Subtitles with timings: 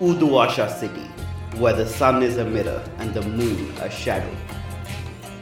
[0.00, 1.06] Uduasha city,
[1.58, 4.34] where the sun is a mirror and the moon a shadow.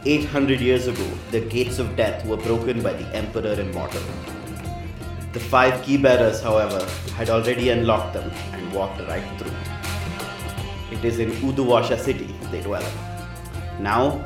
[0.04, 4.02] 800 years ago, the gates of death were broken by the Emperor Immortal.
[5.32, 6.84] The five key bearers, however,
[7.14, 9.54] had already unlocked them and walked right through.
[10.90, 12.90] It is in Uduasha city they dwell.
[13.78, 14.24] Now,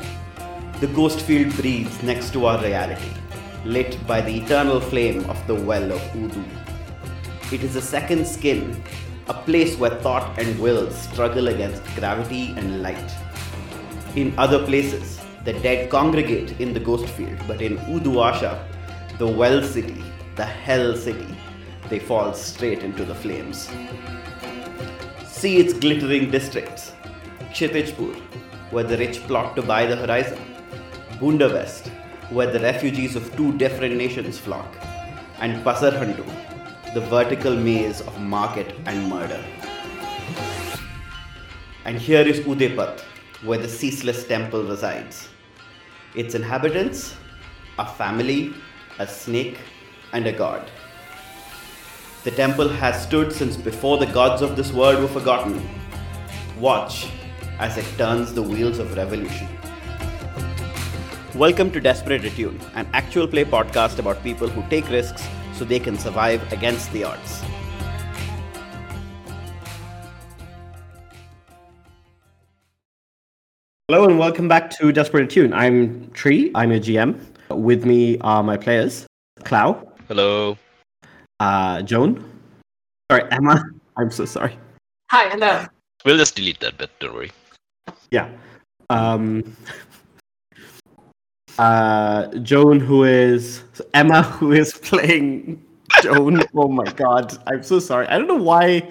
[0.81, 3.13] the ghost field breathes next to our reality,
[3.67, 6.43] lit by the eternal flame of the well of Udu.
[7.53, 8.83] It is a second skin,
[9.29, 13.13] a place where thought and will struggle against gravity and light.
[14.17, 18.67] In other places, the dead congregate in the ghost field, but in Uduasha,
[19.19, 20.03] the well city,
[20.37, 21.37] the hell city,
[21.89, 23.71] they fall straight into the flames.
[25.27, 26.93] See its glittering districts
[27.53, 28.15] Kshitijpur,
[28.71, 30.39] where the rich plot to buy the horizon,
[31.21, 31.89] Bunda West,
[32.31, 34.77] where the refugees of two different nations flock,
[35.41, 36.25] and Pasarhandu,
[36.95, 39.43] the vertical maze of market and murder.
[41.87, 43.01] And here is Udepat,
[43.45, 45.31] where the ceaseless temple resides.
[46.15, 47.15] Its inhabitants,
[47.79, 48.53] a family,
[48.99, 49.57] a snake,
[50.13, 50.71] and a god.
[52.25, 55.67] The temple has stood since before the gods of this world were forgotten.
[56.61, 57.09] Watch
[57.59, 59.49] as it turns the wheels of revolution.
[61.35, 65.79] Welcome to Desperate Attune, an actual play podcast about people who take risks so they
[65.81, 67.43] can survive against the odds.
[73.89, 75.53] Hello and welcome back to Desperate Attune.
[75.53, 77.21] I'm Tree, I'm your GM.
[77.51, 79.07] With me are my players,
[79.45, 80.57] Klow, Hello.
[81.41, 82.25] uh, Joan,
[83.11, 83.63] sorry, Emma,
[83.99, 84.57] I'm so sorry.
[85.11, 85.67] Hi, hello.
[86.07, 87.33] We'll just delete that bit, don't worry.
[88.11, 88.31] Yeah.
[88.89, 89.55] Um,
[91.63, 93.63] uh, Joan, who is
[93.95, 95.63] Emma, who is playing
[96.03, 96.43] Joan.
[96.55, 98.07] oh my god, I'm so sorry.
[98.09, 98.91] I don't know why.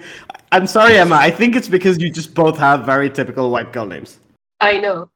[0.52, 1.16] I'm sorry, Emma.
[1.16, 4.20] I think it's because you just both have very typical white girl names.
[4.60, 5.10] I know.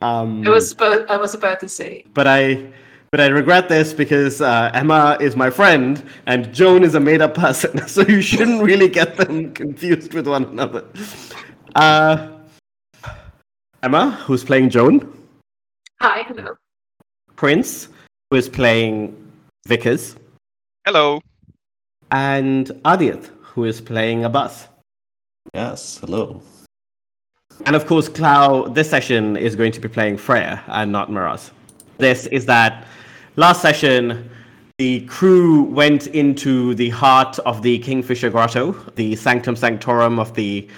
[0.00, 2.04] Um, I was about, I was about to say.
[2.14, 2.70] but I,
[3.10, 7.34] but I regret this because uh, Emma is my friend and Joan is a made-up
[7.34, 10.84] person, so you shouldn't really get them confused with one another.
[11.74, 12.28] Uh,
[13.82, 15.17] Emma, who's playing Joan.
[16.00, 16.56] Hi, hello.
[17.34, 17.88] Prince,
[18.30, 19.16] who is playing
[19.66, 20.14] Vickers,
[20.84, 21.20] Hello.
[22.12, 24.68] and Aadiyat, who is playing Abbas.
[25.54, 26.40] Yes, hello.
[27.66, 31.50] And of course, Klow, this session is going to be playing Freya and not Miraz.
[31.98, 32.86] This is that
[33.34, 34.30] last session,
[34.78, 40.68] the crew went into the heart of the Kingfisher Grotto, the Sanctum Sanctorum of the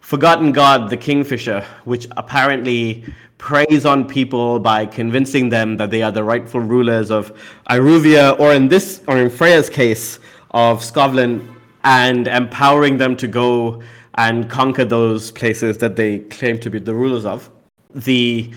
[0.00, 3.04] forgotten god, the Kingfisher, which apparently
[3.44, 7.30] preys on people by convincing them that they are the rightful rulers of
[7.68, 10.18] Iruvia, or in this, or in Freya's case,
[10.52, 11.46] of Scotland,
[11.84, 13.82] and empowering them to go
[14.14, 17.50] and conquer those places that they claim to be the rulers of.
[17.94, 18.50] The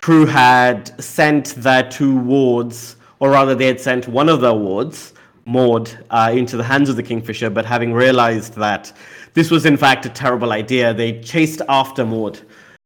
[0.00, 5.12] crew had sent their two wards, or rather, they had sent one of their wards,
[5.44, 8.92] Maud, uh, into the hands of the Kingfisher, but having realized that
[9.34, 12.40] this was in fact a terrible idea, they chased after Maud,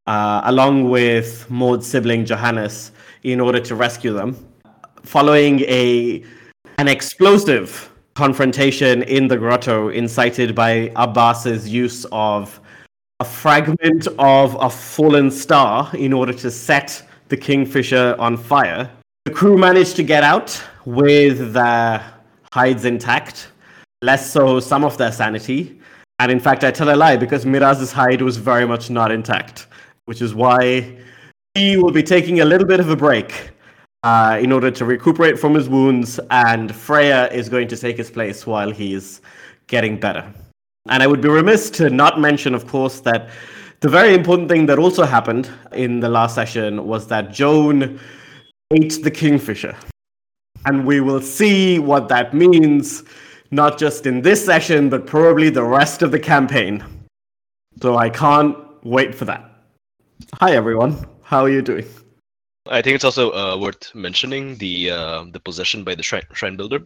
[0.06, 2.92] uh, along with Maud's sibling Johannes,
[3.22, 4.36] in order to rescue them.
[5.02, 6.24] Following a
[6.78, 12.60] an explosive confrontation in the grotto, incited by Abbas's use of
[13.20, 18.90] a fragment of a fallen star in order to set the Kingfisher on fire.
[19.24, 22.04] The crew managed to get out with their
[22.52, 23.48] hides intact,
[24.02, 25.80] less so some of their sanity.
[26.18, 29.66] And in fact, I tell a lie because Miraz's hide was very much not intact,
[30.06, 30.96] which is why
[31.54, 33.52] he will be taking a little bit of a break
[34.02, 38.10] uh, in order to recuperate from his wounds, and Freya is going to take his
[38.10, 39.22] place while he's
[39.66, 40.24] getting better.
[40.88, 43.30] And I would be remiss to not mention, of course, that
[43.80, 47.98] the very important thing that also happened in the last session was that Joan
[48.72, 49.74] ate the Kingfisher.
[50.66, 53.04] And we will see what that means,
[53.50, 56.84] not just in this session, but probably the rest of the campaign.
[57.80, 59.53] So I can't wait for that.
[60.40, 60.96] Hi, everyone.
[61.22, 61.86] How are you doing?
[62.68, 66.56] I think it's also uh, worth mentioning the uh, the possession by the shrine, shrine
[66.56, 66.80] builder.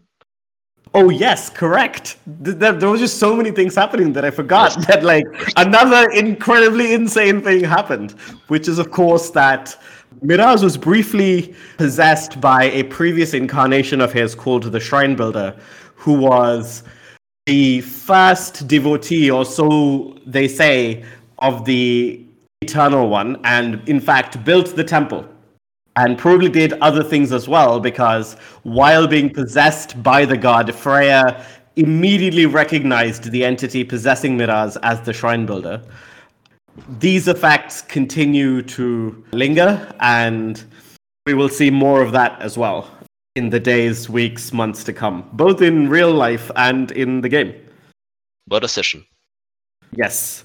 [0.95, 2.19] Oh yes, correct.
[2.45, 5.25] Th- There, there was just so many things happening that I forgot that like
[5.57, 8.13] another incredibly insane thing happened,
[8.49, 9.77] which is of course that
[10.23, 15.57] Miraz was briefly possessed by a previous incarnation of his called the Shrine Builder,
[15.95, 16.83] who was
[17.47, 21.05] the first devotee, or so they say,
[21.39, 22.25] of the
[22.63, 25.27] Eternal One, and in fact built the temple
[25.97, 31.45] and probably did other things as well because while being possessed by the god freya
[31.79, 35.81] immediately recognized the entity possessing Miraz as the shrine builder.
[36.99, 40.63] These effects continue to linger, and
[41.27, 42.91] we will see more of that as well
[43.37, 47.55] in the days, weeks, months to come, both in real life and in the game.
[48.47, 49.05] What a session.
[49.93, 50.45] Yes.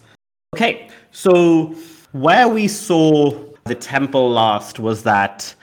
[0.56, 1.76] Okay, so
[2.14, 3.32] where we saw
[3.66, 5.54] the temple last was that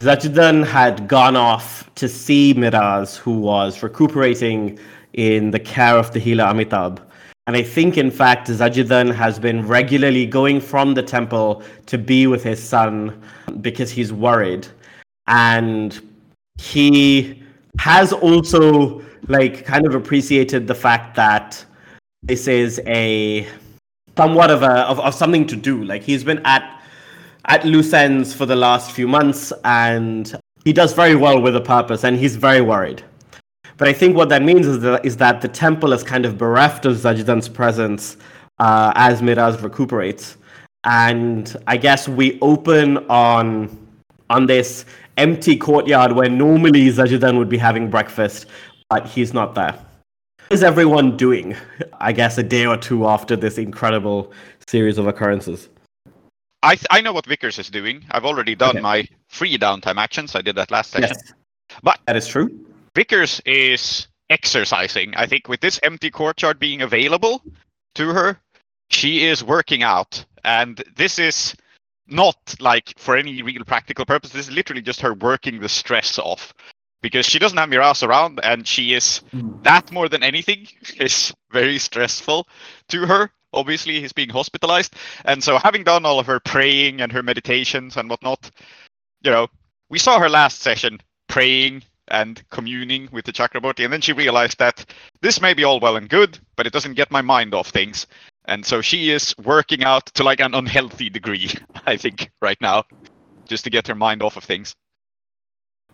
[0.00, 4.78] Zajudan had gone off to see Miraz, who was recuperating
[5.12, 6.98] in the care of the healer Amitabh.
[7.46, 12.26] And I think, in fact, Zajudan has been regularly going from the temple to be
[12.26, 13.22] with his son
[13.60, 14.66] because he's worried.
[15.26, 15.98] And
[16.58, 17.42] he
[17.78, 21.64] has also, like, kind of appreciated the fact that
[22.22, 23.48] this is a
[24.18, 25.84] somewhat of a of, of something to do.
[25.84, 26.64] Like he's been at
[27.44, 30.24] at loose ends for the last few months, and
[30.64, 33.00] he does very well with a purpose, and he's very worried.
[33.78, 36.36] But I think what that means is that, is that the temple is kind of
[36.36, 38.16] bereft of Zajudan's presence
[38.58, 40.36] uh, as Miraz recuperates.
[40.82, 43.46] And I guess we open on
[44.30, 44.84] on this
[45.16, 48.46] empty courtyard where normally Zajudan would be having breakfast,
[48.90, 49.74] but he's not there.
[50.48, 51.54] What is everyone doing?
[52.00, 54.32] I guess a day or two after this incredible
[54.66, 55.68] series of occurrences.
[56.62, 58.02] I th- I know what Vickers is doing.
[58.12, 58.80] I've already done Okay.
[58.80, 60.34] my free downtime actions.
[60.34, 61.10] I did that last session.
[61.10, 61.34] Yes,
[61.82, 62.48] But that is true.
[62.94, 65.14] Vickers is exercising.
[65.16, 67.42] I think with this empty courtyard being available
[67.96, 68.40] to her,
[68.88, 70.24] she is working out.
[70.44, 71.54] And this is
[72.06, 74.30] not like for any real practical purpose.
[74.30, 76.54] This is literally just her working the stress off.
[77.00, 79.62] Because she doesn't have Miraz around and she is hmm.
[79.62, 80.66] that more than anything
[80.96, 82.46] is very stressful
[82.88, 83.30] to her.
[83.52, 84.94] Obviously, he's being hospitalized.
[85.24, 88.50] And so having done all of her praying and her meditations and whatnot,
[89.22, 89.48] you know,
[89.88, 94.58] we saw her last session praying and communing with the Chokroborty, and then she realized
[94.58, 94.84] that
[95.20, 98.06] this may be all well and good, but it doesn't get my mind off things.
[98.46, 101.50] And so she is working out to like an unhealthy degree,
[101.86, 102.84] I think, right now,
[103.46, 104.74] just to get her mind off of things.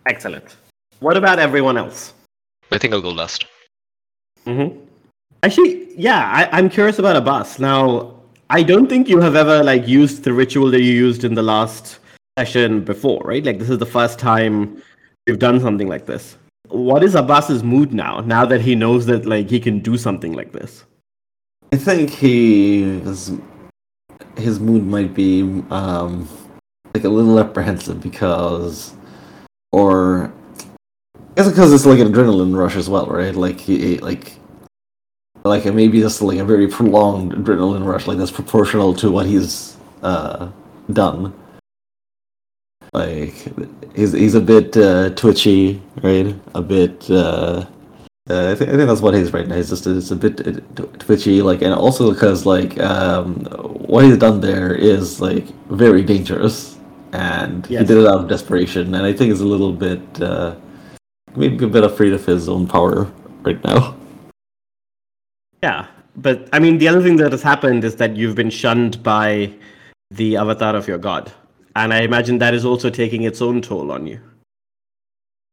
[0.07, 0.55] Excellent.
[0.99, 2.13] What about everyone else?
[2.71, 3.45] I think I'll go last.
[4.45, 4.79] Mm-hmm.
[5.43, 7.59] Actually, yeah, I, I'm curious about Abbas.
[7.59, 8.15] Now,
[8.49, 11.43] I don't think you have ever like used the ritual that you used in the
[11.43, 11.99] last
[12.37, 13.43] session before, right?
[13.43, 14.81] Like this is the first time
[15.25, 16.37] you've done something like this.
[16.69, 18.21] What is Abbas's mood now?
[18.21, 20.83] Now that he knows that like he can do something like this.
[21.73, 23.31] I think he is,
[24.37, 26.27] his mood might be um,
[26.93, 28.93] like a little apprehensive because,
[29.71, 30.44] or I
[31.35, 33.35] guess because it's like an adrenaline rush as well, right?
[33.35, 33.67] Like
[34.01, 34.33] like
[35.43, 39.77] like maybe just like a very prolonged adrenaline rush, like that's proportional to what he's
[40.01, 40.49] uh,
[40.91, 41.33] done.
[42.93, 43.35] Like
[43.95, 46.35] he's he's a bit uh, twitchy, right?
[46.53, 47.09] A bit.
[47.09, 47.65] Uh,
[48.27, 49.55] uh, I, think, I think that's what he's right now.
[49.55, 50.59] He's just it's a bit uh,
[50.97, 53.35] twitchy, like, and also because like um,
[53.85, 56.79] what he's done there is like very dangerous,
[57.11, 58.95] and he did it out of desperation.
[58.95, 60.55] And I think he's a little bit uh,
[61.37, 63.11] maybe a bit afraid of his own power
[63.43, 63.95] right now.
[65.63, 69.01] Yeah, but I mean, the other thing that has happened is that you've been shunned
[69.03, 69.51] by
[70.11, 71.31] the avatar of your god,
[71.75, 74.19] and I imagine that is also taking its own toll on you.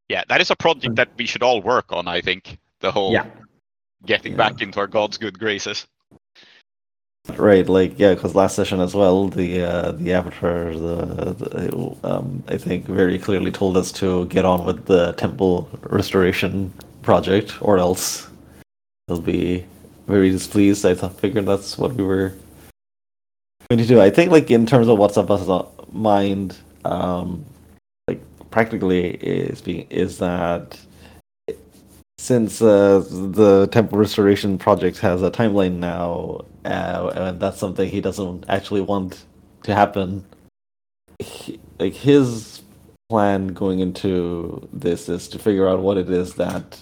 [0.09, 0.95] Yeah, that is a project mm.
[0.97, 2.59] that we should all work on, I think.
[2.81, 3.25] The whole Yeah.
[4.05, 4.37] getting Yeah.
[4.37, 5.87] back into our God's good graces.
[7.37, 12.43] Right, like yeah, because last session as well, the uh, the avatar, the, the um,
[12.49, 17.77] I think very clearly told us to get on with the temple restoration project, or
[17.77, 18.27] else
[19.07, 19.65] he'll be
[20.05, 20.85] very displeased.
[20.85, 22.33] I thought, figured that's what we were
[23.69, 24.01] going to do.
[24.01, 25.47] I think, like in terms of what's up us
[25.93, 27.45] mind, um,
[28.05, 30.77] like practically is being is that
[32.17, 38.01] since uh, the temple restoration project has a timeline now, uh, and that's something he
[38.01, 39.25] doesn't actually want
[39.63, 40.25] to happen.
[41.19, 42.61] He, like his
[43.09, 46.79] plan going into this is to figure out what it is that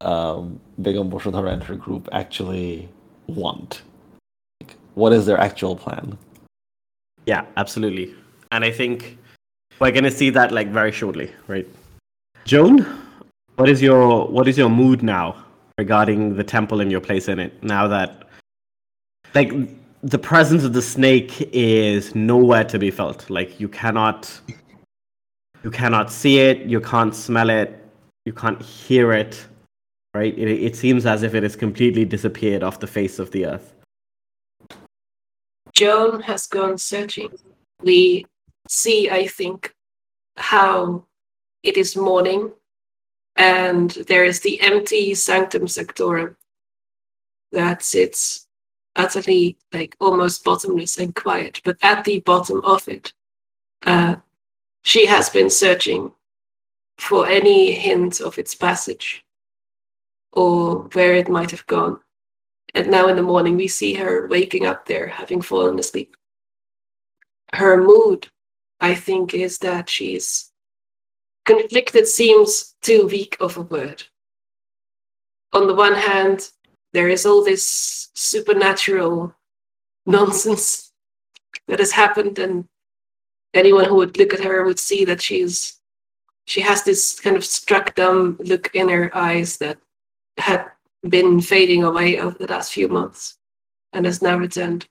[0.00, 2.88] um, Begum Boshadhara and her group actually
[3.26, 3.82] want.
[4.60, 6.18] Like, what is their actual plan?
[7.26, 8.14] Yeah, absolutely.
[8.50, 9.18] And I think
[9.78, 11.66] we're going to see that like very shortly, right?
[12.44, 12.84] Joan,
[13.56, 15.36] what is your what is your mood now
[15.78, 17.62] regarding the temple and your place in it?
[17.62, 18.21] Now that
[19.34, 19.52] like
[20.02, 23.28] the presence of the snake is nowhere to be felt.
[23.30, 24.40] Like you cannot
[25.62, 27.78] you cannot see it, you can't smell it,
[28.24, 29.46] you can't hear it,
[30.14, 30.36] right?
[30.36, 33.74] It, it seems as if it has completely disappeared off the face of the earth.
[35.72, 37.30] Joan has gone searching.
[37.80, 38.26] We
[38.68, 39.74] see, I think,
[40.36, 41.04] how
[41.62, 42.52] it is morning
[43.36, 46.36] and there is the empty Sanctum sanctorum
[47.52, 48.46] that sits
[48.96, 51.60] utterly like almost bottomless and quiet.
[51.64, 53.12] But at the bottom of it,
[53.84, 54.16] uh,
[54.82, 56.12] she has been searching
[56.98, 59.24] for any hint of its passage
[60.32, 61.98] or where it might have gone.
[62.74, 66.16] And now in the morning, we see her waking up there, having fallen asleep.
[67.52, 68.28] Her mood,
[68.80, 70.50] I think, is that she's
[71.44, 74.04] conflicted, seems too weak of a word.
[75.52, 76.48] On the one hand,
[76.92, 79.34] there is all this supernatural
[80.06, 80.92] nonsense
[81.68, 82.68] that has happened, and
[83.54, 85.78] anyone who would look at her would see that she's
[86.44, 89.78] she has this kind of struck dumb look in her eyes that
[90.38, 90.66] had
[91.08, 93.38] been fading away over the last few months
[93.92, 94.88] and has now returned.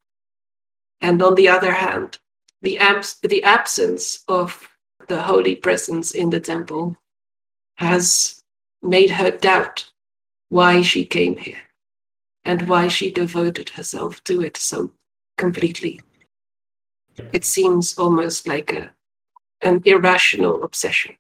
[1.01, 2.20] And on the other hand,
[2.62, 4.70] the, abs- the absence of
[5.08, 6.96] the holy presence in the temple
[7.75, 8.41] has
[8.81, 9.91] made her doubt
[10.50, 11.62] why she came here
[12.45, 14.91] and why she devoted herself to it so
[15.38, 16.00] completely.
[17.33, 18.91] It seems almost like a,
[19.62, 21.15] an irrational obsession.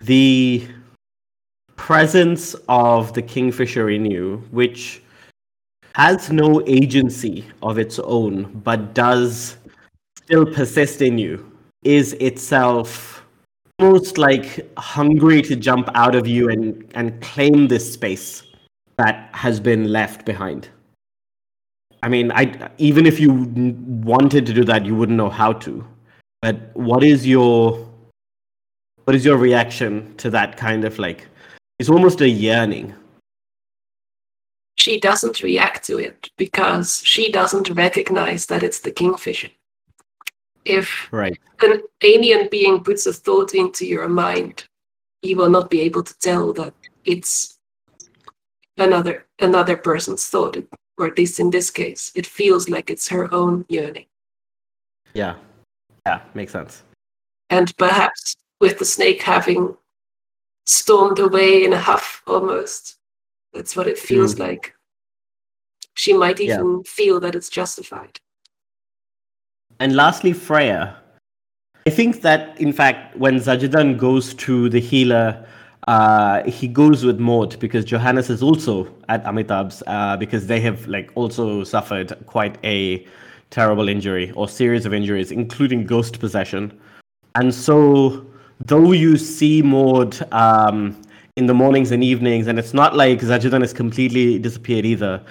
[0.00, 0.68] The
[1.76, 5.02] presence of the kingfisher in you, which
[5.94, 9.56] has no agency of its own, but does
[10.16, 11.50] still persist in you,
[11.82, 13.24] is itself
[13.78, 18.47] almost like hungry to jump out of you and, and claim this space
[18.98, 20.68] that has been left behind.
[22.02, 23.32] I mean, I even if you
[24.04, 25.84] wanted to do that, you wouldn't know how to.
[26.42, 27.88] But what is your
[29.04, 31.26] what is your reaction to that kind of like
[31.78, 32.94] it's almost a yearning.
[34.74, 39.50] She doesn't react to it because she doesn't recognize that it's the kingfisher.
[40.64, 41.38] If Right.
[41.62, 44.64] an alien being puts a thought into your mind,
[45.22, 46.74] you will not be able to tell that
[47.04, 47.57] it's
[48.78, 50.56] another another person's thought,
[50.96, 54.06] or at least in this case, it feels like it's her own yearning.
[55.14, 55.36] Yeah.
[56.06, 56.82] Yeah, makes sense.
[57.50, 59.76] And perhaps with the snake having
[60.66, 62.96] stormed away in a huff almost,
[63.52, 64.40] that's what it feels Mm.
[64.40, 64.74] like.
[65.94, 66.54] She might Yeah.
[66.54, 68.20] even feel that it's justified.
[69.80, 70.96] And lastly, Freya.
[71.86, 75.46] I think that, in fact, when Zajidan goes to the healer,
[75.88, 80.86] uh, he goes with Maud because Johannes is also at Amitabh's uh, because they have
[80.86, 83.06] like also suffered quite a
[83.48, 86.78] terrible injury or series of injuries, including ghost possession.
[87.36, 88.26] And so,
[88.66, 91.00] though you see Maud um,
[91.36, 95.22] in the mornings and evenings, and it's not like Zajidan has completely disappeared either,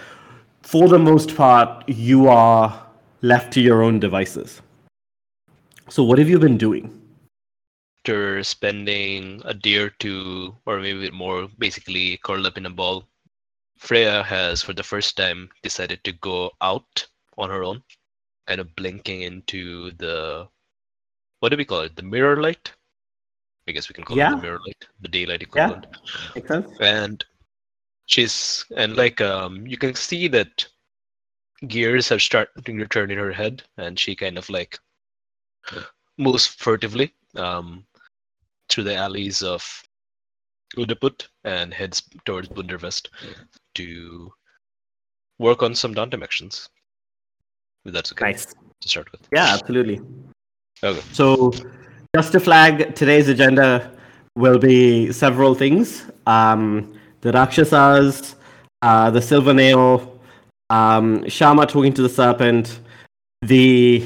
[0.63, 2.83] for the most part, you are
[3.21, 4.63] left to your own devices.
[5.87, 6.99] So, what have you been doing?
[8.07, 13.05] After spending a day or two, or maybe more, basically curled up in a ball,
[13.79, 17.05] Freya has, for the first time, decided to go out
[17.37, 17.83] on her own,
[18.47, 20.47] kind of blinking into the
[21.41, 21.97] what do we call it?
[21.97, 22.71] The mirror light.
[23.67, 25.87] I guess we can call it the mirror light, the daylight equivalent.
[26.33, 26.77] Make sense?
[26.79, 27.25] and
[28.05, 30.65] she's and like um you can see that
[31.67, 34.79] gears are starting to turn in her head and she kind of like
[36.17, 37.83] moves furtively um
[38.69, 39.63] through the alleys of
[40.75, 43.09] Udaput and heads towards Bundervest
[43.75, 44.31] to
[45.39, 46.69] work on some downtime actions.
[47.85, 48.53] If that's okay Nice.
[48.81, 49.21] to start with.
[49.33, 50.01] Yeah, absolutely.
[50.83, 51.01] Okay.
[51.13, 51.53] So,
[52.15, 53.97] just to flag, today's agenda
[54.35, 58.35] will be several things um, the Rakshasas,
[58.81, 60.19] uh, the Silver Nail,
[60.69, 62.79] um, Shama talking to the serpent,
[63.41, 64.03] the,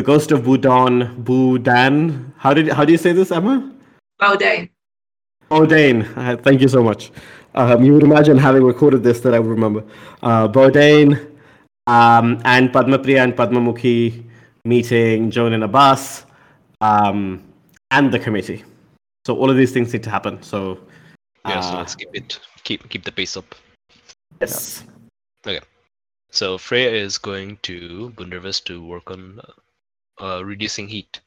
[0.00, 2.32] the ghost of Budon, Budan.
[2.38, 3.70] How did how do you say this, Emma?
[4.18, 4.70] Bauday.
[5.50, 7.10] Oh, uh, thank you so much.
[7.54, 9.84] Um, you would imagine having recorded this that I would remember.
[10.22, 11.12] Uh, Bodane
[11.86, 14.24] um, and Padmapriya and Padmamukhi
[14.64, 16.24] meeting Joan and Abbas
[16.80, 17.42] um,
[17.90, 18.64] and the committee.
[19.26, 20.42] So all of these things need to happen.
[20.42, 20.78] So
[21.44, 23.54] Yeah, so uh, let's keep it keep keep the pace up.
[24.40, 24.84] yes,
[25.46, 25.60] Okay.
[26.30, 29.40] So Freya is going to Bundervest to work on
[30.20, 31.20] uh, reducing heat.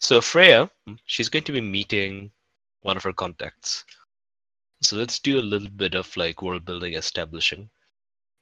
[0.00, 0.70] So Freya,
[1.04, 2.30] she's going to be meeting
[2.82, 3.84] one of her contacts.
[4.82, 7.68] So let's do a little bit of like world building establishing.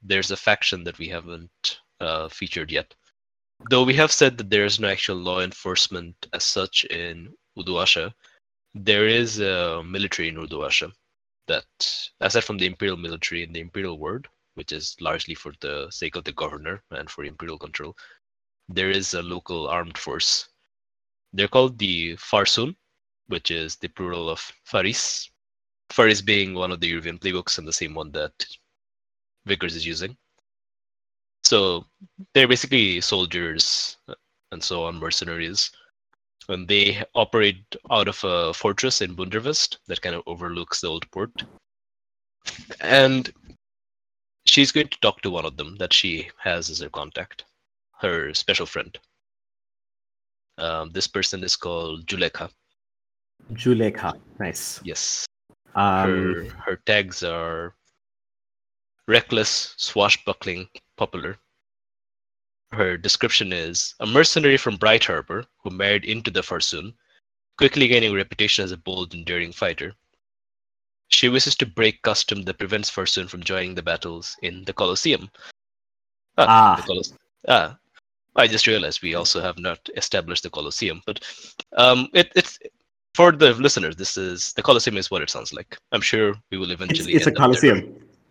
[0.01, 2.95] There's a faction that we haven't uh, featured yet.
[3.69, 8.13] Though we have said that there is no actual law enforcement as such in Uduasha,
[8.73, 10.93] there is a military in Uduasha
[11.47, 15.87] that, aside from the imperial military and the imperial ward, which is largely for the
[15.89, 17.97] sake of the governor and for imperial control,
[18.69, 20.47] there is a local armed force.
[21.33, 22.75] They're called the Farsun,
[23.27, 25.29] which is the plural of Faris.
[25.89, 28.31] Faris being one of the Iruvian playbooks and the same one that
[29.45, 30.15] Vickers is using.
[31.43, 31.85] So
[32.33, 33.97] they're basically soldiers
[34.51, 35.71] and so on, mercenaries.
[36.47, 41.09] And they operate out of a fortress in Bundervest that kind of overlooks the old
[41.11, 41.31] port.
[42.81, 43.31] And
[44.45, 47.45] she's going to talk to one of them that she has as her contact,
[47.99, 48.97] her special friend.
[50.57, 52.49] Um, this person is called Juleka.
[53.53, 54.19] Juleka.
[54.39, 54.81] Nice.
[54.83, 55.25] Yes.
[55.75, 57.75] Um, her her tags are
[59.07, 61.37] reckless, swashbuckling, popular.
[62.71, 66.93] Her description is a mercenary from Bright Harbor who married into the Farsoon,
[67.57, 69.93] quickly gaining reputation as a bold, enduring fighter.
[71.07, 75.31] She wishes to break custom that prevents Farsoon from joining the battles in the Colosseum.
[76.37, 76.75] Ah.
[76.75, 77.78] the Colos- ah.
[78.39, 81.17] I just realized we also have not established the Colosseum, but
[81.77, 82.57] um, it, it's
[83.13, 83.95] for the listeners.
[83.95, 85.77] This is the Colosseum is what it sounds like.
[85.91, 87.13] I'm sure we will it's, eventually.
[87.13, 87.79] it's a Colosseum.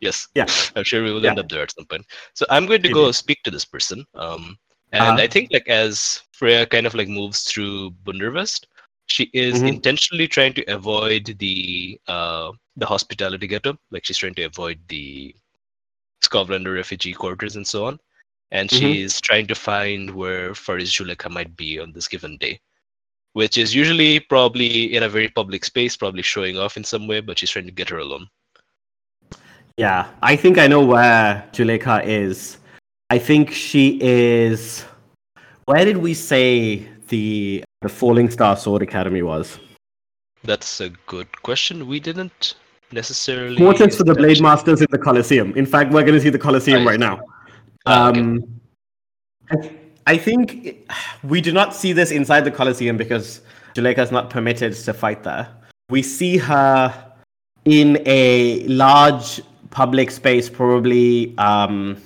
[0.00, 0.28] Yes.
[0.34, 0.46] Yeah.
[0.76, 1.30] I'm sure we will Yeah.
[1.30, 2.04] end up there at some point.
[2.34, 4.04] So I'm going to go speak to this person.
[4.14, 4.56] Um,
[4.92, 5.22] and Uh-huh.
[5.24, 8.60] I think like as Freya kind of like moves through Bundervest,
[9.06, 9.68] she is Mhm.
[9.74, 13.76] intentionally trying to avoid the uh the hospitality ghetto.
[13.90, 15.34] Like she's trying to avoid the
[16.24, 17.98] Skovlander refugee quarters and so on.
[18.50, 18.78] And Mhm.
[18.78, 22.60] she's trying to find where Faris Juleka might be on this given day.
[23.34, 27.20] Which is usually probably in a very public space, probably showing off in some way,
[27.20, 28.28] but she's trying to get her alone.
[29.76, 32.56] Yeah, I think I know where Juleka is.
[33.10, 34.84] I think she is.
[35.66, 39.60] Where did we say the the Falling Star Sword Academy was?
[40.42, 41.86] That's a good question.
[41.86, 42.54] We didn't
[42.90, 43.56] necessarily.
[43.56, 45.52] Quarters for the Blade Masters in the Colosseum.
[45.54, 46.92] In fact, we're going to see the Colosseum Right.
[46.92, 47.20] right now.
[47.86, 48.20] Ah, okay.
[48.20, 48.60] Um,
[49.50, 49.70] I,
[50.06, 50.86] I think it-
[51.22, 53.40] we do not see this inside the Colosseum because
[53.74, 55.48] Juleka is not permitted to fight there.
[55.90, 57.12] We see her
[57.64, 61.96] in a large public space, probably um,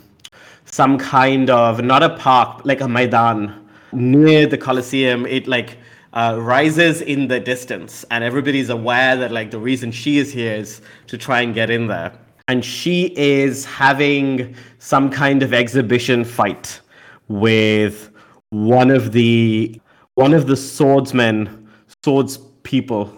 [0.67, 5.27] some kind of not a park, like a maidan near the Colosseum.
[5.27, 5.79] It like
[6.13, 10.55] uh, rises in the distance, and everybody's aware that like the reason she is here
[10.55, 12.13] is to try and get in there.
[12.49, 16.81] And she is having some kind of exhibition fight
[17.29, 18.11] with
[18.51, 19.81] one of the
[20.15, 21.69] one of the swordsmen,
[22.05, 23.11] swords people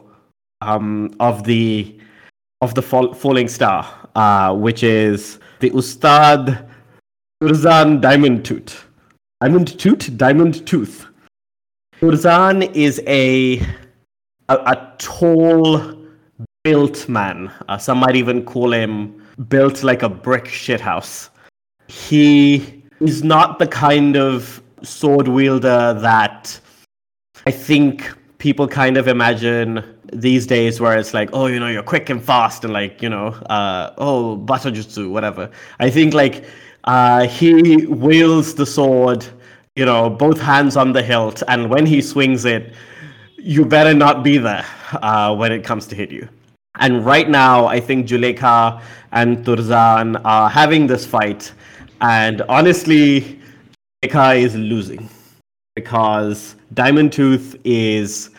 [0.61, 1.99] um, of the
[2.61, 6.69] of the fall, falling star, uh, which is the Ustad
[7.43, 8.87] Turzan Diamond Tooth.
[9.43, 10.17] Diamond Tooth?
[10.17, 11.07] Diamond Tooth.
[12.01, 13.59] Turzan is a,
[14.49, 15.95] a, a tall,
[16.65, 17.53] built man.
[17.69, 21.29] Uh, some might even call him built like a brick shithouse.
[21.89, 26.59] He is not the kind of sword wielder that
[27.47, 31.83] I think people kind of imagine these days where it's like, oh, you know, you're
[31.83, 35.51] quick and fast and like, you know, uh, oh, Battojutsu, whatever.
[35.81, 36.47] I think like
[36.85, 39.27] uh, he wields the sword,
[39.77, 42.73] you know, both hands on the hilt, and when he swings it,
[43.37, 44.65] you better not be there
[45.03, 46.27] uh, when it comes to hit you.
[46.81, 48.83] And right now, I think Juleka
[49.13, 51.53] and Turzan are having this fight,
[52.01, 53.41] and honestly,
[54.03, 55.09] Juleka is losing
[55.77, 58.31] because Diamond Tooth is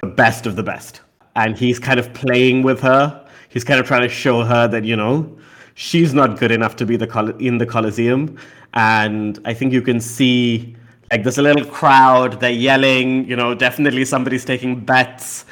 [0.00, 1.02] the best of the best.
[1.36, 3.26] And he's kind of playing with her.
[3.48, 5.38] He's kind of trying to show her that, you know,
[5.74, 8.36] she's not good enough to be the col- in the Coliseum.
[8.74, 10.76] And I think you can see
[11.10, 15.46] like there's a little crowd, they're yelling, you know, definitely somebody's taking bets.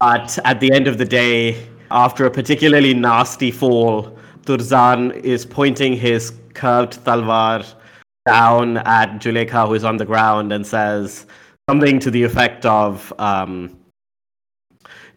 [0.00, 5.92] But at the end of the day, after a particularly nasty fall, Turzan is pointing
[5.92, 7.74] his curved talvar
[8.26, 11.26] down at Juleka, who is on the ground, and says
[11.68, 13.76] something to the effect of, um,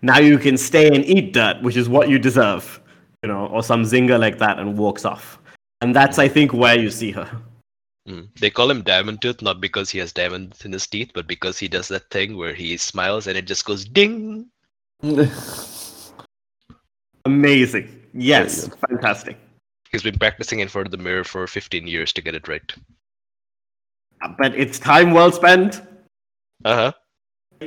[0.02, 2.82] "Now you can stay and eat dirt, which is what you deserve,"
[3.24, 5.40] you know, or some zinger like that, and walks off.
[5.80, 7.30] And that's, I think, where you see her.
[8.08, 8.28] Mm.
[8.38, 11.58] They call him Diamond Tooth not because he has diamonds in his teeth, but because
[11.58, 14.50] he does that thing where he smiles and it just goes ding.
[17.26, 17.90] Amazing.
[18.14, 19.38] Yes, fantastic.
[19.92, 22.74] He's been practicing in front of the mirror for 15 years to get it right.
[24.38, 25.82] But it's time well spent.
[26.64, 26.92] Uh huh.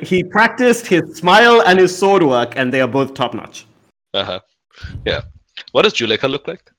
[0.02, 3.66] He practiced his smile and his sword work, and they are both top notch.
[4.14, 4.40] Uh huh.
[5.04, 5.22] Yeah.
[5.72, 6.70] What does Juleka look like?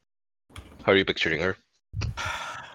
[0.84, 1.56] How are you picturing her?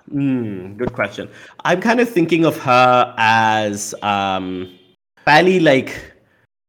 [0.08, 1.28] Hmm, good question.
[1.64, 4.78] I'm kind of thinking of her as um,
[5.24, 6.11] fairly like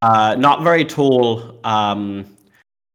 [0.04, 2.26] uh, not very tall, um,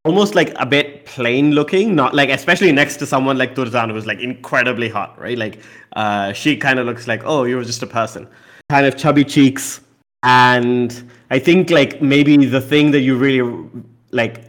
[0.04, 1.94] almost like a bit plain looking.
[1.94, 5.36] Not like especially next to someone like Turzan who's like incredibly hot, right?
[5.36, 5.62] Like
[5.96, 8.28] uh, she kind of looks like oh, you're just a person.
[8.70, 9.80] Kind of chubby cheeks
[10.22, 13.68] and I think like maybe the thing that you really
[14.10, 14.44] like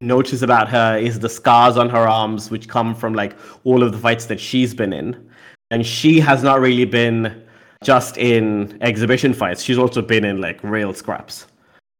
[0.00, 3.92] notice about her is the scars on her arms, which come from like all of
[3.92, 5.30] the fights that she's been in,
[5.70, 7.42] and she has not really been
[7.84, 9.62] just in exhibition fights.
[9.62, 11.46] She's also been in like real scraps.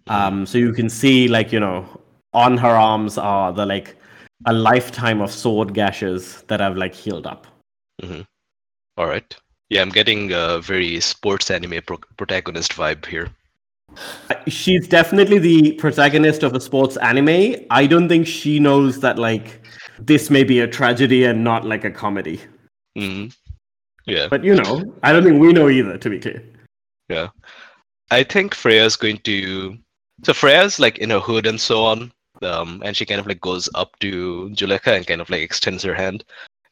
[0.08, 1.86] Um, so you can see like you know
[2.32, 3.96] on her arms are the like
[4.46, 7.46] a lifetime of sword gashes that have like healed up.
[8.96, 9.36] All right.
[9.70, 13.30] Yeah, I'm getting a very sports anime pro- protagonist vibe here.
[14.46, 17.56] She's definitely the protagonist of a sports anime.
[17.70, 19.62] I don't think she knows that like
[19.98, 22.40] this may be a tragedy and not like a comedy.
[22.96, 23.26] hmm
[24.06, 24.28] Yeah.
[24.28, 25.96] But you know, I don't think we know either.
[25.96, 26.42] To be clear.
[27.08, 27.28] Yeah.
[28.10, 29.78] I think Freya's going to.
[30.24, 32.12] So Freya's like in her hood and so on.
[32.42, 35.82] Um, and she kind of like goes up to Juleka and kind of like extends
[35.84, 36.24] her hand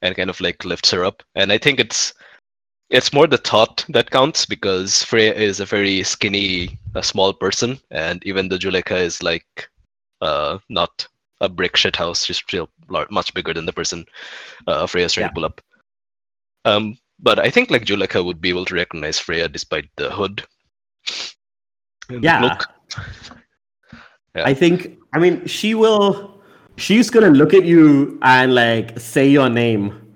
[0.02, 1.22] and kind of like lifts her up.
[1.34, 2.12] And I think it's
[2.90, 7.78] it's more the thought that counts because Freya is a very skinny, a small person,
[7.92, 9.68] and even though Juleka is like
[10.22, 11.06] uh not
[11.40, 12.68] a brick shit house, she's still
[13.10, 14.04] much bigger than the person
[14.66, 15.28] uh, Freya's trying Yeah.
[15.28, 15.60] to pull up.
[16.64, 20.44] Um, but I think like Juleka would be able to recognize Freya despite the hood.
[22.08, 22.66] and the
[24.34, 24.44] Yeah.
[24.46, 24.98] I think.
[25.12, 26.40] I mean, she will.
[26.76, 30.14] She's gonna look at you and like say your name.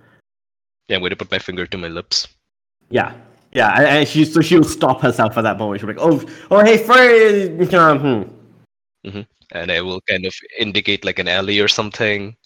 [0.89, 2.29] Yeah, I'm going to put my finger to my lips.
[2.91, 3.15] Yeah.
[3.53, 5.81] Yeah, and- and she so she'll stop herself at that moment.
[5.81, 7.99] She'll be like, "Oh, oh, hey, Frey." uh,
[9.05, 9.21] hmm."
[9.53, 12.37] And I will kind of indicate like an alley or something.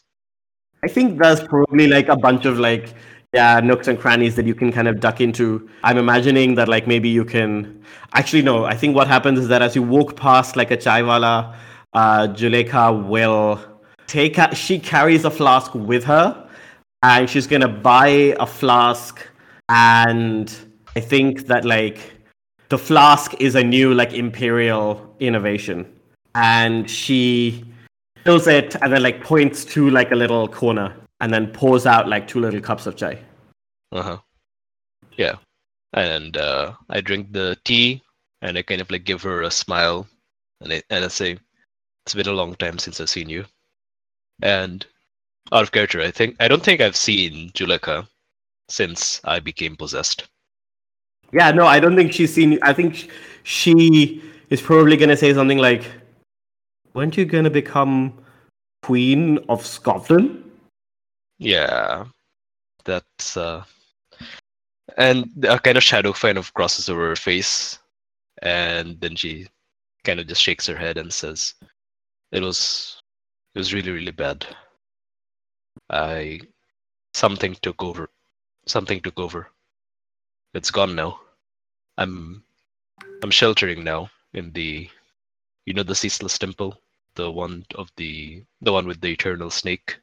[0.85, 2.95] I think there's probably like a bunch of like
[3.33, 5.69] yeah nooks and crannies that you can kind of duck into.
[5.85, 7.83] I'm imagining that like maybe you can
[8.15, 8.65] actually no.
[8.65, 11.55] I think what happens is that as you walk past like a chaiwala,
[11.93, 13.61] uh, Juleka will
[14.07, 16.49] take she carries a flask with her,
[17.03, 18.09] and she's gonna buy
[18.41, 19.27] a flask,
[19.69, 20.55] and
[20.97, 22.15] I think that like
[22.71, 25.87] the flask is a new like imperial innovation,
[26.35, 27.65] and she
[28.25, 32.09] fills it and then like points to like a little corner and then pours out
[32.09, 33.19] like two little cups of chai.
[33.93, 34.19] Uh huh.
[35.17, 35.37] Yeah.
[35.95, 38.03] And uh, I drink the tea
[38.43, 40.07] and I kind of like give her a smile
[40.61, 41.39] and I, and I say,
[42.05, 43.45] It's been a long time since I've seen you.
[44.43, 44.87] And
[45.53, 48.07] out of character, I think, I don't think I've seen Juleka
[48.69, 50.29] since I became possessed.
[51.33, 52.59] Yeah, no, I don't think she's seen.
[52.63, 53.11] I think
[53.43, 55.85] she is probably gonna say something like,
[56.95, 58.15] "Weren't you gonna become
[58.83, 60.48] queen of Scotland?"
[61.39, 62.07] Yeah.
[62.85, 63.65] That's, uh,
[64.97, 67.79] and a kind of shadow kind of crosses over her face.
[68.43, 69.49] And then she
[70.05, 71.55] kind of just shakes her head and says,
[72.33, 73.03] It was,
[73.55, 74.47] it was really, really bad.
[75.91, 76.41] I,
[77.15, 78.11] something took over.
[78.67, 79.51] Something took over.
[80.55, 81.21] It's gone now.
[81.99, 82.45] I'm,
[83.23, 84.89] I'm sheltering now in the,
[85.67, 86.81] you know, the ceaseless temple,
[87.15, 89.99] the one of the, the one with the eternal snake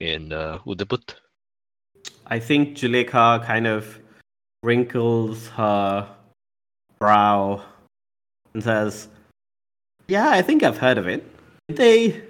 [0.00, 0.58] in uh.
[2.26, 3.98] I think Juleka kind of
[4.62, 6.08] wrinkles her
[6.98, 7.62] brow
[8.54, 9.08] and says,
[10.08, 11.24] "Yeah, I think I've heard of it.
[11.68, 12.22] Did they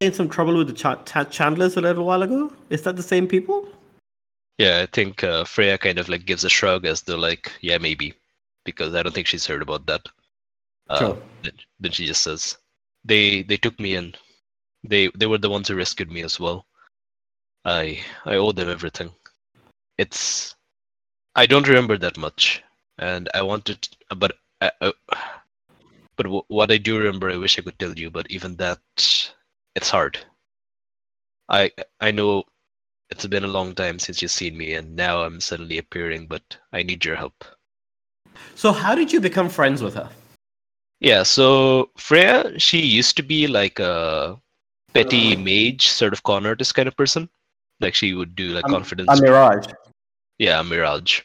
[0.00, 2.52] in some trouble with the Ch- Ch- Chandlers a little while ago?
[2.70, 3.68] Is that the same people?"
[4.58, 7.76] Yeah, I think uh, Freya kind of like gives a shrug as though like, yeah,
[7.76, 8.14] maybe,
[8.64, 10.08] because I don't think she's heard about that.
[10.88, 11.18] Uh, Sure.
[11.42, 12.56] then, then she just says,
[13.04, 14.14] "They they took me in.
[14.84, 16.64] They they were the ones who rescued me as well.
[17.66, 19.10] I I owe them everything.
[19.98, 20.54] It's
[21.34, 22.62] I don't remember that much,
[22.98, 24.92] and I wanted, but I, I,
[26.16, 28.80] but w- what I do remember, I wish I could tell you, but even that,
[29.74, 30.16] it's hard.
[31.48, 32.44] I I know
[33.10, 36.56] it's been a long time since you've seen me, and now I'm suddenly appearing, but
[36.72, 37.44] I need your help.
[38.54, 40.08] So, how did you become friends with her?
[41.00, 44.40] Yeah, so Freya, she used to be like a
[44.94, 47.28] petty mage, sort of con artist kind of person.
[47.80, 49.10] Like she would do like Um, confidence.
[49.18, 49.66] A mirage.
[50.38, 51.20] Yeah, Mirage.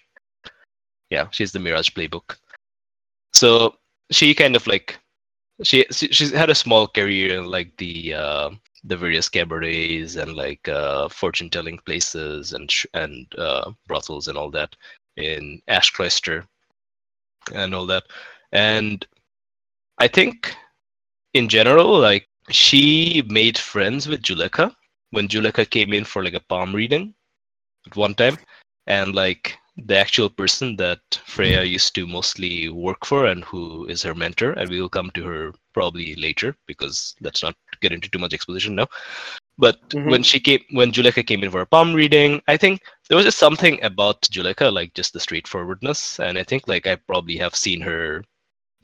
[1.10, 2.38] Yeah, she's the Mirage playbook.
[3.34, 3.76] So
[4.12, 5.00] she kind of like
[5.64, 8.50] she she- she's had a small career in like the uh,
[8.84, 14.38] the various cabarets and like uh, fortune telling places and sh- and uh, brothels and
[14.38, 14.76] all that
[15.18, 16.48] in Ashcloister
[17.54, 18.04] and all that.
[18.52, 19.06] And
[20.00, 20.56] I think
[21.34, 24.76] in general, like she made friends with Juleka
[25.12, 27.13] when Juleka came in for like a palm reading
[27.86, 28.38] at one time
[28.88, 34.04] and like the actual person that Freya used to mostly work for and who is
[34.04, 38.10] her mentor, and we will come to her probably later because let's not get into
[38.10, 38.88] too much exposition now.
[39.58, 40.10] But Mhm.
[40.10, 43.26] when she came, when Juleka came in for a palm reading, I think there was
[43.26, 47.56] just something about Juleka, like just the straightforwardness, and I think like I probably have
[47.56, 48.24] seen her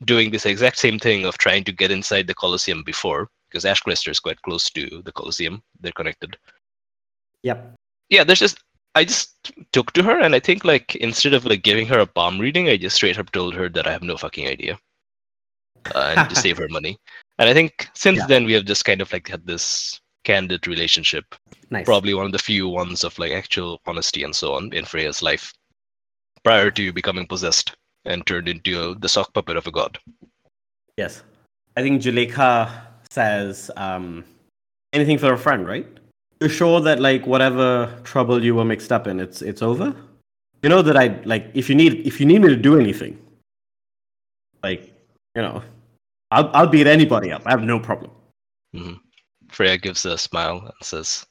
[0.05, 4.09] doing this exact same thing of trying to get inside the Colosseum before, because Ashcrester
[4.11, 5.61] is quite close to the Colosseum.
[5.79, 6.37] They're connected.
[7.43, 7.75] Yep.
[8.09, 8.59] Yeah, there's just
[8.95, 12.07] I just took to her, and I think like instead of like giving her a
[12.07, 14.79] palm reading, I just straight up told her that I have no fucking idea,
[15.93, 16.97] uh, and to save her money.
[17.39, 18.25] And I think since Yeah.
[18.25, 21.35] then we have just kind of like had this candid relationship
[21.69, 21.85] Nice.
[21.85, 25.21] probably one of the few ones of like actual honesty and so on in Freya's
[25.21, 25.53] life
[26.43, 29.99] prior to becoming possessed and turned into the sock puppet of a god.
[30.97, 31.21] Yes.
[31.77, 34.23] I think Juleka says um,
[34.93, 35.87] anything for a friend, right?
[36.39, 39.95] You're sure that like whatever trouble you were mixed up in, it's it's over.
[40.63, 43.17] You know that I like if you need if you need me to do anything,
[44.63, 44.93] like
[45.35, 45.63] you know,
[46.31, 47.41] I'll I'll beat anybody up.
[47.45, 48.11] I have no problem.
[48.75, 48.99] Mhm.
[49.51, 51.25] Freya gives a smile and says,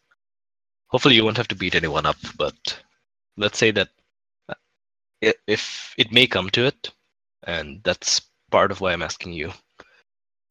[0.88, 2.56] "Hopefully you won't have to beat anyone up, but
[3.36, 3.88] let's say that
[4.48, 4.54] uh,
[5.46, 6.90] if it may come to it,
[7.44, 9.52] and that's part of why I'm asking you,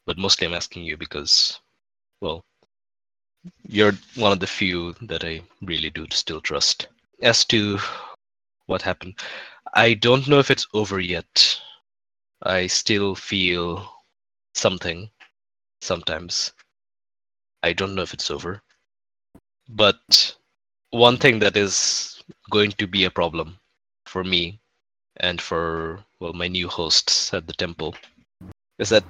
[0.06, 1.60] but mostly I'm asking you because,
[2.22, 2.44] well,
[3.68, 6.88] you're one of the few that I really do still trust.
[7.22, 7.80] As to
[8.65, 9.20] what happened,
[9.74, 11.60] I don't know if it's over yet.
[12.44, 13.91] I still feel
[14.54, 15.10] something
[15.82, 16.54] sometimes.
[17.63, 18.62] I don't know if it's over.
[19.70, 20.36] But
[20.91, 23.60] one thing that is going to be a problem
[24.06, 24.60] for me
[25.18, 27.96] and for well my new hosts at the temple
[28.80, 29.04] is that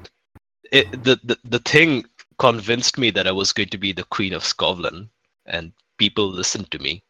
[0.71, 2.05] it, the, the the thing
[2.39, 5.09] convinced me that I was going to be the queen of Scotland
[5.45, 7.03] and people listened to me.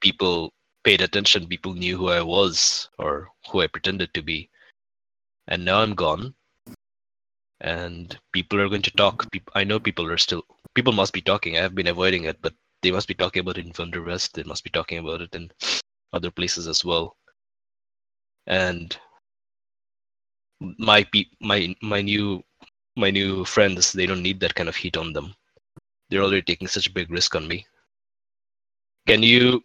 [0.00, 0.52] People
[0.84, 4.50] paid attention, people knew who I was or who I pretended to be.
[5.48, 6.34] And now I'm gone
[7.60, 9.26] and people are going to talk.
[9.54, 11.56] I know people are still people must be talking.
[11.58, 14.34] I have been avoiding it, but they must be talking about it in West.
[14.34, 15.50] They must be talking about it in
[16.12, 17.16] other places as well.
[18.46, 18.96] And
[20.60, 22.42] my pe- my my new
[22.96, 25.34] my new friends, they don't need that kind of heat on them.
[26.08, 27.66] They're already taking such a big risk on me.
[29.06, 29.62] Can you?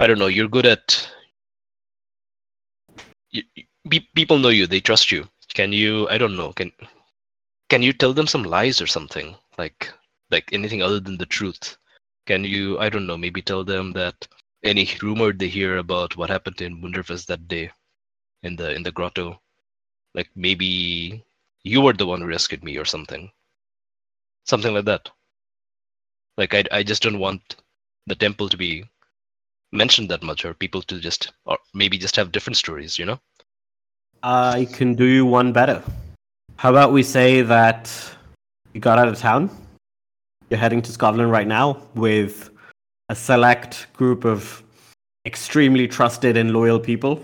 [0.00, 0.26] I don't know.
[0.28, 1.08] You're good at.
[3.30, 3.42] You,
[4.14, 4.66] people know you.
[4.66, 5.28] They trust you.
[5.54, 6.08] Can you?
[6.08, 6.52] I don't know.
[6.52, 6.72] Can
[7.72, 9.90] can you tell them some lies or something like
[10.30, 11.78] like anything other than the truth
[12.26, 14.28] can you i don't know maybe tell them that
[14.62, 17.70] any rumor they hear about what happened in Bundervest that day
[18.42, 19.40] in the in the grotto
[20.14, 21.24] like maybe
[21.64, 23.30] you were the one who rescued me or something
[24.44, 25.08] something like that
[26.36, 27.56] like i, I just don't want
[28.06, 28.84] the temple to be
[29.72, 33.18] mentioned that much or people to just or maybe just have different stories you know
[34.22, 35.82] I can do one better.
[36.56, 37.92] How about we say that
[38.72, 39.50] you got out of town?
[40.48, 42.50] You're heading to Scotland right now with
[43.08, 44.62] a select group of
[45.26, 47.20] extremely trusted and loyal people.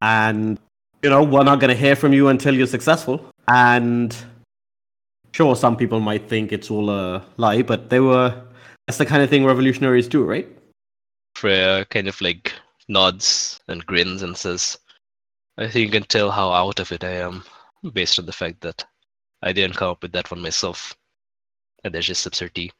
[0.00, 0.58] And,
[1.02, 3.24] you know, we're not going to hear from you until you're successful.
[3.46, 4.16] And
[5.32, 8.42] sure, some people might think it's all a lie, but they were.
[8.86, 10.48] That's the kind of thing revolutionaries do, right?
[11.34, 12.52] Freya kind of like
[12.88, 14.78] nods and grins and says,
[15.58, 17.44] I think you can tell how out of it I am
[17.92, 18.84] based on the fact that
[19.42, 20.96] I didn't come up with that one myself.
[21.84, 22.72] And there's just absurdity.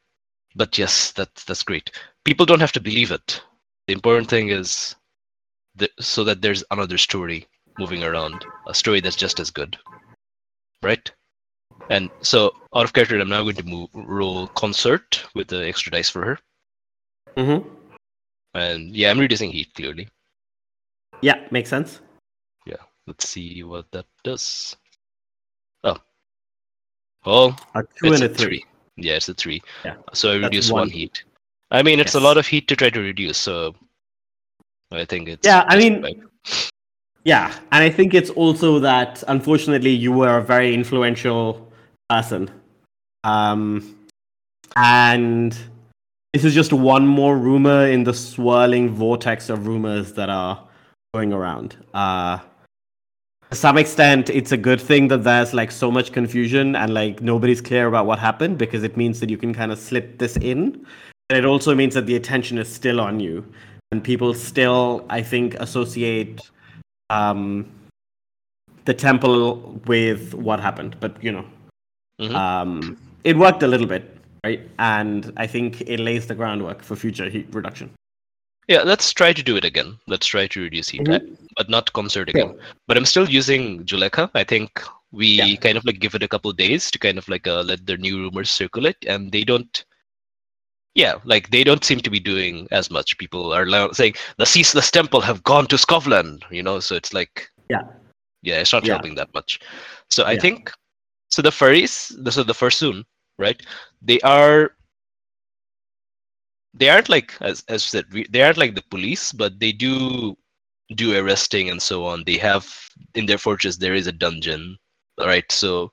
[0.57, 1.90] But yes, that's that's great.
[2.24, 3.40] People don't have to believe it.
[3.87, 4.96] The important thing is
[5.76, 7.46] that, so that there's another story
[7.78, 9.76] moving around, a story that's just as good.
[10.82, 11.10] Right?
[11.90, 15.90] And so out of character, I'm now going to move, roll concert with the extra
[15.92, 16.38] dice for her.
[17.36, 17.68] Mm-hmm.
[18.54, 20.08] And yeah, I'm reducing heat clearly.
[21.20, 22.00] Yeah, makes sense.
[22.66, 22.76] Yeah.
[23.06, 24.76] Let's see what that does.
[25.84, 25.96] Oh.
[27.24, 28.46] Oh, A two it's and a a three.
[28.46, 28.64] three.
[28.96, 29.62] Yeah, it's a three.
[29.84, 30.82] Yeah, So I reduce one.
[30.82, 30.90] one.
[30.90, 31.24] heat.
[31.70, 33.74] I mean, it's a lot of heat to try to reduce, so
[34.90, 35.46] I think it's.
[35.46, 36.24] Yeah, I mean.
[37.28, 41.70] Yeah, and I think it's also that unfortunately you were a very influential
[42.08, 42.50] person.
[43.22, 43.98] Um,
[44.76, 45.54] and
[46.32, 50.66] this is just one more rumor in the swirling vortex of rumors that are
[51.12, 51.76] going around.
[51.92, 52.38] Uh,
[53.50, 57.20] to some extent, it's a good thing that there's like so much confusion and like
[57.20, 60.38] nobody's clear about what happened because it means that you can kind of slip this
[60.38, 60.82] in.
[61.28, 63.44] And it also means that the attention is still on you.
[63.92, 66.40] And people still, I think, associate
[67.10, 67.66] um,
[68.84, 70.96] the temple with what happened.
[71.00, 71.44] But you know,
[72.20, 72.34] Mhm.
[72.34, 74.60] um, it worked a little bit, right?
[74.78, 77.90] And I think it lays the groundwork for future heat reduction.
[78.68, 79.98] Yeah, let's try to do it again.
[80.06, 81.36] Let's try to reduce heat, Mhm.
[81.56, 82.58] but not concert again.
[82.86, 84.30] But I'm still using Juleka.
[84.34, 85.56] I think we Yeah.
[85.56, 87.96] kind of like give it a couple days to kind of like uh, let the
[87.96, 89.84] new rumors circulate, and they don't.
[90.98, 93.16] Yeah, like they don't seem to be doing as much.
[93.18, 96.80] People are saying the ceaseless temple have gone to Scotland, you know.
[96.80, 97.82] So it's like, Yeah.
[98.42, 98.88] Yeah, it's not Yeah.
[98.88, 99.61] helping that much.
[100.11, 100.40] So I Yeah.
[100.42, 100.72] think
[101.30, 101.42] so.
[101.42, 101.92] The furries,
[102.32, 103.04] so the fursoon,
[103.38, 103.61] right?
[104.02, 104.72] They are
[106.74, 110.37] they aren't like as as said we, they aren't like the police, but they do
[110.96, 112.24] do arresting and so on.
[112.24, 112.66] They have
[113.14, 114.78] in their fortress there is a dungeon,
[115.18, 115.50] right?
[115.52, 115.92] So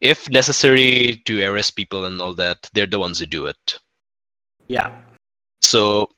[0.00, 3.78] if necessary to arrest people and all that, they're the ones who do it.
[4.68, 4.90] Yeah.
[5.62, 6.10] So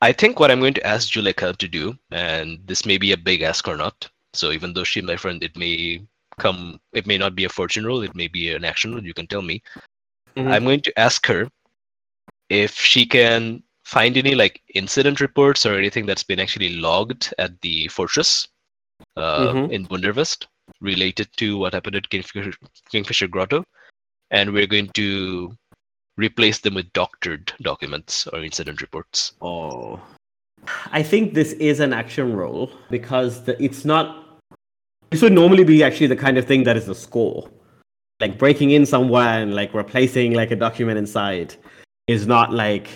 [0.00, 3.16] I think what I'm going to ask Juleka to do, and this may be a
[3.16, 4.08] big ask or not.
[4.34, 6.02] So even though she my friend, it may
[6.38, 9.14] come it may not be a fortune roll, it may be an action roll, you
[9.14, 9.62] can tell me.
[10.36, 10.52] Mhm.
[10.52, 11.48] I'm going to ask her
[12.50, 17.60] if she can find any like incident reports or anything that's been actually logged at
[17.60, 18.48] the fortress
[19.16, 19.70] uh, Mhm.
[19.70, 20.46] in Bundervest
[20.80, 22.52] related to what happened at Kingfisher,
[22.90, 23.64] Kingfisher Grotto,
[24.30, 25.56] and we're going to
[26.16, 29.32] replace them with doctored documents or incident reports.
[29.40, 30.00] Oh.
[30.92, 34.40] I think this is an action roll because the, it's not.
[35.10, 37.48] This would normally be actually the kind of thing that is a score.
[38.20, 41.54] Like breaking in somewhere and like replacing like a document inside
[42.06, 42.88] is not like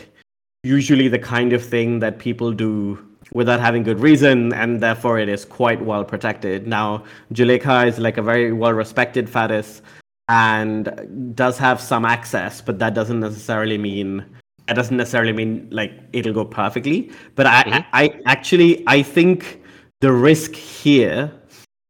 [0.63, 5.29] usually the kind of thing that people do without having good reason and therefore it
[5.29, 6.67] is quite well protected.
[6.67, 9.83] Now, Juleka is like a very well respected fatis
[10.29, 14.25] and does have some access, but that doesn't necessarily mean
[14.67, 17.11] that doesn't necessarily mean like it'll go perfectly.
[17.35, 17.85] But I, Mhm.
[17.93, 19.63] I, I actually I think
[20.01, 21.33] the risk here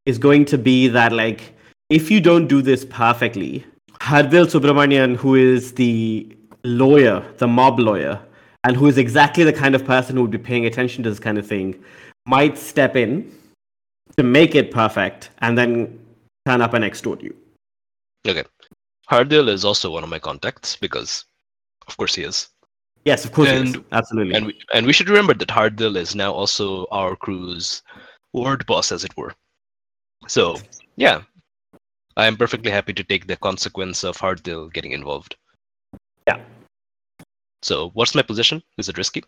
[0.07, 1.55] is going to be that like
[1.91, 3.65] if you don't do this perfectly,
[4.01, 6.29] Hardil Subramanian, who is the
[6.63, 8.21] lawyer, the mob lawyer,
[8.65, 11.19] and who is exactly the kind of person who would be paying attention to this
[11.19, 11.75] kind of thing,
[12.27, 13.31] might step in
[14.17, 15.99] to make it perfect and then
[16.47, 17.35] turn up and extort you.
[18.29, 18.45] Okay.
[19.11, 21.25] Hardil is also one of my contacts because,
[21.87, 22.49] of course, he is.
[23.05, 23.49] Yes, of course.
[23.49, 24.35] And- absolutely.
[24.35, 27.83] And we, and we should remember that Hardil is now also our crew's
[28.35, 29.33] word boss, as it were.
[30.27, 30.57] So,
[30.97, 31.23] yeah,
[32.17, 35.37] I am perfectly happy to take the consequence of Hardil getting involved.
[36.27, 36.41] Yeah.
[37.63, 38.63] So, what's my position?
[38.77, 39.25] Is it risky?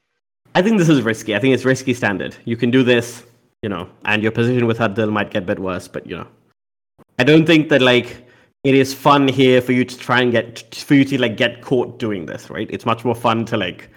[0.55, 1.35] I think this is risky.
[1.35, 2.37] I think it's risky standard.
[2.45, 3.25] You can do this,
[3.63, 6.27] you know, and your position with Hardil might get a bit worse, but you know.
[7.19, 8.27] I don't think that like
[8.65, 11.63] it is fun here for you to try and get for you to like get
[11.63, 12.69] caught doing this, right?
[12.71, 13.89] It's much more fun to like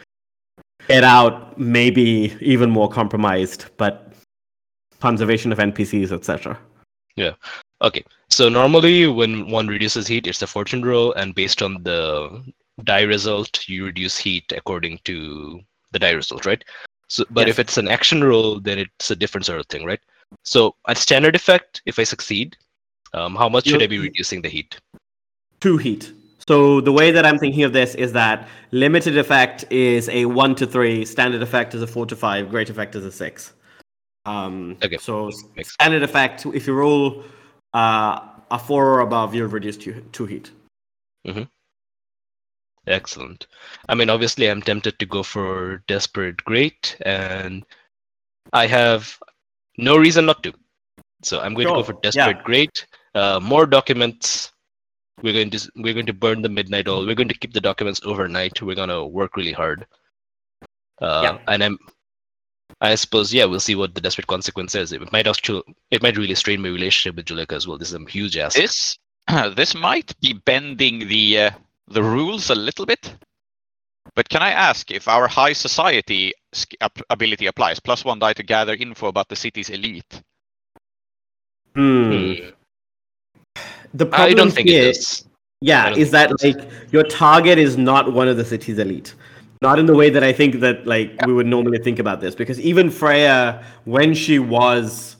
[0.87, 4.13] get out, maybe even more compromised, but
[4.99, 6.57] conservation of NPCs, etc.
[7.15, 7.33] Yeah.
[7.81, 8.03] Okay.
[8.29, 12.43] So, normally when one reduces heat, it's a fortune roll, and based on the
[12.83, 15.59] die result, you reduce heat according to
[15.91, 16.63] the die result, right?
[17.09, 17.55] So, but Yes.
[17.55, 19.99] if it's an action roll, then it's a different sort of thing, right?
[20.43, 22.57] So, at standard effect, if I succeed,
[23.13, 24.79] um, how much should I be reducing the heat?
[25.59, 26.11] Two heat.
[26.47, 30.55] So the way that I'm thinking of this is that limited effect is a one
[30.55, 33.53] to three, standard effect is a four to five, great effect is a six.
[34.25, 34.97] Um, Okay.
[34.97, 37.23] So Makes- standard effect, if you roll
[37.73, 38.19] uh,
[38.51, 40.51] a four or above, you'll reduce two, two heat.
[42.85, 43.47] Excellent.
[43.87, 47.65] I mean, obviously, I'm tempted to go for Desperate Great, and
[48.51, 49.17] I have
[49.77, 50.53] no reason not to.
[51.21, 52.11] So I'm going to go Sure, for yeah.
[52.11, 52.85] Desperate Great.
[53.15, 54.51] Uh, more documents.
[55.21, 57.05] We're going to we're going to burn the midnight oil.
[57.05, 58.61] We're going to keep the documents overnight.
[58.61, 59.85] We're going to work really hard.
[61.01, 61.37] Uh, Yeah.
[61.47, 61.77] And I'm.
[62.81, 64.91] I suppose yeah, we'll see what the desperate consequence is.
[64.91, 67.77] It might actually, it might really strain my relationship with Juleka as well.
[67.77, 68.57] This is a huge ask.
[68.57, 68.97] This
[69.55, 71.51] this might be bending the uh,
[71.87, 73.15] the rules a little bit.
[74.15, 76.75] But can I ask if our high society sk-
[77.09, 77.79] ability applies?
[77.79, 80.21] Plus one die to gather info about the city's elite.
[81.75, 82.33] Hmm.
[83.93, 85.25] The I problem don't think here, it is.
[85.61, 89.13] Yeah, is think that like your target is not one of the city's elite?
[89.61, 92.35] Not in the way that I think that like we would normally think about this,
[92.35, 95.15] because even Freya, when she was,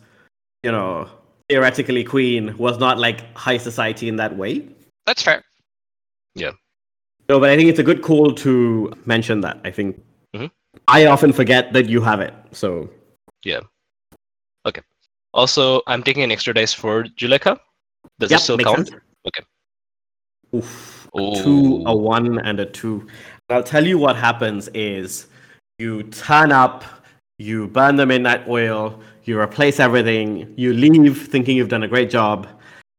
[0.63, 1.07] you know,
[1.49, 4.67] theoretically queen, was not like high society in that way.
[5.05, 5.43] That's fair.
[6.35, 6.51] Yeah.
[7.29, 9.61] No, but I think it's a good call to mention that.
[9.63, 10.01] I think
[10.35, 10.51] Mhm.
[10.87, 12.33] I often forget that you have it.
[12.51, 12.89] So
[13.45, 13.61] Yeah.
[14.65, 14.81] Okay.
[15.33, 17.59] Also, I'm taking an extra dice for Juleka.
[18.19, 18.87] Does Yep, it still count?
[18.87, 19.01] sense.
[19.27, 19.45] Okay.
[20.55, 23.07] Oof, a two, a one, and a two.
[23.49, 25.27] And I'll tell you what happens is
[25.79, 26.83] you turn up,
[27.39, 32.09] you burn the midnight oil, you replace everything, you leave thinking you've done a great
[32.09, 32.47] job,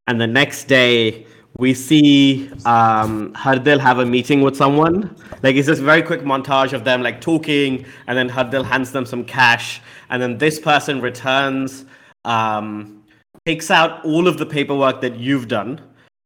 [0.06, 1.26] and the next day
[1.58, 5.14] we see um, Hardil have a meeting with someone.
[5.44, 9.06] Like it's this very quick montage of them like talking, and then Hardil hands them
[9.06, 11.84] some cash, and then this person returns,
[12.24, 13.03] um,
[13.46, 15.80] takes out all of the paperwork that you've done,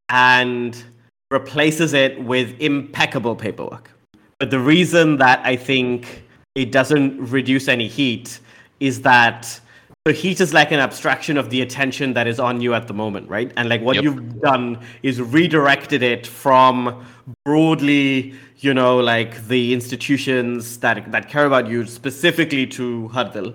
[0.08, 0.82] and
[1.30, 3.90] replaces it with impeccable paperwork.
[4.38, 6.22] But the reason that I think
[6.54, 8.40] it doesn't reduce any heat
[8.80, 9.60] is that
[10.04, 12.94] the heat is like an abstraction of the attention that is on you at the
[12.94, 13.52] moment, right?
[13.56, 14.04] And like what Yep.
[14.04, 17.04] you've done is redirected it from
[17.44, 23.54] broadly, you know, like the institutions that that care about you specifically to Hardil,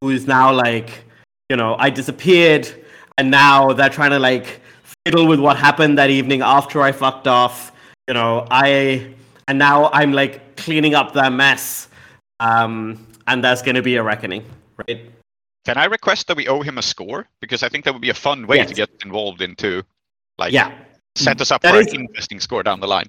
[0.00, 1.04] who is now like,
[1.48, 2.68] you know, I disappeared
[3.18, 4.60] and now they're trying to like
[5.06, 7.72] fiddle with what happened that evening after I fucked off.
[8.08, 9.14] You know, I
[9.48, 11.88] and now I'm like cleaning up their mess.
[12.40, 14.44] Um, and there's gonna be a reckoning,
[14.88, 15.08] right?
[15.64, 17.28] Can I request that we owe him a score?
[17.40, 19.84] Because I think that would be a fun way to get involved into,
[20.36, 20.72] like, Yeah.
[21.14, 23.06] set us up That for is- an interesting score down the line.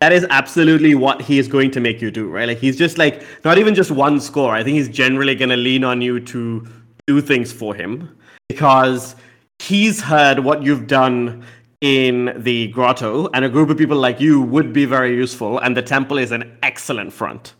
[0.00, 2.48] That is absolutely what he is going to make you do, right?
[2.48, 4.54] Like he's just like not even just one score.
[4.54, 6.66] I think he's generally going to lean on you to
[7.06, 8.08] do things for him
[8.48, 9.16] because
[9.58, 11.44] he's heard what you've done
[11.80, 15.58] in the grotto, and a group of people like you would be very useful.
[15.58, 17.54] And the temple is an excellent front.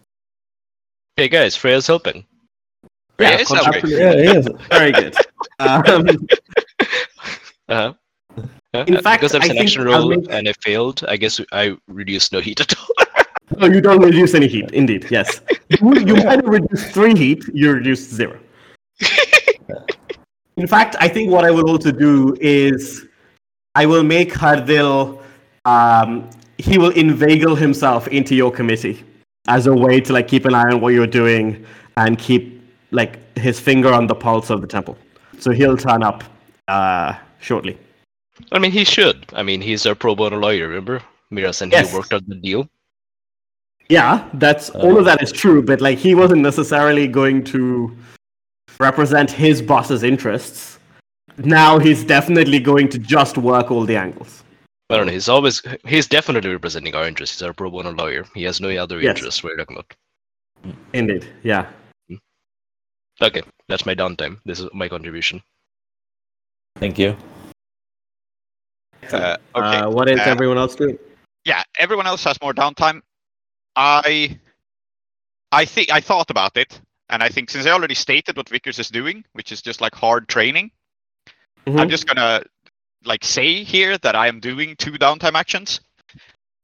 [1.17, 2.25] Hey guys, Freya's helping.
[3.21, 3.61] Yeah, it's okay.
[3.65, 3.99] absolutely.
[3.99, 4.49] Yeah, he is.
[4.71, 5.15] Very good.
[5.61, 6.07] Um,
[7.69, 7.95] Uh-huh.
[8.75, 10.53] Uh, In uh, fact, because there's I an think action I'll roll make- and I
[10.61, 12.87] failed, I guess I reduced no heat at all.
[13.59, 15.07] no, you don't reduce any heat, indeed.
[15.11, 17.43] Yes, you, you might have reduced three heat.
[17.55, 18.39] You reduced zero.
[20.57, 23.07] In fact, I think what I will also do is
[23.75, 25.21] I will make Hardil.
[25.65, 29.03] Um, he will inveigle himself into your committee
[29.49, 31.65] as a way to like keep an eye on what you're doing
[31.97, 34.97] and keep like his finger on the pulse of the temple.
[35.39, 36.23] So he'll turn up
[36.69, 37.77] uh, shortly.
[38.53, 39.27] I mean, he should.
[39.33, 41.03] I mean, he's our pro bono lawyer, remember?
[41.33, 41.91] Miras and Yes.
[41.91, 42.69] he worked out the deal.
[43.89, 47.95] Yeah, that's all of that is true, but like he wasn't necessarily going to
[48.89, 50.79] represent his boss's interests.
[51.39, 54.45] Now he's definitely going to just work all the angles.
[54.91, 55.13] I don't know.
[55.13, 57.37] He's always, he's definitely representing our interests.
[57.37, 58.25] He's our pro bono lawyer.
[58.35, 59.17] He has no other Yes.
[59.17, 59.95] interests we're talking about.
[60.93, 61.67] Indeed, yeah.
[63.23, 64.35] Okay, that's my downtime.
[64.45, 65.43] This is my contribution.
[66.77, 67.17] Thank you.
[69.13, 69.79] Uh, okay.
[69.79, 70.99] Uh, what is Uh, everyone else doing?
[71.45, 73.01] yeah, everyone else has more downtime.
[73.77, 74.39] I,
[75.53, 78.79] I think I thought about it, and I think since I already stated what Vickers
[78.79, 80.71] is doing, which is just like hard training,
[81.67, 81.91] I'm Mhm.
[81.91, 82.43] just gonna
[83.05, 85.81] like say here that I am doing two downtime actions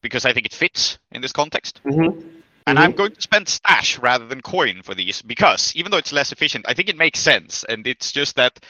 [0.02, 1.80] because I think it fits in this context.
[1.84, 2.42] Mhm.
[2.66, 2.82] And Mhm.
[2.82, 6.32] I'm going to spend stash rather than coin for these because even though it's less
[6.32, 7.64] efficient, I think it makes sense.
[7.64, 8.60] And it's just that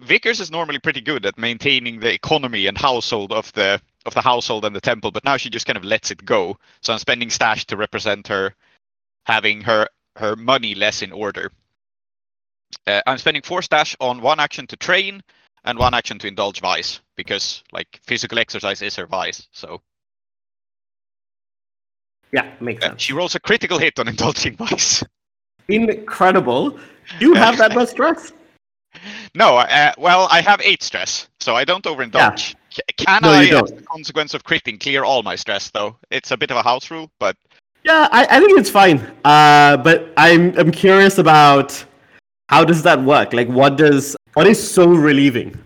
[0.00, 4.22] Vickers is normally pretty good at maintaining the economy and household of the of the
[4.22, 6.56] household and the temple, but now she just kind of lets it go.
[6.82, 8.54] So I'm spending stash to represent her
[9.24, 11.50] having her her money less in order.
[12.86, 15.22] Uh, I'm spending four stash on one action to train
[15.64, 19.48] and one action to indulge vice because like physical exercise is her vice.
[19.52, 19.82] So
[22.32, 23.02] Yeah, makes uh, sense.
[23.02, 25.02] she rolls a critical hit on indulging vice.
[25.68, 26.78] Incredible.
[27.20, 28.32] You have that much stress?
[29.34, 32.54] No, uh, well, I have eight stress, so I don't overindulge.
[32.70, 35.98] C- Can No, I, as a consequence of critting, clear all my stress though?
[36.10, 37.36] It's a bit of a house rule, but
[37.86, 38.98] Yeah, I, I think it's fine.
[39.24, 41.84] Uh, but I'm I'm curious about
[42.48, 43.32] how does that work?
[43.32, 45.56] Like, what does what is so relieving?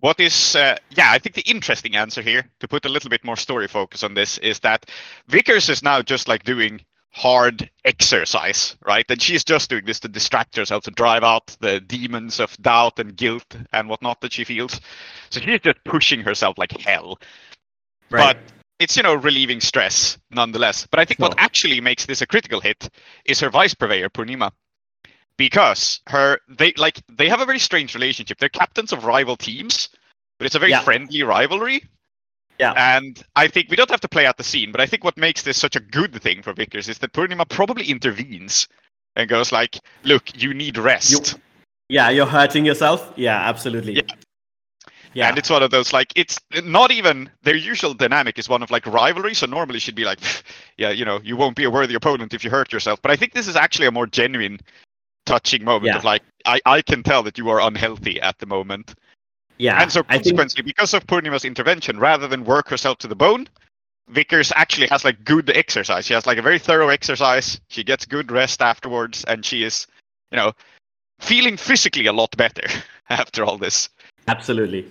[0.00, 3.24] what is, uh, yeah, I think the interesting answer here, to put a little bit
[3.24, 4.86] more story focus on this, is that
[5.28, 6.80] Vickers is now just like doing
[7.12, 9.04] hard exercise, right?
[9.10, 12.98] And she's just doing this to distract herself, to drive out the demons of doubt
[12.98, 14.80] and guilt and whatnot that she feels.
[15.28, 17.18] So she's just pushing herself like hell.
[18.10, 18.36] Right.
[18.36, 18.38] But
[18.80, 20.86] it's you know relieving stress nonetheless.
[20.90, 22.88] But I think what actually makes this a critical hit
[23.24, 24.50] is her vice purveyor Purnima,
[25.36, 28.38] because her they like they have a very strange relationship.
[28.38, 29.90] They're captains of rival teams,
[30.38, 30.80] but it's a very Yeah.
[30.80, 31.84] friendly rivalry.
[32.58, 32.72] Yeah.
[32.76, 35.16] And I think we don't have to play out the scene, but I think what
[35.16, 38.68] makes this such a good thing for Vickers is that Purnima probably intervenes
[39.16, 41.36] and goes like, "Look, you need rest."
[41.88, 43.12] yeah, you're hurting yourself.
[43.16, 43.94] Yeah, absolutely.
[43.96, 44.14] Yeah.
[45.12, 45.28] Yeah.
[45.28, 48.70] And it's one of those like it's not even their usual dynamic is one of
[48.70, 49.34] like rivalry.
[49.34, 50.20] So normally she'd be like,
[50.76, 53.02] yeah, you know, you won't be a worthy opponent if you hurt yourself.
[53.02, 54.60] But I think this is actually a more genuine,
[55.26, 55.98] touching moment Yeah.
[55.98, 58.94] of like, I, I can tell that you are unhealthy at the moment.
[59.58, 59.82] yeah.
[59.82, 63.16] and so I think consequently, because of Purnima's intervention, rather than work herself to the
[63.16, 63.48] bone,
[64.08, 66.06] Vickers actually has like good exercise.
[66.06, 67.60] She has like a very thorough exercise.
[67.68, 69.86] She gets good rest afterwards, and she is,
[70.32, 70.52] you know,
[71.20, 72.66] feeling physically a lot better
[73.10, 73.88] after all this.
[74.28, 74.86] absolutely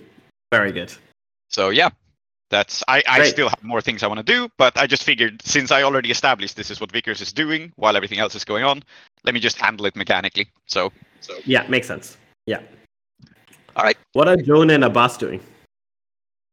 [0.50, 0.92] very good.
[1.48, 1.90] So yeah,
[2.50, 3.30] that's I, I Great.
[3.30, 6.10] still have more things I want to do, but I just figured since I already
[6.10, 8.82] established this is what Vickers is doing while everything else is going on,
[9.24, 10.48] let me just handle it mechanically.
[10.66, 12.16] So so Yeah, makes sense.
[12.46, 12.60] Yeah.
[13.76, 13.96] All right.
[14.12, 15.40] What are Joan and Abbas doing?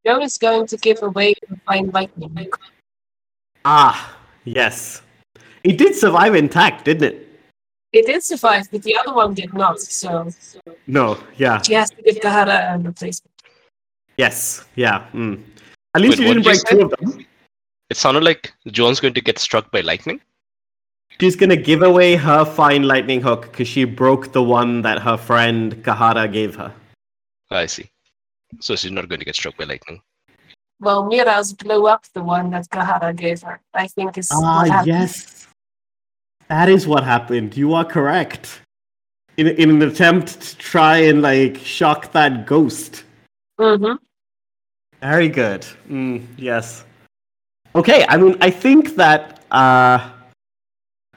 [0.06, 2.50] Joan is going to give away the fine lightning.
[3.66, 5.02] Ah, yes.
[5.64, 7.28] It did survive intact, didn't it?
[7.92, 9.82] It did survive, but the other one did not.
[9.82, 10.30] So
[10.86, 13.32] No, yeah, she has to give Kahara a replacement.
[14.18, 15.06] Yes, yeah.
[15.14, 15.44] Mm.
[15.96, 17.26] At least Wait, you didn't did you break two of them.
[17.90, 20.20] It sounded like Joan's going to get struck by lightning.
[21.20, 25.18] She's gonna give away her fine lightning hook because she broke the one that her
[25.18, 26.72] friend Kahara gave her.
[27.50, 27.90] I see.
[28.60, 30.02] So she's not going to get struck by lightning.
[30.80, 33.60] Well, Mira's blew up the one that Kahara gave her.
[33.74, 34.88] I think is Ah, what happened.
[34.88, 35.48] yes.
[36.50, 37.58] That is what happened.
[37.58, 38.62] You are correct.
[39.38, 43.04] In, in an attempt to try and like shock that ghost.
[43.60, 43.94] hmm
[45.02, 45.66] Very good.
[45.90, 46.84] Mm, yes.
[47.76, 50.10] Okay, I mean, I think that uh,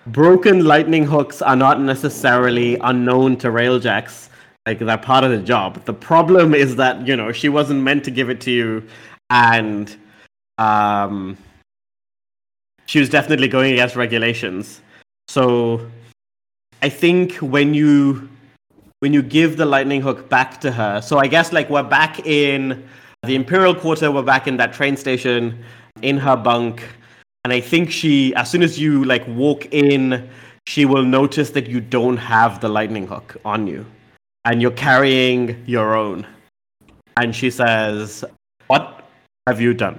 [0.08, 4.28] broken lightning hooks are not necessarily unknown to Railjacks.
[4.66, 5.82] Like, they're part of the job.
[5.86, 8.86] The problem is that, you know, she wasn't meant to give it to you,
[9.30, 9.96] and
[10.58, 11.38] um,
[12.84, 14.82] she was definitely going against regulations.
[15.28, 15.88] So,
[16.82, 18.28] I think when you
[19.00, 22.26] when you give the lightning hook back to her, so I guess like we're back
[22.26, 22.86] in
[23.22, 25.62] the Imperial Quarter, we're back in that train station
[26.00, 26.82] in her bunk.
[27.44, 30.28] And I think she, as soon as you like walk in,
[30.66, 33.84] she will notice that you don't have the lightning hook on you
[34.44, 36.26] and you're carrying your own.
[37.16, 38.24] And she says,
[38.68, 39.04] What
[39.46, 39.98] have you done?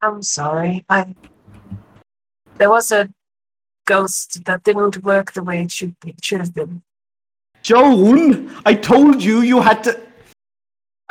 [0.00, 0.84] I'm sorry.
[0.88, 1.14] I
[2.58, 3.08] there was a
[3.86, 6.82] ghost that didn't work the way it should be, it should have been.
[7.62, 10.00] Joan, I told you you had to.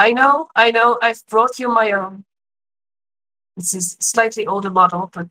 [0.01, 0.97] I know, I know.
[0.99, 2.25] I've brought you my own.
[3.55, 5.27] This is a slightly older model, but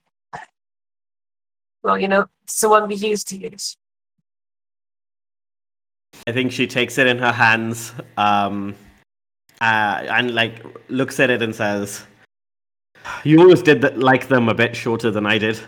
[1.83, 3.77] well, you know, it's the one we used to use.
[6.29, 8.77] I think she takes it in her hands um,
[9.61, 12.05] uh, and like looks at it and says,
[13.25, 15.59] "You always did that, like them a bit shorter than I did.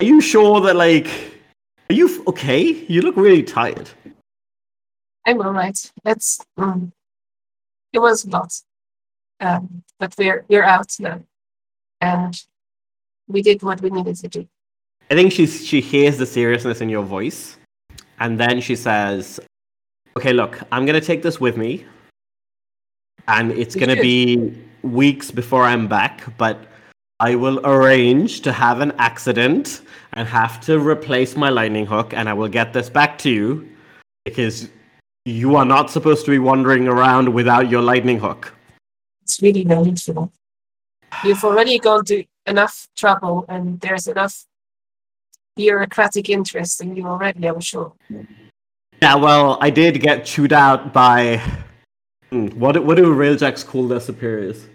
[0.00, 1.06] Are you sure that like,
[1.88, 2.60] are you f- okay?
[2.88, 3.88] You look really tired."
[5.26, 5.92] I'm all right.
[6.04, 6.92] It's um,
[7.92, 8.52] it was a lot,
[9.40, 11.20] um, but we're we're out now,
[12.00, 12.42] and
[13.28, 14.48] we did what we needed to do.
[15.10, 17.56] I think she's she hears the seriousness in your voice,
[18.20, 19.40] and then she says,
[20.16, 21.84] "Okay, look, I'm gonna take this with me,
[23.28, 24.02] and it's You gonna should.
[24.02, 26.66] be weeks before I'm back, but
[27.18, 29.82] I will arrange to have an accident
[30.14, 33.68] and have to replace my lightning hook, and I will get this back to you
[34.24, 34.68] because
[35.24, 38.54] you are not supposed to be wandering around without your lightning hook."
[39.22, 40.30] It's really no need for that.
[41.24, 44.44] You've already gone to enough trouble, and there's enough
[45.56, 47.46] bureaucratic interest in you already.
[47.46, 47.92] I'm sure.
[49.02, 51.42] Yeah, well, I did get chewed out by.
[52.30, 54.66] Hmm, what do- what do railjacks call their superiors?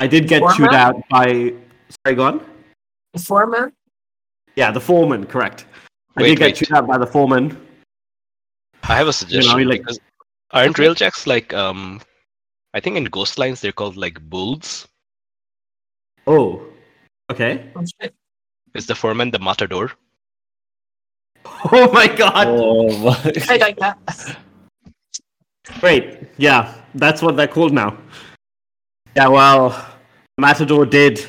[0.00, 1.54] I did get chewed out by.
[2.04, 2.46] Sorry, go on.
[3.12, 3.72] The foreman.
[4.56, 5.66] Yeah, the foreman, correct.
[6.16, 6.56] I Wait, did get wait.
[6.56, 7.56] chewed out by the foreman.
[8.88, 9.84] I have a suggestion like-
[10.50, 10.86] aren't Okay.
[10.88, 12.00] railjacks like um
[12.74, 14.88] I think in ghost lines they're called like bulls.
[16.26, 16.62] Oh,
[17.30, 17.70] okay.
[18.74, 19.92] Is the foreman the matador?
[21.72, 22.46] Oh my god!
[22.48, 23.32] Oh my.
[23.48, 23.96] I like that.
[25.80, 26.28] Great.
[26.36, 27.96] Yeah, that's what they're called now.
[29.16, 29.64] Yeah, well,
[30.38, 31.24] Matador did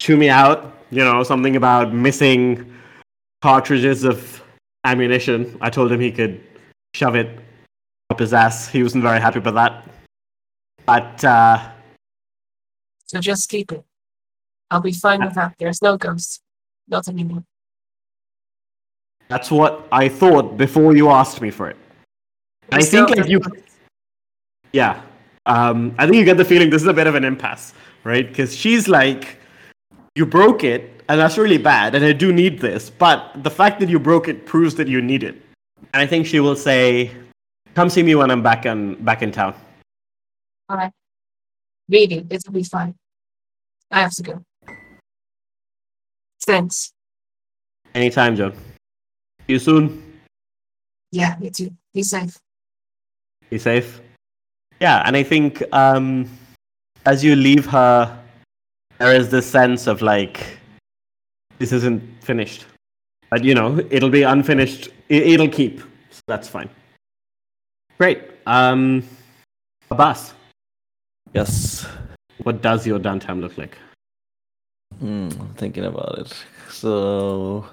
[0.00, 0.58] chew me out.
[0.90, 2.70] You know, something about missing
[3.40, 4.42] cartridges of
[4.84, 5.56] ammunition.
[5.60, 6.40] I told him he could
[6.94, 7.38] shove it
[8.10, 8.68] up his ass.
[8.68, 9.84] He wasn't very happy about that.
[10.86, 11.70] But, uh,
[13.06, 13.84] So just keep it.
[14.70, 15.54] I'll be fine with that.
[15.58, 16.40] There's no ghosts.
[16.88, 17.44] Not anymore.
[19.28, 21.76] that's what I thought before you asked me for it.
[22.70, 23.40] I think if you.
[24.72, 25.00] Yeah.
[25.46, 27.72] Um, I think you get the feeling this is a bit of an impasse,
[28.04, 28.26] right?
[28.28, 29.38] Because she's like,
[30.14, 32.90] you broke it, and that's really bad, and I do need this.
[32.90, 35.40] But the fact that you broke it proves that you need it.
[35.92, 37.10] And I think she will say,
[37.74, 39.54] come see me when I'm back in, back in town.
[40.68, 40.92] All right.
[41.88, 42.94] Really, it'll be fine.
[43.90, 44.44] I have to go.
[46.44, 46.92] Thanks.
[47.94, 48.52] Anytime, Joan.
[48.52, 50.20] See you soon.
[51.10, 51.70] Yeah, you too.
[51.92, 52.38] Be safe.
[53.50, 54.00] Be safe.
[54.80, 56.28] Yeah, and I think um,
[57.04, 58.18] as you leave her,
[58.98, 60.58] there is this sense of like,
[61.58, 62.64] this isn't finished.
[63.32, 64.90] But you know, it'll be unfinished.
[65.08, 65.80] It, it'll keep.
[66.10, 66.68] So that's fine.
[67.98, 68.24] Great.
[68.44, 69.08] Um,
[69.90, 70.34] Abbas,
[71.32, 71.86] Yes.
[72.42, 73.78] what does your downtime look like?
[74.98, 76.44] Hmm, I'm thinking about it.
[76.68, 77.66] So.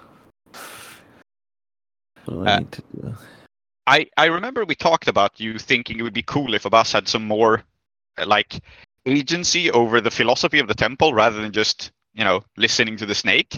[2.23, 3.15] What do I Uh, need to do?
[3.85, 7.09] I, I remember we talked about you thinking it would be cool if Abbas had
[7.09, 7.63] some more
[8.17, 8.61] uh, like
[9.05, 13.15] agency over the philosophy of the temple rather than just you know listening to the
[13.15, 13.57] snake.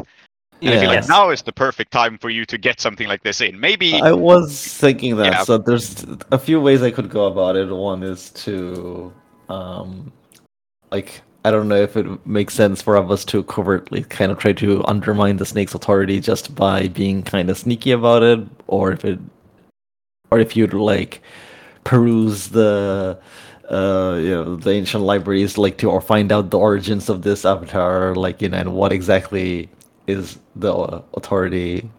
[0.61, 1.09] And I feel like Yes.
[1.09, 3.59] now is the perfect time for you to get something like this in.
[3.59, 5.33] Maybe I was thinking that.
[5.33, 5.43] Yeah.
[5.43, 7.65] So there's a few ways I could go about it.
[7.69, 9.11] One is to,
[9.49, 10.11] um,
[10.91, 14.53] like, I don't know if it makes sense for us to covertly kind of try
[14.53, 19.03] to undermine the snake's authority just by being kind of sneaky about it, or if
[19.03, 19.19] it,
[20.29, 21.23] or if you'd like
[21.83, 23.17] peruse the,
[23.71, 27.45] uh, you know, the ancient libraries, like to or find out the origins of this
[27.45, 29.67] avatar, like you know, and what exactly
[30.07, 30.73] is the
[31.13, 31.89] authority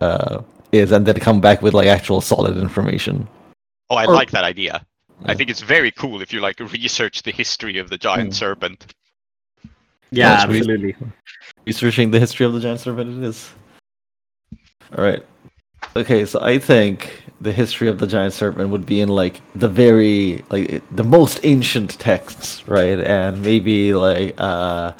[0.00, 3.28] uh, is, and then come back with like actual solid information.
[3.90, 4.84] oh, I Or- like that idea.
[5.26, 8.34] I think it's very cool if you like research the history of the giant Mm.
[8.34, 8.86] serpent.
[10.10, 10.96] Yeah, That's really- absolutely.
[11.66, 13.50] Researching the history of the giant serpent, it is.
[14.96, 15.22] All right.
[15.96, 19.68] Okay, so I think the history of the giant serpent would be in like the
[19.68, 22.98] very like the most ancient texts, right?
[23.00, 24.92] And maybe like uh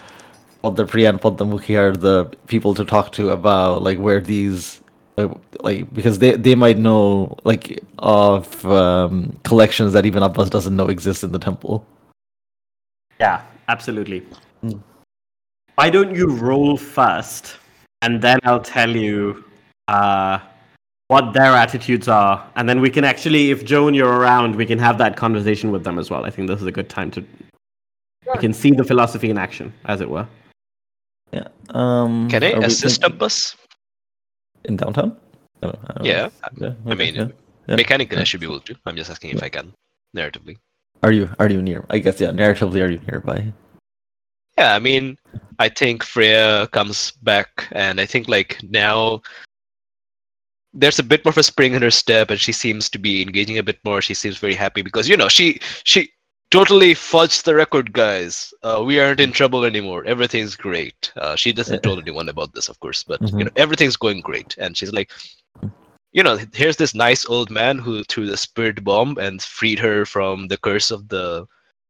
[0.63, 4.81] Padmapriya and Padmamukhi are the people to talk to about like where these
[5.17, 10.77] like, like because they they might know like of um collections that even Abbas doesn't
[10.77, 11.85] know exist in the temple.
[13.19, 14.23] Yeah, absolutely.
[14.65, 14.81] Mm.
[15.75, 17.57] Why don't you roll first,
[18.03, 19.45] and then I'll tell you
[19.89, 20.39] uh,
[21.09, 24.79] what their attitudes are, and then we can actually, if Joan you're around, we can
[24.79, 26.25] have that conversation with them as well.
[26.25, 27.25] I think this is a good time to.
[28.35, 30.27] We can see the philosophy in action, as it were.
[31.33, 31.49] Yeah.
[31.71, 33.57] Um Can I assist think- Abbas?
[34.65, 35.17] in downtime?
[35.63, 36.05] I don't- I don't.
[36.07, 36.29] Yeah.
[36.59, 37.29] Yeah, I mean, yeah.
[37.69, 37.77] Yeah.
[37.77, 38.75] Mechanically, I should be able to.
[38.87, 39.73] I'm just asking if I can,
[40.17, 40.57] narratively.
[41.03, 41.85] Are you are you near?
[41.91, 42.31] I guess yeah.
[42.31, 43.53] Narratively, are you nearby?
[44.59, 45.17] Yeah, I mean,
[45.59, 49.23] I think Freya comes back, and I think like now
[50.75, 53.23] there's a bit more of a spring in her step, and she seems to be
[53.23, 54.01] engaging a bit more.
[54.03, 56.11] She seems very happy because you know she she
[56.53, 58.53] totally fudged the record, guys.
[58.63, 60.05] Uh, we aren't in trouble anymore.
[60.05, 61.11] Everything's great.
[61.17, 63.45] Uh, she doesn't tell anyone about this, of course, but you Mhm.
[63.47, 65.11] know everything's going great, and she's like.
[66.15, 70.05] You know, here's this nice old man who threw the spirit bomb and freed her
[70.05, 71.47] from the curse of the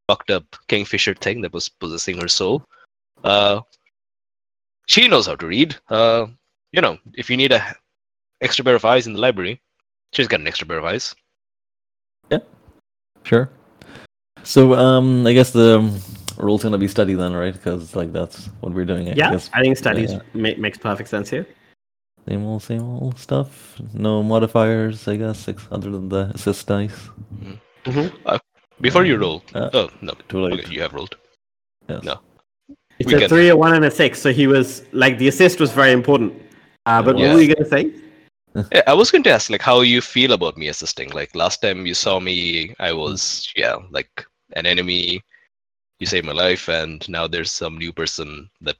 [0.06, 2.62] fucked up kingfisher thing that was possessing her soul.
[3.24, 3.62] Uh,
[4.86, 5.74] she knows how to read.
[5.88, 6.26] Uh,
[6.70, 7.74] you know, if you need a
[8.40, 9.60] extra pair of eyes in the library,
[10.12, 11.16] she's got an extra pair of eyes.
[12.30, 12.46] Yeah,
[13.24, 13.50] sure.
[14.44, 15.98] So um, I guess the um,
[16.36, 17.52] rule's gonna be study then, right?
[17.54, 19.08] Because like that's what we're doing.
[19.08, 19.50] I Yeah, guess.
[19.54, 20.20] I think studies Yeah.
[20.34, 21.46] ma- makes perfect sense here.
[22.28, 23.80] Same old, same old stuff.
[23.94, 27.10] No modifiers, I guess, ex- other than the assist dice.
[28.80, 30.60] Before you roll, Uh, oh no, Too late.
[30.64, 31.16] okay, you have rolled.
[31.88, 32.02] Yes.
[32.04, 32.20] no.
[32.98, 34.20] It's We a can- three, a one, and a six.
[34.20, 36.32] So he was like the assist was very important.
[36.86, 37.28] Uh, but Yeah.
[37.28, 37.92] what were you gonna say?
[38.72, 41.08] Yeah, I was going to ask like how you feel about me assisting.
[41.10, 44.10] Like last time you saw me, I was yeah like
[44.56, 45.22] an enemy.
[46.00, 48.76] You saved my life, and now there's some new person that.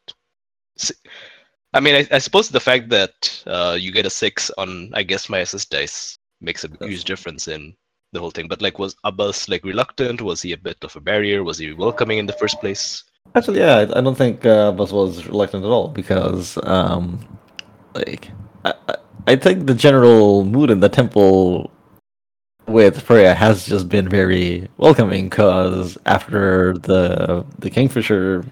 [1.74, 5.02] I mean, I, I suppose the fact that uh, you get a six on, I
[5.02, 7.74] guess, my assist dice makes a huge difference in
[8.12, 8.48] the whole thing.
[8.48, 10.20] But like, was Abbas like reluctant?
[10.20, 11.44] Was he a bit of a barrier?
[11.44, 13.04] Was he welcoming in the first place?
[13.34, 17.20] Actually, yeah, I, don't think uh, Buzz was reluctant at all because, um,
[17.94, 18.30] like,
[18.64, 18.74] I-
[19.26, 21.70] I think the general mood in the temple
[22.66, 25.28] with Freya has just been very welcoming.
[25.28, 28.44] Because after the the Kingfisher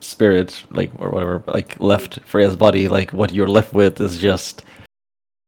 [0.00, 4.64] spirit, like or whatever, like left Freya's body, like what you're left with is just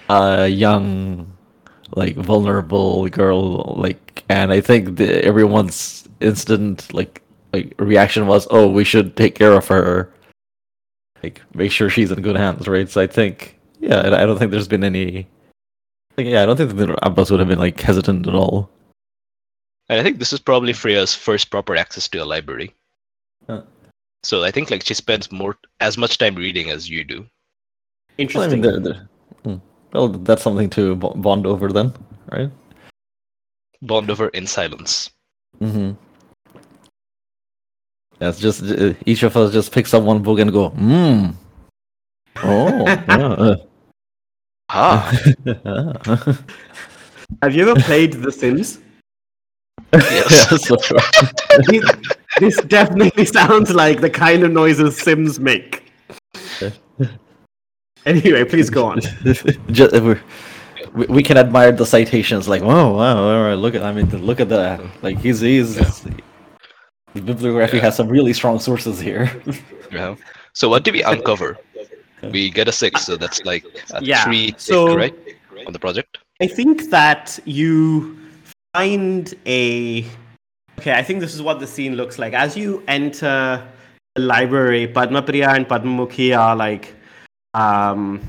[0.08, 1.32] a young,
[1.96, 3.74] like vulnerable girl.
[3.76, 9.34] Like, and I think the, everyone's instant like like reaction was, "Oh, we should take
[9.36, 10.12] care of her,
[11.22, 12.88] like make sure she's in good hands." Right.
[12.90, 15.28] So I think, yeah, I I don't think there's been any.
[16.16, 18.70] Like, yeah, I don't think that Abbas would have been like hesitant at all.
[19.88, 22.72] And I think this is probably Freya's first proper access to a library.
[23.46, 23.62] Huh.
[24.22, 27.18] So I think like she spends more as much time reading as you do.
[27.18, 27.26] Well,
[28.18, 28.60] I Interesting.
[28.60, 29.08] mean, they're, they're,
[29.44, 29.56] hmm.
[29.92, 31.92] well, that's something to bond over then,
[32.30, 32.50] right?
[33.82, 35.10] Bond over in silence.
[35.60, 35.92] Mm-hmm.
[38.20, 41.30] Yeah, it's just uh, each of us just picks up one book and go, hmm.
[42.36, 43.56] Oh, yeah.
[44.76, 45.08] Ah,
[47.42, 48.80] Have you ever played The Sims?
[49.92, 50.48] Yes.
[51.68, 51.84] this,
[52.40, 55.92] this definitely sounds like the kind of noises Sims make.
[58.04, 59.00] Anyway, please go on.
[59.70, 60.20] just, we're,
[60.92, 64.10] we, we can admire the citations, like, wow, wow, all right, look at, I mean,
[64.26, 64.80] look at that.
[65.02, 69.30] Like, he's, he's, the bibliography has some really strong sources here.
[69.92, 70.16] yeah.
[70.52, 71.58] So what did we uncover?
[72.30, 75.14] We get a six, so that's like a Yeah, three tick, so- right?
[75.66, 76.18] On the project.
[76.42, 78.18] I think that you
[78.74, 80.04] find a.
[80.78, 82.32] Okay, I think this is what the scene looks like.
[82.34, 83.62] As you enter
[84.16, 86.94] the library, Padmapriya and Padmamukhi are like
[87.54, 88.20] um,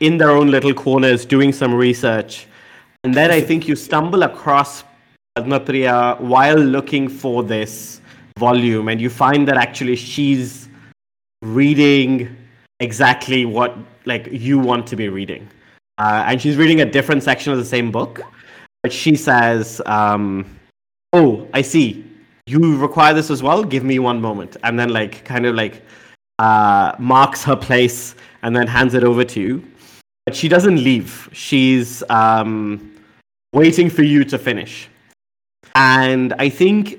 [0.00, 2.46] in their own little corners doing some research.
[3.04, 4.84] And then I think you stumble across
[5.36, 8.00] Padmapriya while looking for this
[8.38, 10.68] volume, and you find that actually she's
[11.42, 12.34] reading
[12.82, 15.48] exactly what like you want to be reading,
[15.98, 18.20] uh, and she's reading a different section of the same book.
[18.82, 20.44] But she says, um,
[21.12, 22.04] "Oh, I see.
[22.46, 23.62] You require this as well.
[23.64, 25.82] Give me one moment." And then like kind of like
[26.38, 29.64] uh, marks her place and then hands it over to you.
[30.26, 31.28] But she doesn't leave.
[31.32, 32.92] She's um,
[33.52, 34.88] waiting for you to finish.
[35.74, 36.98] And I think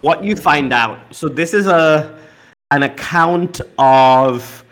[0.00, 0.98] what you find out.
[1.14, 2.18] So this is a
[2.70, 4.64] an account of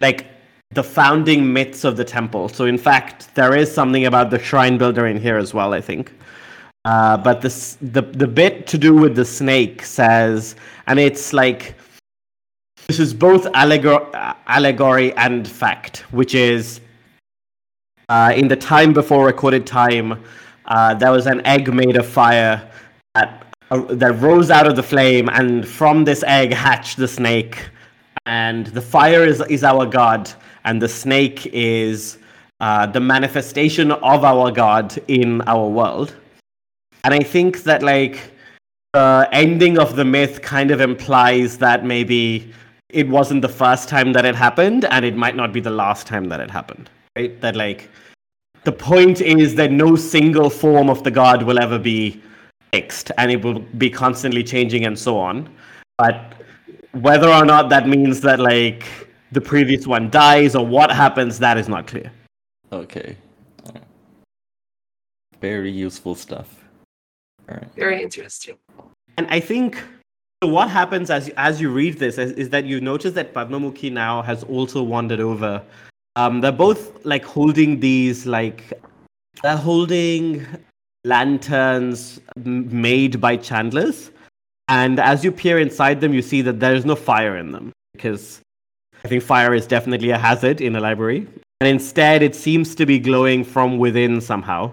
[0.00, 0.26] like
[0.70, 2.48] the founding myths of the temple.
[2.48, 5.72] So in fact, there is something about the shrine builder in here as well.
[5.72, 6.12] I think.
[6.84, 10.54] Uh, but this, the the bit to do with the snake says,
[10.86, 11.74] and it's like
[12.86, 14.08] this is both allegor-
[14.46, 16.80] allegory and fact, which is
[18.08, 20.22] uh, in the time before recorded time,
[20.66, 22.70] uh, there was an egg made of fire
[23.14, 27.68] that uh, that rose out of the flame, and from this egg hatched the snake.
[28.26, 30.30] And the fire is is our god,
[30.64, 32.18] and the snake is
[32.60, 36.14] uh, the manifestation of our god in our world.
[37.04, 38.32] And I think that like
[38.92, 42.52] the ending of the myth kind of implies that maybe
[42.88, 46.06] it wasn't the first time that it happened, and it might not be the last
[46.06, 46.88] time that it happened.
[47.16, 47.40] Right?
[47.40, 47.90] That like
[48.64, 52.20] the point is that no single form of the god will ever be
[52.72, 55.48] fixed and it will be constantly changing and so on
[55.98, 56.34] but
[56.92, 58.84] whether or not that means that like
[59.32, 62.10] the previous one dies or what happens that is not clear
[62.72, 63.16] Okay.
[65.40, 66.64] Very useful stuff.
[67.48, 67.68] All right.
[67.76, 68.56] Very interesting.
[69.18, 69.82] and i think
[70.42, 73.32] so what happens as you, as you read this is, is that you notice that
[73.32, 75.62] padmamukhi now has also wandered over
[76.16, 78.72] um, they're both like holding these like
[79.42, 80.46] they're holding
[81.06, 84.10] lanterns made by chandlers.
[84.68, 87.72] And as you peer inside them you see that there is no fire in them
[87.94, 88.40] because
[89.04, 91.26] i think fire is definitely a hazard in a library.
[91.60, 94.72] And instead it seems to be glowing from within somehow.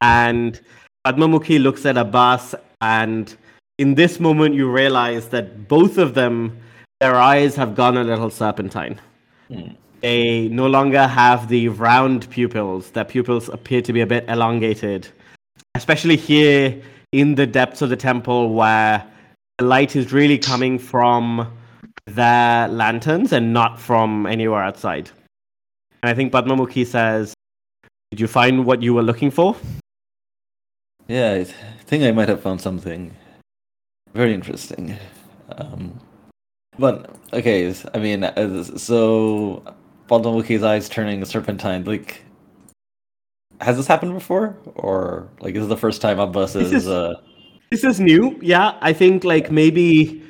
[0.00, 0.60] And
[1.06, 3.36] padmamukhi looks at abbas and
[3.78, 6.56] in this moment you realize that both of them
[7.00, 9.00] their eyes have gone a little serpentine.
[9.48, 9.70] Hmm.
[10.02, 12.90] They no longer have the round pupils.
[12.90, 15.08] Their pupils appear to be a bit elongated,
[15.74, 16.80] especially here
[17.12, 19.04] in the depths of the temple where
[19.58, 21.50] the light is really coming from
[22.06, 25.10] their lanterns and not from anywhere outside.
[26.02, 27.34] And I think Padmamukhi says,
[28.10, 29.56] Did you find what you were looking for?
[31.08, 33.14] Yeah, I think I might have found something
[34.14, 34.96] very interesting.
[35.56, 36.00] Um,
[36.78, 39.62] but okay, I mean, uh, so
[40.08, 41.84] Padmamukhi's eyes turning serpentine.
[41.84, 42.24] Like,
[43.60, 46.72] has this happened before, or like is this the first time Abbas This is?
[46.84, 47.14] is- Uh,
[47.70, 48.36] This is new.
[48.42, 50.22] Yeah, I think like maybe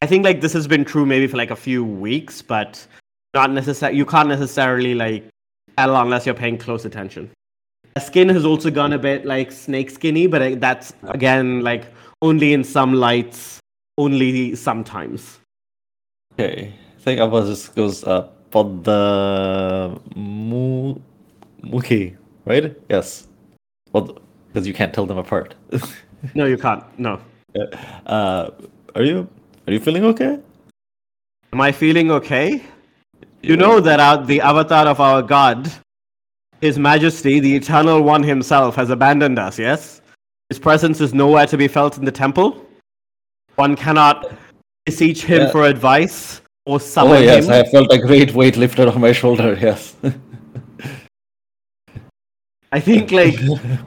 [0.00, 2.86] I think like this has been true maybe for like a few weeks, but
[3.34, 5.28] not necessarily you can't necessarily like
[5.76, 7.30] tell unless you're paying close attention.
[7.94, 11.84] The skin has also gone a bit like snake skinny, but that's again like
[12.22, 13.60] only in some lights,
[13.98, 15.40] only sometimes.
[16.32, 18.34] okay, I think Abbas just goes up.
[18.54, 20.94] uh, the mu
[21.62, 22.16] Muki,
[22.48, 22.74] right?
[22.88, 23.28] Yes.
[23.92, 24.18] Well,
[24.48, 25.54] because you can't tell them apart.
[26.34, 26.82] No, you can't.
[26.98, 27.20] No.
[28.06, 28.50] uh,
[28.96, 29.28] are you
[29.68, 30.40] are you feeling okay?
[31.52, 32.60] Am I feeling okay?
[33.40, 35.70] You know that our, the avatar of our god,
[36.60, 40.02] His Majesty, the Eternal One himself, has abandoned us, yes?
[40.48, 42.66] His presence is nowhere to be felt in the temple.
[43.54, 44.32] One cannot
[44.84, 45.50] beseech him Yeah.
[45.52, 47.52] for advice or summon Oh yes, him.
[47.52, 49.56] I felt a great weight lifted off my shoulder.
[49.68, 49.94] Yes.
[52.72, 53.36] I think like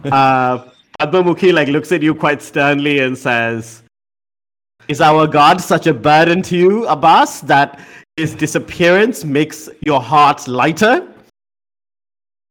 [0.05, 0.65] uh
[0.99, 3.83] Padmamukhi like looks at you quite sternly and says,
[4.87, 7.79] Is our god such a burden to you, Abbas, that
[8.17, 11.07] his disappearance makes your heart lighter?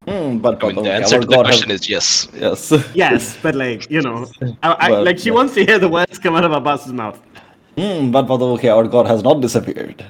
[0.08, 2.26] Hmm, but, I mean, the answer to the God has- question is yes.
[2.34, 2.72] yes.
[2.94, 4.26] Yes, but like, you know,
[4.62, 5.34] I, I, Well, like she yeah.
[5.34, 7.20] wants to hear the words come out of Abbas's mouth.
[7.76, 10.04] Hmm, but but okay, our God has not disappeared.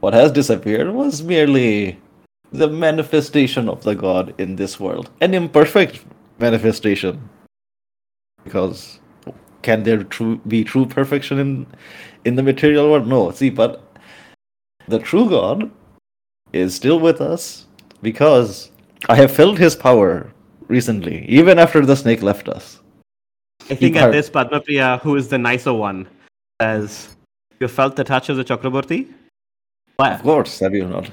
[0.00, 1.98] What has disappeared was merely
[2.52, 6.04] the manifestation of the God in this world, an imperfect
[6.38, 7.28] manifestation.
[8.44, 8.98] Because
[9.62, 11.66] can there true be true perfection in
[12.24, 13.06] in the material world?
[13.06, 13.30] No.
[13.30, 13.82] See, but
[14.88, 15.70] the true God
[16.52, 17.66] is still with us
[18.02, 18.70] because
[19.08, 20.32] I have felt His power
[20.68, 22.80] recently, even after the snake left us.
[23.68, 26.08] I think her- at this Padmapriya, who is the nicer one,
[26.60, 27.16] says,
[27.60, 29.08] You felt the touch of the Chokroborty?
[29.96, 30.12] Where?
[30.12, 31.10] Of course, have you not?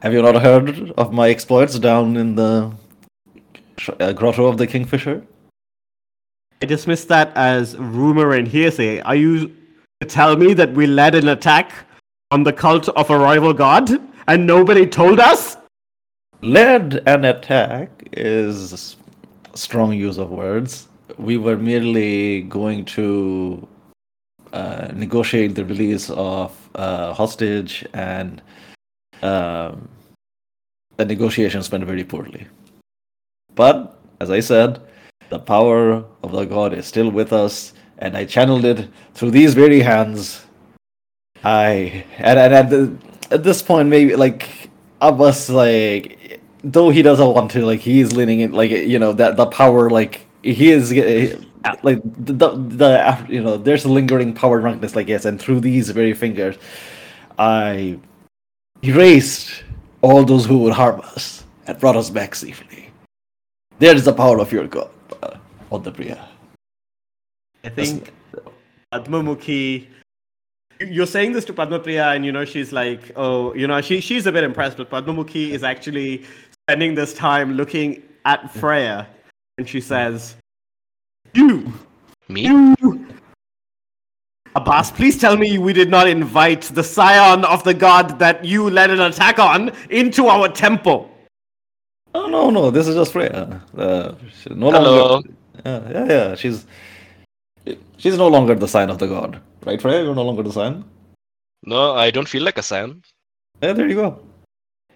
[0.00, 2.72] Have you not heard of my exploits down in the
[3.98, 5.24] uh, grotto of the Kingfisher?
[6.62, 9.00] I dismiss that as rumor and hearsay.
[9.00, 9.48] Are you
[10.00, 11.72] to tell me that we led an attack
[12.30, 13.90] on the cult of a rival god
[14.28, 15.56] and nobody told us?
[16.42, 18.96] Led an attack is
[19.54, 20.86] strong use of words.
[21.18, 23.66] We were merely going to
[24.52, 28.40] uh, negotiate the release of uh, hostage, and
[29.22, 29.88] um,
[30.96, 32.46] the negotiations went very poorly.
[33.54, 34.80] But as I said,
[35.30, 39.54] the power of the god is still with us, and I channeled it through these
[39.54, 40.44] very hands.
[41.44, 42.96] I and, and at, the,
[43.30, 48.16] at this point, maybe like Abbas, like though he doesn't want to, like he is
[48.16, 52.48] leaning in, like you know that the power, like he is uh, like the, the
[52.56, 56.56] the you know there's lingering power drunkenness, like yes, and through these very fingers,
[57.38, 57.98] I
[58.82, 59.64] erased
[60.02, 62.90] all those who would harm us and brought us back safely.
[63.78, 64.90] There is the power of your god,
[65.22, 65.36] uh,
[65.70, 66.18] Padmapriya.
[67.64, 68.12] I think
[68.92, 69.86] Padmamukhi.
[70.80, 74.26] You're saying this to Padmapriya, and you know she's like, oh, you know, she she's
[74.26, 76.24] a bit impressed, but Padmamukhi is actually
[76.68, 79.06] spending this time looking at Freya,
[79.58, 80.36] and she says,
[81.34, 81.72] "You,
[82.28, 82.46] Me?
[82.46, 83.07] you,
[84.58, 88.68] Abbas, please tell me we did not invite the scion of the god that you
[88.78, 91.10] led an attack on into our temple."
[92.14, 93.60] Oh no, no, this is just Freya.
[93.76, 94.94] Uh, she's no Hello.
[94.96, 95.28] longer.
[95.64, 96.34] Yeah, yeah, yeah.
[96.34, 96.66] She's
[97.96, 100.02] she's no longer the sign of the god, right, Freya?
[100.04, 100.84] You're no longer the sign.
[101.64, 103.02] No, I don't feel like a sign.
[103.62, 104.20] Yeah, there you go.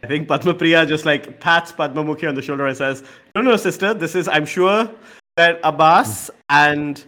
[0.05, 3.05] I think Padmapriya just like pats Padmamukhi on the shoulder and says,
[3.35, 4.91] No, no, sister, this is, I'm sure
[5.37, 7.05] that Abbas and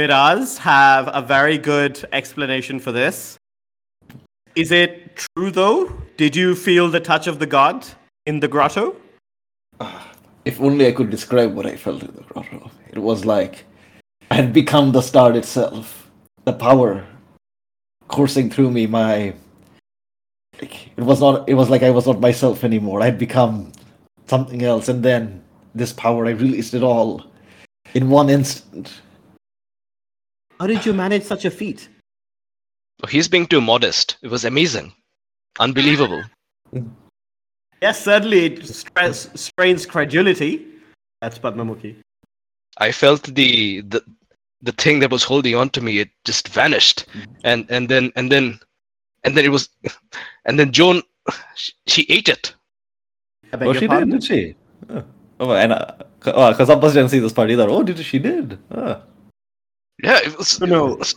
[0.00, 3.36] Miraz have a very good explanation for this.
[4.56, 5.92] Is it true though?
[6.16, 7.86] Did you feel the touch of the god
[8.24, 8.96] in the grotto?
[9.78, 10.10] Ah,
[10.46, 12.70] if only I could describe what I felt in the grotto.
[12.90, 13.66] It was like
[14.30, 16.10] I had become the star itself.
[16.46, 17.04] The power
[18.08, 19.34] coursing through me, my
[20.62, 23.02] like, it was not it was like I was not myself anymore.
[23.02, 23.72] I had become
[24.28, 25.42] something else and then
[25.74, 27.26] this power I released it all
[27.92, 29.02] in one instant.
[30.60, 31.88] How did you manage such a feat?
[33.02, 34.18] Oh, He's being too modest.
[34.22, 34.92] It was amazing.
[35.58, 36.22] Unbelievable.
[37.82, 40.66] Yes, certainly it stress, strains credulity.
[41.22, 41.96] That's Padmamukhi.
[42.76, 44.04] I felt the the
[44.60, 45.98] the thing that was holding on to me.
[45.98, 47.06] It just vanished,
[47.42, 48.60] and and then and then
[49.24, 49.70] and then it was,
[50.44, 51.00] and then Joan,
[51.54, 52.54] she, she ate it.
[53.54, 54.10] Oh, she pardon?
[54.10, 54.54] did, did she?
[54.90, 55.04] Oh,
[55.40, 55.72] oh and
[56.18, 57.66] because uh, Abbas didn't see this part either.
[57.66, 58.58] Oh, did she did?
[58.72, 59.00] Ah.
[60.02, 60.60] Yeah, it was.
[60.60, 60.92] No, no.
[60.94, 61.14] It was,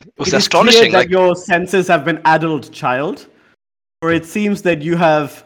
[0.00, 0.80] it was It is astonishing.
[0.80, 3.26] clear that Like your senses have been addled, child.
[4.02, 5.44] For it seems that you have,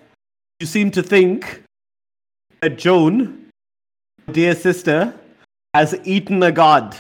[0.61, 1.63] you seem to think
[2.63, 3.47] that Joan,
[4.33, 5.15] dear sister,
[5.75, 6.97] has eaten a god.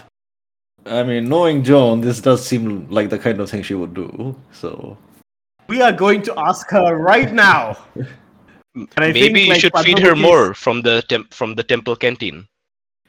[0.86, 4.34] I mean, knowing Joan, this does seem like the kind of thing she would do.
[4.52, 4.96] So
[5.68, 7.76] We are going to ask her right now.
[8.76, 11.56] And I maybe think, you like, should feed her Padmamukhi- more from the temp- from
[11.56, 12.46] the temple canteen.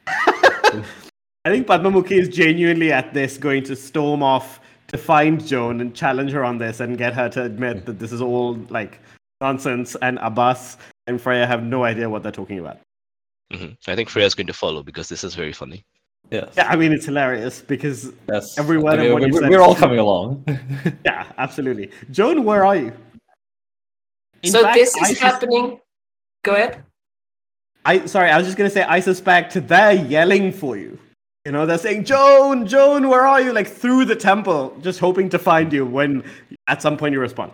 [1.44, 5.94] I think Padmamukhi is genuinely at this going to storm off to find Joan and
[5.94, 9.00] challenge her on this and get her to admit that this is all like
[9.40, 10.76] nonsense and Abbas
[11.08, 12.78] and Freya have no idea what they're talking about.
[13.52, 15.82] hmm I think Freya's going to follow because this is very funny.
[16.30, 19.34] yes, Yeah, I mean it's hilarious because that's every word I of mean, what you
[19.34, 19.80] we- said We're is all true.
[19.80, 20.44] coming along.
[21.04, 21.90] yeah, absolutely.
[22.12, 22.92] Joan, where are you?
[24.44, 25.80] In so fact, this is sus- happening.
[26.44, 26.84] Go ahead.
[27.84, 30.98] I sorry, I was just gonna say I suspect they're yelling for you.
[31.44, 33.52] You know, they're saying, Joan, Joan, where are you?
[33.52, 36.22] Like through the temple, just hoping to find you when
[36.68, 37.52] at some point you respond.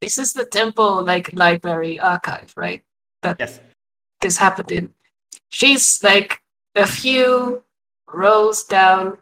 [0.00, 2.82] This is the temple like library archive, right?
[3.22, 3.60] That Yes.
[4.20, 4.94] this happened in.
[5.48, 6.40] She's like
[6.76, 7.62] a few
[8.06, 9.18] rows down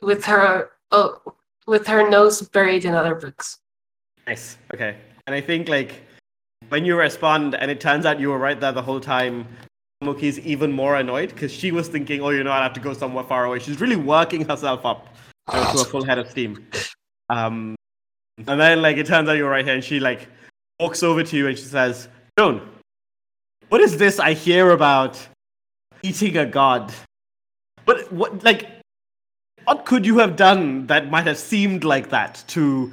[0.00, 1.20] with her oh,
[1.66, 3.58] with her nose buried in other books.
[4.26, 4.56] Nice.
[4.72, 4.96] Okay.
[5.26, 6.02] And I think like
[6.68, 9.46] when you respond and it turns out you were right there the whole time,
[10.02, 12.92] Mukhi's even more annoyed because she was thinking, oh, you know, I'll have to go
[12.92, 13.58] somewhere far away.
[13.58, 15.08] She's really working herself up
[15.52, 16.66] know, to a full head of steam.
[17.28, 17.74] Um,
[18.46, 20.28] and then like it turns out you're right here, and she like
[20.78, 22.60] walks over to you and she says, Joan,
[23.68, 25.18] what is this I hear about
[26.02, 26.92] eating a god?
[27.84, 28.68] What what like
[29.64, 32.92] what could you have done that might have seemed like that to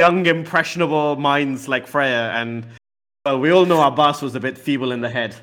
[0.00, 2.66] young, impressionable minds like Freya, and
[3.24, 5.34] well, we all know Abbas was a bit feeble in the head.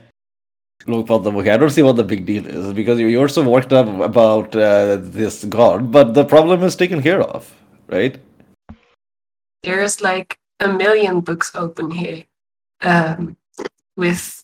[0.85, 3.71] Look, Padmamukhi, I don't see what the big deal is because you- you're so worked
[3.71, 7.53] up about uh, this god, but the problem is taken care of,
[7.87, 8.17] right?
[9.63, 12.25] there's like a million books open here,
[12.81, 13.37] um,
[13.95, 14.43] with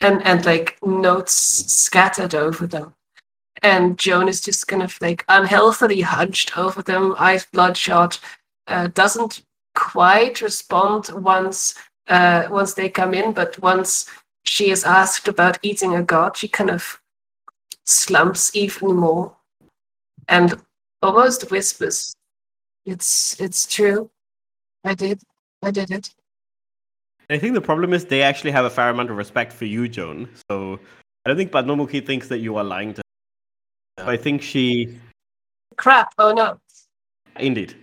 [0.00, 2.94] and and like notes scattered over them.
[3.62, 8.20] And Joan is just kind of like unhealthily hunched over them, eyes bloodshot,
[8.68, 9.42] uh, doesn't
[9.74, 11.74] quite respond once
[12.08, 14.06] uh, once they come in, but once
[14.44, 17.00] she is asked about eating a god, she kind of
[17.84, 19.36] slumps even more
[20.28, 20.60] and
[21.02, 22.14] almost whispers,
[22.86, 24.10] "It's it's true.
[24.84, 25.20] I did.
[25.62, 26.14] I did it."
[27.30, 29.88] I think the problem is they actually have a fair amount of respect for you,
[29.88, 30.28] Joan.
[30.50, 30.78] So
[31.24, 33.02] I don't think Padmamukhi thinks that you are lying to.
[33.98, 34.98] So I think she,
[35.76, 36.12] Crap!
[36.18, 36.58] Oh no!
[37.38, 37.74] indeed.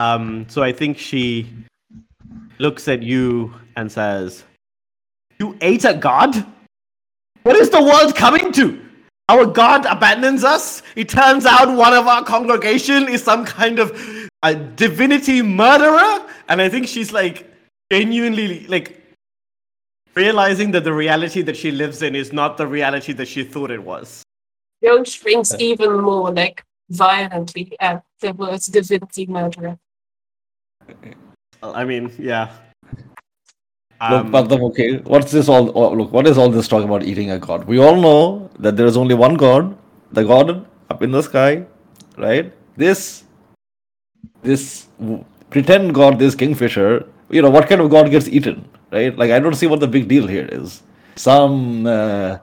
[0.00, 1.50] Um, so I think she
[2.58, 4.44] looks at you and says,
[5.38, 6.44] "You ate a god?
[7.42, 8.80] What is the world coming to?
[9.28, 10.82] Our god abandons us.
[10.94, 13.90] It turns out one of our congregation is some kind of
[14.42, 17.50] a divinity murderer." And I think she's like
[17.92, 19.02] genuinely like
[20.14, 23.70] realizing that the reality that she lives in is not the reality that she thought
[23.70, 24.22] it was.
[24.82, 29.78] Joan shrinks even more, like violently at the words divinity murderer.
[31.62, 32.50] I mean, yeah.
[34.00, 35.72] Look, Um, but then, okay, what's this all?
[35.74, 37.64] oh, Look, what is all this talk about eating a god?
[37.66, 39.76] We all know that there is only one god,
[40.12, 41.64] the god up in the sky,
[42.18, 42.52] right?
[42.76, 43.24] This,
[44.42, 44.88] this
[45.50, 47.06] pretend god, this kingfisher.
[47.30, 49.16] You know what kind of god gets eaten, right?
[49.16, 50.82] Like I don't see what the big deal here is.
[51.16, 52.36] Some, uh,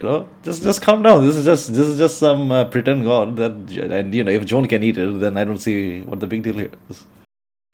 [0.00, 1.26] you know, just just calm down.
[1.26, 3.52] This is just this is just some uh, pretend god that,
[3.98, 6.42] and you know, if Joan can eat it, then I don't see what the big
[6.42, 7.04] deal here is.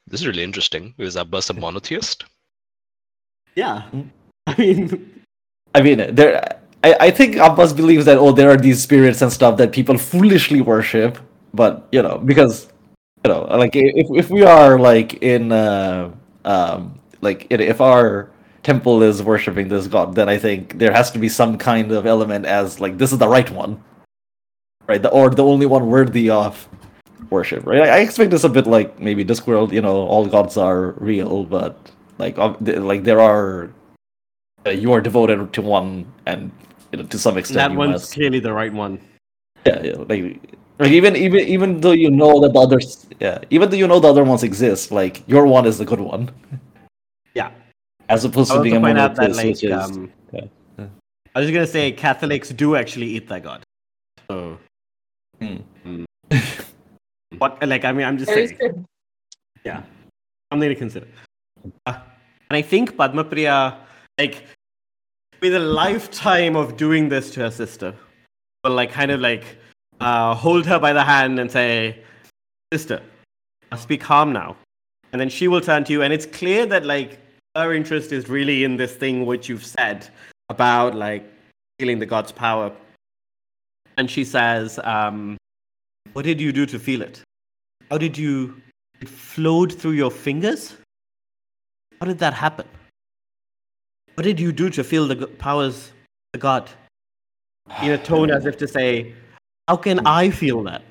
[0.08, 0.94] This is really interesting.
[0.98, 2.24] Is Abbas a monotheist?
[3.58, 3.82] Yeah.
[4.46, 5.22] I mean,
[5.74, 6.58] I mean, there.
[6.84, 9.98] I, I think Abbas believes that oh, there are these spirits and stuff that people
[9.98, 11.18] foolishly worship,
[11.52, 12.68] but you know, because
[13.24, 16.10] you know, like if if we are like in uh,
[16.44, 18.30] um, like if- if our
[18.62, 22.06] temple is worshiping this god, then I think there has to be some kind of
[22.06, 23.82] element as like this is the right one,
[24.88, 25.02] right?
[25.02, 26.68] The, or the only one worthy of
[27.30, 27.82] worship, right?
[27.82, 29.72] I, I expect this a bit like maybe Discworld.
[29.72, 31.76] You know, all gods are real, but
[32.18, 33.70] like like there are
[34.66, 36.50] uh, you are devoted to one, and
[36.92, 38.12] you know, to some extent that one's must.
[38.14, 39.00] clearly the right one.
[39.66, 40.40] Yeah, yeah, like,
[40.78, 44.00] like even even even though you know that the others, yeah, even though you know
[44.00, 46.30] the other ones exist, like your one is the good one,
[47.34, 47.50] Yeah.
[48.08, 50.12] as opposed I to being to a point out that, monotheist, like, which is um,
[50.32, 50.44] yeah,
[50.78, 50.86] yeah.
[51.34, 53.62] I was just gonna say Catholics do actually eat their god.
[54.30, 54.58] So,
[55.40, 55.56] Hmm.
[55.84, 56.04] mm.
[57.38, 57.58] what?
[57.66, 58.58] Like, I mean, I'm just Very saying.
[58.60, 58.84] good.
[59.64, 59.82] Yeah,
[60.52, 61.06] something to consider.
[61.86, 61.98] Uh,
[62.50, 63.76] and I think Padmapriya,
[64.18, 64.44] like,
[65.40, 67.94] with a lifetime of doing this to her sister,
[68.64, 69.44] will like kind of like
[70.00, 72.02] uh, hold her by the hand and say,
[72.72, 73.02] "Sister,
[73.70, 74.56] must be calm now."
[75.12, 77.18] And then she will turn to you, and it's clear that like
[77.54, 80.08] her interest is really in this thing which you've said
[80.48, 81.24] about like
[81.78, 82.72] feeling the god's power.
[83.96, 85.36] And she says, um,
[86.14, 87.22] "What did you do to feel it?
[87.90, 88.60] How did you?
[89.00, 90.74] It flowed through your fingers.
[92.00, 92.66] How did that happen?
[94.14, 96.70] What did you do to feel the powers of the god?"
[97.82, 99.14] In a tone as if to say,
[99.68, 100.82] "How can I feel that?"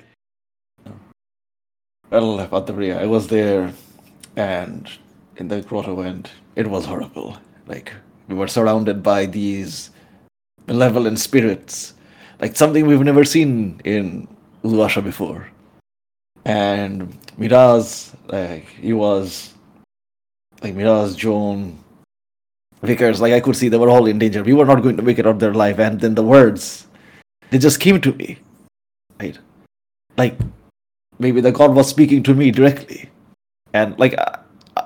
[2.10, 3.72] Well, Padmapriya, I was there,
[4.36, 4.88] and
[5.36, 7.36] in the grotto, and it was horrible.
[7.66, 7.92] Like
[8.28, 9.90] we were surrounded by these
[10.66, 11.94] malevolent spirits,
[12.40, 14.28] like something we've never seen in
[14.62, 15.48] Uluasha before.
[16.44, 19.54] And Miraz, like he was,
[20.62, 21.78] like Miraz, Joan,
[22.82, 24.42] Vickers, like I could see they were all in danger.
[24.42, 25.78] We were not going to make it out their life.
[25.78, 26.86] And then the words,
[27.50, 28.38] they just came to me,
[29.20, 29.38] right?
[30.16, 30.36] Like
[31.18, 33.10] maybe the god was speaking to me directly
[33.72, 34.36] and like uh,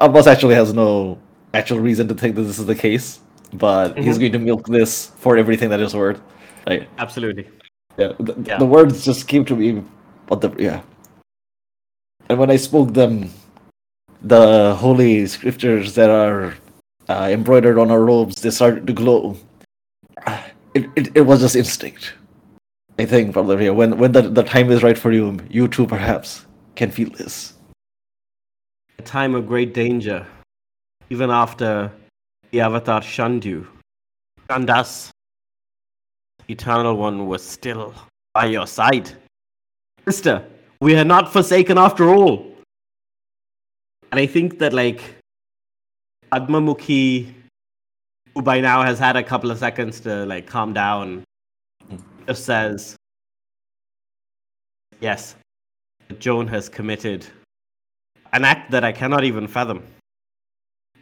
[0.01, 1.19] abbas actually has no
[1.53, 3.21] actual reason to think that this is the case
[3.53, 4.21] but he's Mhm.
[4.21, 6.23] going to milk this for everything that is worth
[6.67, 7.47] like Absolutely.
[7.99, 8.57] yeah the, Yeah.
[8.57, 9.85] the words just came to me
[10.27, 10.81] but the yeah
[12.31, 13.29] and when i spoke them
[14.25, 16.55] the holy scriptures that are
[17.09, 19.37] uh, embroidered on our robes they started to glow
[20.75, 22.15] it, it, it was just instinct
[22.99, 26.47] i think yeah, when when the, the time is right for you you too perhaps
[26.77, 27.55] can feel this
[29.03, 30.25] a time of great danger,
[31.11, 31.91] even after
[32.53, 33.67] the Avatar shunned you.
[34.49, 35.11] Shunned us.
[36.39, 37.95] the Eternal One was still
[38.33, 39.11] by your side.
[40.05, 40.45] Sister,
[40.81, 42.52] we are not forsaken after all.
[44.13, 45.03] And I think that, like,
[46.31, 47.33] Padmamukhi,
[48.35, 51.25] who by now has had a couple of seconds to, like, calm down,
[52.29, 52.95] just says,
[55.01, 55.35] Yes,
[56.21, 57.27] Joan has committed
[58.33, 59.83] an act that I cannot even fathom.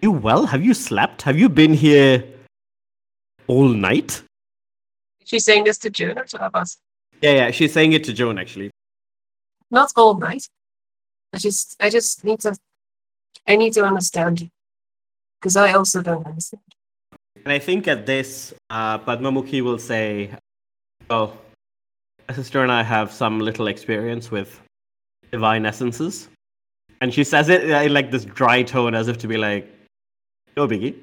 [0.00, 0.46] You well?
[0.46, 1.20] Have you slept?
[1.22, 2.24] Have you been here
[3.46, 4.22] all night?
[5.24, 6.78] She's saying this to Joan or to us.
[7.20, 7.50] Yeah, yeah.
[7.50, 8.70] She's saying it to Joan actually.
[9.70, 10.48] Not all night.
[11.34, 12.56] I just, I just need to,
[13.47, 14.51] I need to understand
[15.41, 16.62] because I also don't understand.
[17.45, 20.30] And I think at this, uh, Padmamukhi will say,
[21.09, 21.38] "Well,
[22.28, 24.61] my sister and I have some little experience with
[25.32, 26.28] divine essences,"
[27.01, 29.66] and she says it in like this dry tone, as if to be like,
[30.57, 30.95] "No biggie."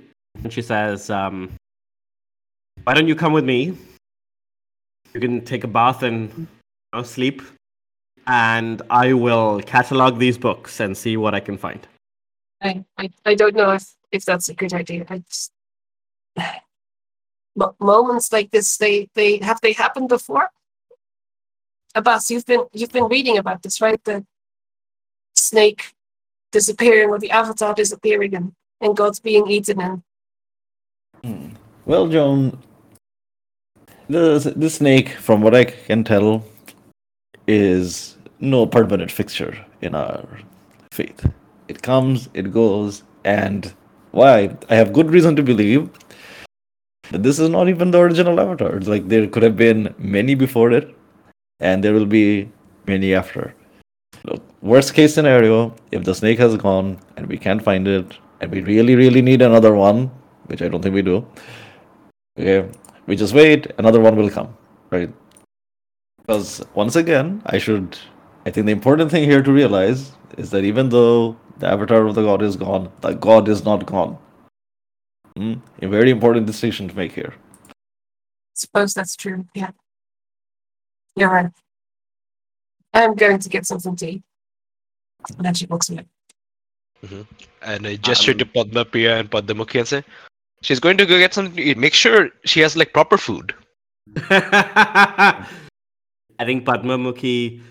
[0.43, 1.51] And she says, um,
[2.83, 3.75] "Why don't you come with me?
[5.13, 6.47] You can take a bath and you
[6.93, 7.41] know, sleep,
[8.27, 11.87] and I will catalog these books and see what I can find."
[12.61, 15.05] I, I, I don't know if, if that's a good idea.
[15.09, 15.51] I just,
[17.55, 20.49] Mo- moments like this, they, they have they happened before?
[21.95, 24.03] Abbas, you've been you've been reading about this, right?
[24.03, 24.23] The
[25.35, 25.93] snake
[26.51, 30.03] disappearing or the avatar disappearing and, and God's being eaten and
[31.23, 31.49] Hmm.
[31.85, 32.61] Well, Joan,
[34.07, 36.45] the the snake, from what I can tell,
[37.47, 40.27] is no permanent fixture in our
[40.91, 41.25] faith.
[41.67, 43.73] It comes, it goes, and
[44.11, 44.55] why?
[44.69, 45.89] I have good reason to believe
[47.11, 48.75] that this is not even the original avatar.
[48.75, 50.95] It's like there could have been many before it,
[51.59, 52.49] and there will be
[52.85, 53.53] many after.
[54.23, 58.51] Look, worst case scenario, if the snake has gone and we can't find it, and
[58.51, 60.11] we really, really need another one,
[60.47, 61.25] which I don't think we do.
[62.39, 62.69] Okay,
[63.07, 64.55] we just wait, another one will come,
[64.89, 65.11] right?
[66.19, 67.97] Because once again, I should.
[68.45, 72.15] I think the important thing here to realize is that even though the avatar of
[72.15, 74.17] the god is gone, the god is not gone.
[75.37, 75.55] Hmm?
[75.81, 77.33] A very important distinction to make here.
[78.53, 79.45] suppose that's true.
[79.53, 79.71] Yeah.
[81.15, 81.51] You're right.
[82.93, 84.23] I'm going to get something to eat.
[85.37, 87.25] And then she looks at me.
[87.61, 90.03] And I gesture to Padmapriya and Padmamukhi and say,
[90.63, 91.77] She's going to go get something to eat.
[91.77, 93.53] Make sure she has like proper food.
[94.29, 95.45] I
[96.39, 97.61] think Padmamukhi,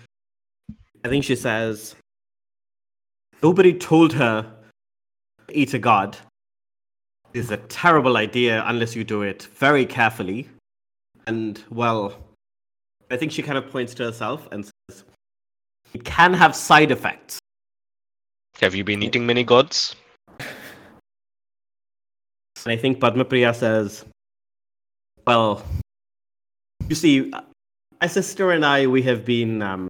[1.03, 1.95] I think she says,
[3.41, 4.53] nobody told her
[5.49, 6.17] eat a god.
[7.33, 10.47] is a terrible idea unless you do it very carefully.
[11.27, 12.17] And, well,
[13.11, 15.03] I think she kind of points to herself and says,
[15.93, 17.39] it can have side effects.
[18.61, 19.95] Have you been eating many gods?
[20.39, 24.03] And I think Padmapriya says,
[25.25, 25.63] well,
[26.89, 27.31] you see,
[28.01, 29.87] my sister and I, we have been um,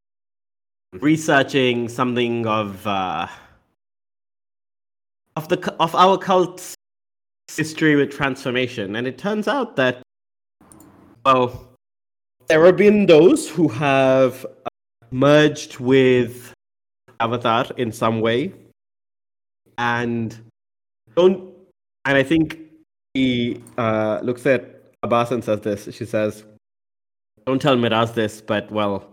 [1.02, 3.28] researching something of uh,
[5.36, 6.76] of the of our cult's
[7.56, 10.02] history with transformation, and it turns out that
[11.26, 11.68] well,
[12.48, 14.70] there have been those who have uh,
[15.12, 16.54] merged with
[17.20, 18.54] Avatar in some way,
[19.78, 20.38] and
[21.16, 21.54] don't.
[22.06, 22.62] And I think
[23.14, 25.94] he uh, looks at Abbas and says this.
[25.94, 26.46] She says,
[27.46, 29.12] "Don't tell Miraz this, but well,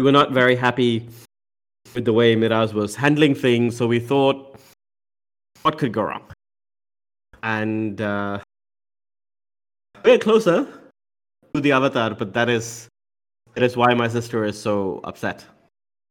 [0.00, 1.06] we were not very happy
[1.94, 4.58] with the way Miraz was handling things, so we thought,
[5.60, 6.24] what could go wrong?
[7.42, 8.38] And uh,
[10.02, 10.66] we're closer
[11.52, 12.88] to the Avatar, but that is
[13.52, 15.44] that is why my sister is so upset.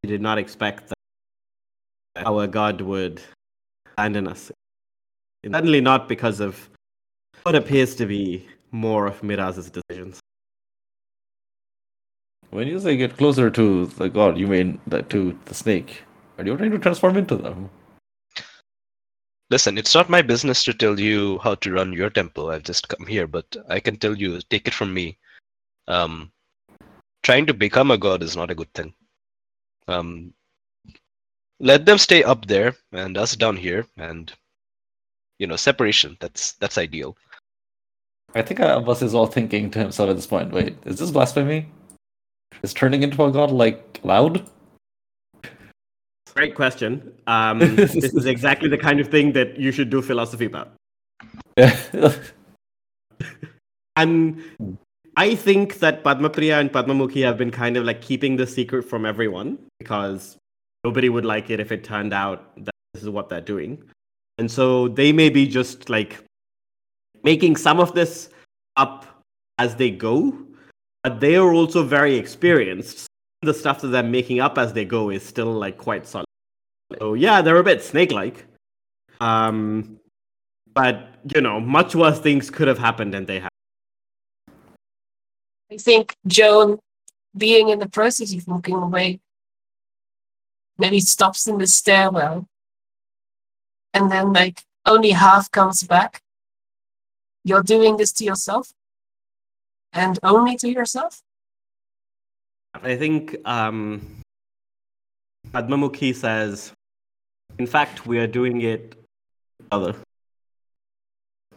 [0.04, 3.24] She did not expect that our God would
[3.98, 4.52] abandon us.
[5.44, 6.70] Certainly not because of
[7.42, 9.72] what appears to be more of Miraz's.
[12.52, 16.02] When you say get closer to the god, you mean that to the snake?
[16.38, 17.70] Are you trying to transform into them?
[19.52, 22.50] Listen, it's not my business to tell you how to run your temple.
[22.50, 25.18] I've just come here, but I can tell you, take it from me.
[25.88, 26.32] Um,
[27.24, 28.94] trying to become a god is not a good thing.
[29.88, 30.34] Um,
[31.60, 34.32] let them stay up there and us down here, and
[35.40, 36.16] you know, separation.
[36.20, 37.18] That's that's ideal.
[38.36, 40.52] I think Abbas is all thinking to himself at this point.
[40.52, 41.68] Wait, is this blasphemy?
[42.64, 44.46] Is turning into a god like loud?
[46.34, 47.14] Great question.
[47.28, 50.72] Um, this is exactly the kind of thing that you should do philosophy about.
[51.58, 51.76] Yeah.
[54.00, 54.42] And
[55.18, 59.06] I think that Padmapriya and Padmamukhi have been kind of like keeping the secret from
[59.06, 60.38] everyone because
[60.86, 63.84] nobody would like it if it turned out that this is what they're doing.
[64.38, 66.24] And so they may be just like
[67.24, 68.30] making some of this
[68.78, 69.06] up
[69.58, 70.34] as they go,
[71.04, 73.08] but they are also very experienced.
[73.42, 76.26] The stuff that they're making up as they go is still like quite solid.
[77.00, 78.46] So yeah, they're a bit snake-like.
[79.22, 80.00] Um,
[80.74, 83.50] but you know, much worse things could have happened than they have.
[85.72, 86.80] I think Joan
[87.38, 89.20] being in the process of walking away
[90.78, 92.48] maybe stops in the stairwell,
[93.94, 96.22] and then like only half comes back.
[97.44, 98.72] You're doing this to yourself,
[99.94, 101.22] and only to yourself.
[102.76, 104.22] I think um,
[105.52, 106.72] Padmamukhi says,
[107.58, 108.96] in fact, we are doing it
[109.72, 109.96] other.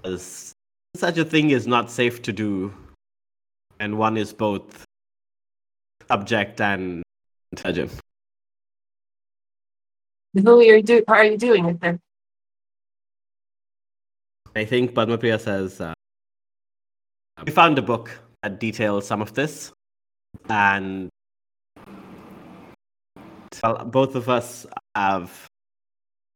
[0.04, 0.52] As
[0.96, 2.72] such a thing is not safe to do,
[3.78, 4.84] and one is both
[6.08, 7.02] subject and
[7.52, 7.92] intelligent.
[10.34, 12.00] Who are you, do- are you doing it then?
[14.56, 15.94] I think Padmapriya says, uh,
[17.44, 18.10] we found a book
[18.42, 19.72] that details some of this,
[20.48, 21.08] and
[23.86, 25.46] both of us have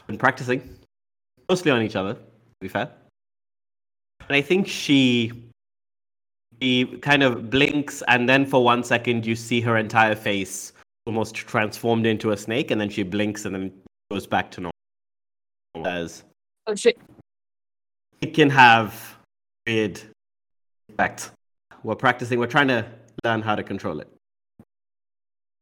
[0.07, 0.77] been practicing
[1.49, 2.21] mostly on each other, to
[2.61, 2.91] be fair.
[4.29, 5.33] And I think she
[6.61, 10.73] she kind of blinks, and then for one second you see her entire face
[11.07, 13.73] almost transformed into a snake, and then she blinks and then
[14.11, 14.73] goes back to normal.
[15.87, 16.25] As
[16.67, 16.99] Oh shit!
[18.21, 19.17] it can have
[19.67, 20.01] weird
[21.83, 22.39] We're practicing.
[22.39, 22.87] We're trying to
[23.25, 24.09] learn how to control it.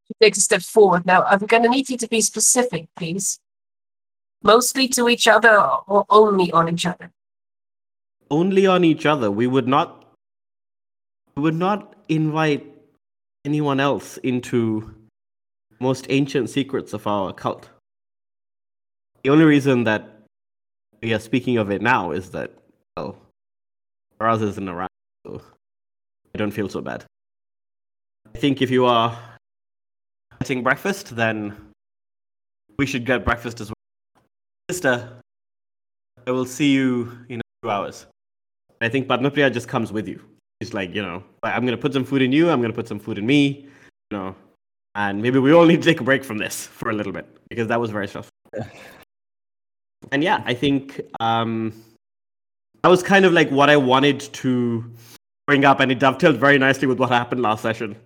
[0.07, 1.07] She takes a step forward.
[1.07, 3.39] Now I'm gonna need you to be specific, please.
[4.43, 7.11] Mostly to each other or only on each other.
[8.31, 9.31] Only on each other.
[9.31, 10.15] We would not.
[11.37, 12.65] We would not invite
[13.45, 14.95] anyone else into
[15.81, 17.71] most ancient secrets of our cult.
[19.23, 20.23] The only reason that
[21.03, 22.53] we are speaking of it now is that
[22.97, 23.17] well,
[24.21, 24.94] Raz isn't around,
[25.25, 25.41] so
[26.35, 27.05] I don't feel so bad.
[28.35, 29.17] I think if you are
[30.41, 31.57] getting breakfast, then
[32.79, 34.25] we should get breakfast as well.
[34.71, 35.21] Sister,
[36.27, 38.07] I will see you in a few hours.
[38.81, 40.21] I think Padmapriya just comes with you.
[40.61, 42.99] He's like, you know, I'm to put some food in you, I'm to put some
[42.99, 43.69] food in me,
[44.11, 44.35] you know,
[44.95, 47.27] and maybe we all need to take a break from this for a little bit
[47.49, 48.33] because that was very stressful.
[50.13, 51.73] and yeah, I think um,
[52.85, 54.85] that was kind of like what I wanted to
[55.47, 57.97] bring up, and it dovetailed very nicely with what happened last session,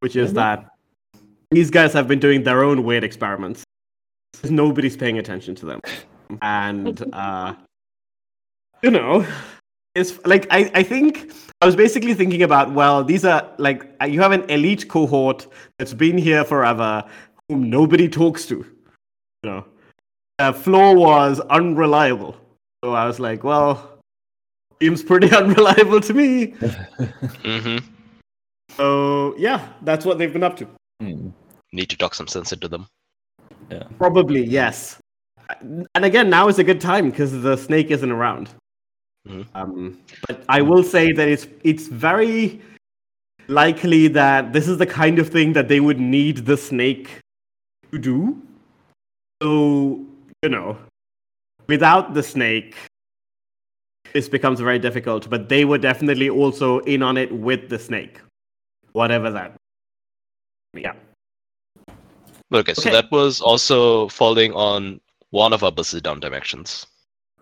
[0.00, 0.34] which is Mhm.
[0.36, 0.70] that
[1.50, 3.62] these guys have been doing their own weird experiments.
[4.42, 5.80] Nobody's paying attention to them,
[6.40, 7.54] and uh,
[8.82, 9.26] you know,
[9.94, 11.30] it's like I, I think
[11.60, 15.46] I was basically thinking about well, these are like uh, you have an elite cohort
[15.78, 17.04] that's been here forever,
[17.50, 18.64] whom nobody talks to.
[19.42, 19.64] You know,
[20.38, 22.34] uh, floor was unreliable,
[22.82, 23.95] so I was like, well,
[24.80, 26.46] seems pretty unreliable to me.
[27.44, 27.78] hmm
[28.76, 30.68] So yeah, that's what they've been up to.
[31.00, 31.30] Hmm.
[31.72, 32.86] Need to talk some sense into them.
[33.70, 33.84] Yeah.
[33.98, 34.98] Probably yes.
[35.60, 38.50] And again, now is a good time because the snake isn't around.
[39.28, 39.46] Mhm.
[39.54, 39.98] Um,
[40.28, 42.60] but I will say that it's it's very
[43.48, 47.18] likely that this is the kind of thing that they would need the snake
[47.92, 48.40] to do.
[49.42, 50.04] So
[50.42, 50.78] you know,
[51.68, 52.76] without the snake,
[54.16, 55.28] this becomes very difficult.
[55.28, 58.18] But they were definitely also in on it with the snake,
[58.92, 59.54] whatever that.
[60.72, 60.94] Yeah.
[62.50, 62.92] Okay, so Okay.
[62.92, 66.86] that was also falling on one of our buses downtime actions.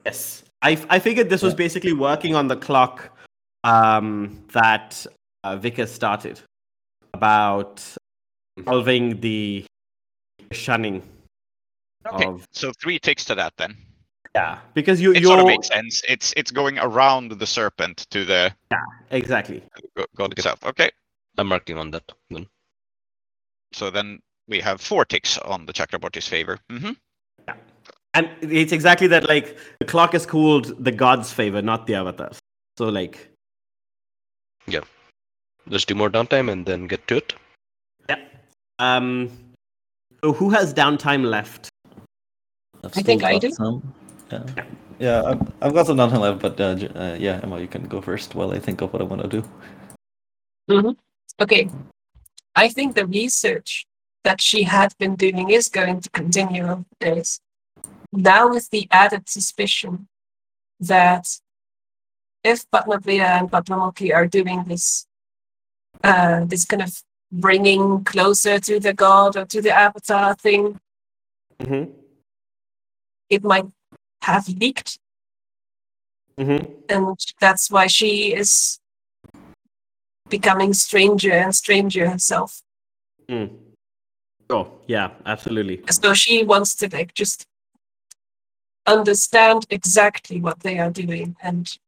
[0.04, 3.16] Yes, I, I figured this was basically working on the clock
[3.62, 5.06] um, that
[5.44, 6.40] uh, Vickers started
[7.12, 7.82] about
[8.66, 9.64] solving the
[10.50, 11.02] shunning
[12.06, 13.76] Okay, of so three ticks to that then.
[14.34, 16.02] Yeah because you It you're sort of makes sense.
[16.08, 18.78] It's it's going around the serpent to the yeah
[19.10, 19.62] exactly
[19.96, 20.64] go- god itself.
[20.64, 20.90] Okay,
[21.38, 22.10] I'm marking on that.
[22.30, 22.46] Then.
[23.72, 26.58] so then we have four ticks on the Chokroborty's favor.
[26.70, 26.92] Mm hmm
[27.48, 27.54] Yeah.
[28.14, 32.38] and it's exactly that like the clock is called the god's favor not the avatars
[32.78, 33.16] so like
[34.66, 34.84] Yeah.
[35.66, 37.34] Let's do more downtime and then get to it.
[38.08, 38.18] yeah
[38.78, 39.30] um
[40.24, 41.68] so who has downtime left
[42.84, 43.50] I've think I do.
[43.50, 43.94] Some.
[44.30, 44.44] Yeah,
[44.98, 45.22] yeah.
[45.22, 48.34] I've, I've got some downtime left, but uh, uh, yeah, Emma, you can go first
[48.34, 50.96] while I think of what I want to do.
[51.40, 51.68] Okay.
[52.56, 53.86] I think the research
[54.22, 57.40] that she had been doing is going to continue over days.
[58.12, 60.08] Now with the added suspicion
[60.80, 61.26] that
[62.42, 65.06] if Padmapriya and Padmamukhi are doing this
[66.02, 67.02] uh, this kind of
[67.32, 70.78] bringing closer to the god or to the avatar thing,
[71.58, 71.90] mm-hmm.
[73.30, 73.66] it might
[74.30, 74.98] have leaked
[76.36, 76.64] Mm-hmm.
[76.88, 78.80] and that's why she is
[80.28, 82.60] becoming stranger and stranger herself.
[83.28, 83.50] Mm.
[84.50, 85.84] Oh, yeah, absolutely.
[85.88, 87.46] So she wants to like just
[88.84, 91.78] understand exactly what they are doing and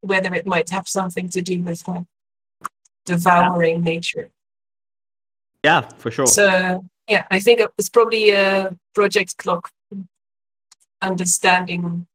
[0.00, 2.06] whether it might have something to do with her
[3.04, 4.30] devouring nature.
[5.64, 6.28] Yeah, for sure.
[6.28, 9.70] So Yeah, I think it's probably a project clock
[11.02, 12.06] understanding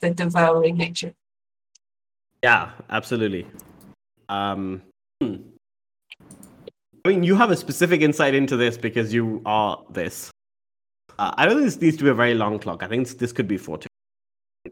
[0.00, 1.14] the devouring nature.
[2.42, 3.46] Yeah, absolutely.
[4.28, 4.82] Um,
[5.20, 5.36] hmm.
[7.04, 10.30] I mean, you have a specific insight into this because you are this.
[11.18, 12.82] Uh, I don't think this needs to be a very long clock.
[12.82, 13.86] I think this, could be 40.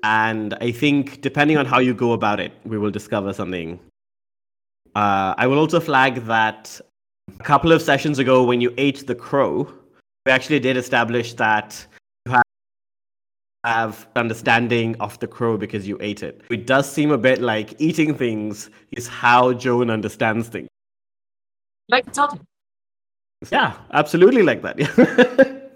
[0.02, 3.78] And I think depending on how you go about it, we will discover something.
[4.94, 6.80] Uh, I will also flag that
[7.38, 9.72] a couple of sessions ago, when you ate the crow,
[10.26, 11.84] we actually did establish that
[13.64, 16.42] have understanding of the crow because you ate it.
[16.50, 20.68] It does seem a bit like eating things is how Joan understands things.
[21.88, 22.40] Like you.
[23.50, 24.78] Yeah, absolutely like that.
[24.78, 24.86] Yeah.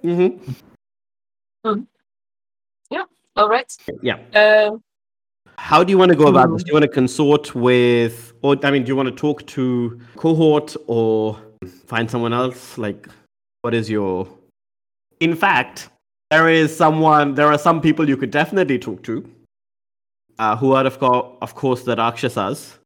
[1.65, 1.83] hmm
[2.91, 3.05] Yeah.
[3.37, 3.71] All right.
[4.03, 4.19] Yeah.
[4.35, 4.83] Um,
[5.59, 6.63] How do you want to go about this?
[6.63, 6.67] Mm.
[6.67, 10.01] Do you want to consort with, or I mean, do you want to talk to
[10.17, 11.39] cohort or
[11.87, 12.79] find someone else?
[12.79, 13.09] Like,
[13.63, 14.29] what is your?
[15.21, 15.89] In fact,
[16.31, 17.35] there is someone.
[17.35, 19.25] There are some people you could definitely talk to,
[20.39, 22.79] uh, who are of course, of course, the Rakshasas,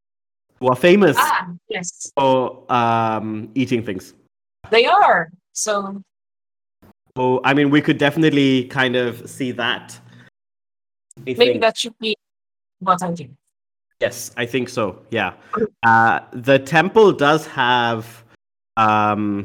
[0.60, 4.14] who are famous ah, yes, for um, eating things.
[4.70, 5.30] they are.
[5.52, 6.02] So
[7.16, 9.98] So, I mean, we could definitely kind of see that.
[11.18, 12.14] I maybe think- that should be
[12.80, 13.28] what I do.
[14.00, 15.02] Yes, I think so.
[15.10, 15.32] Yeah.
[15.82, 18.22] Uh, the temple does have.
[18.76, 19.44] Um,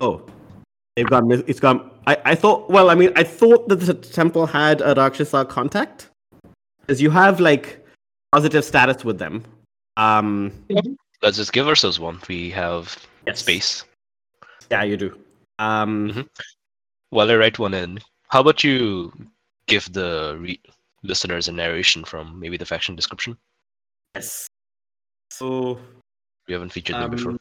[0.00, 0.24] oh,
[0.96, 1.30] they've gone.
[1.46, 1.90] It's gone.
[2.06, 2.68] I, I thought.
[2.70, 6.08] Well, I mean, I thought that the temple had a Rakshasa contact,
[6.80, 7.84] because you have like
[8.32, 9.44] positive status with them.
[9.96, 10.52] Um,
[11.22, 12.20] Let's just give ourselves one.
[12.28, 12.96] We have
[13.26, 13.40] Yes.
[13.40, 13.84] space.
[14.70, 15.18] yeah, you do.
[15.58, 16.28] Um, Mhm.
[17.10, 17.98] While I write one in,
[18.28, 19.12] how about you
[19.66, 20.60] give the re-
[21.02, 23.36] listeners a narration from maybe the faction description?
[24.14, 24.46] yes.
[25.30, 25.80] So
[26.46, 27.35] We haven't featured them before.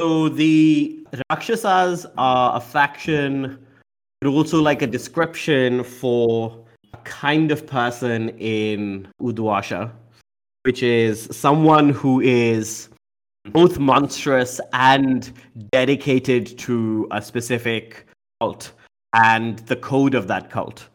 [0.00, 3.58] So the Rakshasas are a faction,
[4.20, 9.90] but also like a description for a kind of person in Udwasha,
[10.62, 12.88] which is someone who is
[13.50, 15.32] both monstrous and
[15.72, 18.06] dedicated to a specific
[18.40, 18.72] cult
[19.14, 20.88] and the code of that cult.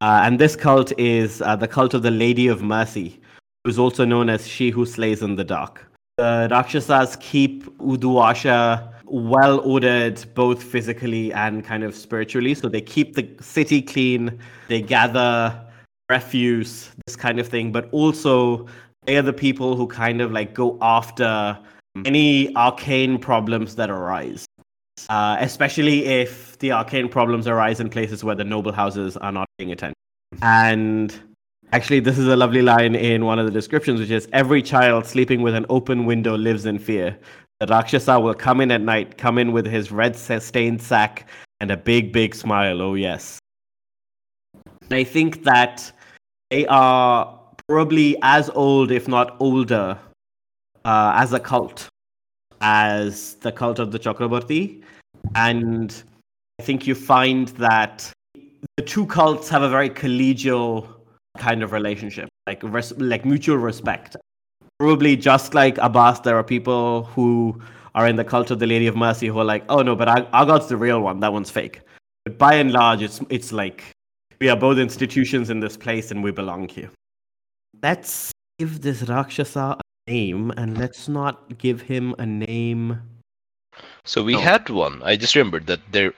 [0.00, 3.20] Uh, and this cult is uh, the cult of the Lady of Mercy,
[3.64, 5.91] who's also known as She Who Slays in the Dark.
[6.18, 12.54] The Rakshasas keep Uduasha well ordered, both physically and kind of spiritually.
[12.54, 15.58] So they keep the city clean, they gather
[16.08, 18.66] refuse, this kind of thing, but also
[19.06, 21.58] they are the people who kind of like go after
[22.04, 24.46] any arcane problems that arise.
[25.08, 29.48] Uh, especially if the arcane problems arise in places where the noble houses are not
[29.58, 29.94] paying attention.
[30.42, 31.18] And
[31.72, 35.06] Actually, this is a lovely line in one of the descriptions, which is Every child
[35.06, 37.16] sleeping with an open window lives in fear.
[37.60, 41.26] The Rakshasa will come in at night, come in with his red stained sack
[41.60, 42.82] and a big, big smile.
[42.82, 43.38] Oh, yes.
[44.82, 45.90] And I think that
[46.50, 49.98] they are probably as old, if not older,
[50.84, 51.88] uh, as a cult
[52.60, 54.82] as the cult of the Chokroborty.
[55.34, 56.02] And
[56.60, 58.12] I think you find that
[58.76, 60.86] the two cults have a very collegial
[61.38, 64.16] kind of relationship, like res- like mutual respect.
[64.78, 67.60] Probably just like Abbas, there are people who
[67.94, 70.08] are in the cult of the Lady of Mercy who are like, oh no, but
[70.08, 71.20] our, our God's the real one.
[71.20, 71.80] That one's fake.
[72.24, 73.84] But by and large, it's it's like
[74.40, 76.90] we are both institutions in this place and we belong here.
[77.82, 83.00] Let's give this Rakshasa a name and let's not give him a name.
[84.04, 84.40] So we No.
[84.40, 85.02] had one.
[85.02, 86.12] I just remembered that there.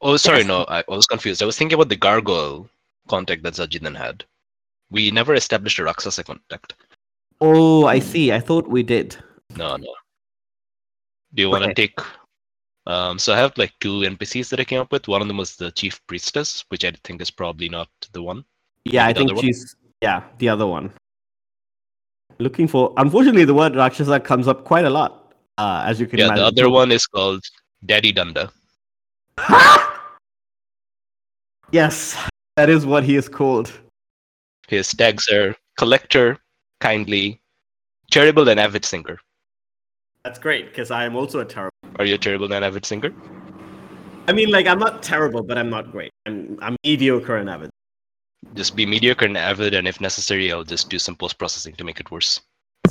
[0.00, 0.46] Oh, sorry, Yes.
[0.46, 1.42] no, I, I was confused.
[1.42, 2.68] I was thinking about the gargoyle
[3.08, 4.24] contact that Zajidan had.
[4.90, 6.74] We never established a Rakshasa contact.
[7.40, 8.32] Oh, I see.
[8.32, 9.16] I thought we did.
[9.56, 9.94] No, no.
[11.34, 11.88] Do you want to Okay.
[11.88, 12.00] take?
[12.86, 15.08] Um, so I have like two NPCs that I came up with.
[15.08, 18.44] One of them was the chief priestess, which I think is probably not the one.
[18.84, 19.44] Yeah, I the think other one?
[19.44, 20.92] she's yeah, the other one.
[22.38, 25.34] Looking for unfortunately the word Rakshasa comes up quite a lot.
[25.56, 26.42] Uh, as you can yeah, imagine.
[26.42, 27.42] the other one is called
[27.86, 28.50] Daddy Dunda.
[31.72, 32.16] Yes,
[32.56, 33.72] that is what he is called.
[34.68, 36.38] His tags are collector,
[36.80, 37.40] kindly,
[38.10, 39.18] charitable, and avid singer.
[40.24, 41.74] That's great because I am also a terrible.
[41.98, 43.12] Are you a charitable and avid singer?
[44.26, 46.10] I mean, like I'm not terrible, but I'm not great.
[46.26, 47.70] I'm I'm mediocre and avid.
[48.54, 51.84] Just be mediocre and avid, and if necessary, I'll just do some post processing to
[51.84, 52.40] make it worse.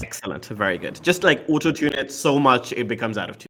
[0.04, 1.02] Excellent, very good.
[1.04, 3.48] Just like auto tune it so much it becomes out of tune.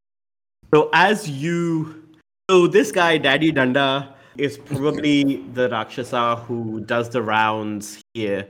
[0.73, 2.03] So as you,
[2.49, 8.47] so this guy Daddy Danda is probably the Rakshasa who does the rounds here.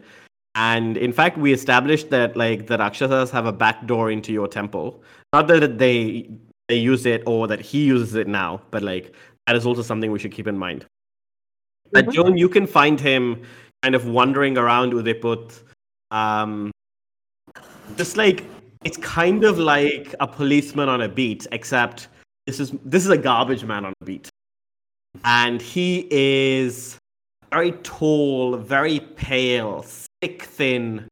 [0.55, 4.47] And in fact, we established that like the Rakshasas have a back door into your
[4.47, 5.03] temple.
[5.34, 6.30] Not that they
[6.69, 9.14] they use it or that he uses it now, but like
[9.47, 10.85] that is also something we should keep in mind.
[11.91, 12.14] But Mhm.
[12.14, 13.41] Joan, you can find him
[13.81, 15.38] kind of wandering around Udaipur.
[16.11, 16.72] Um,
[17.97, 18.45] just like
[18.85, 22.07] it's kind of like a policeman on a beat, except
[22.47, 24.30] this is this is a garbage man on a beat,
[25.23, 26.98] and he is
[27.52, 29.84] very tall, very pale,
[30.22, 31.07] thick, thin,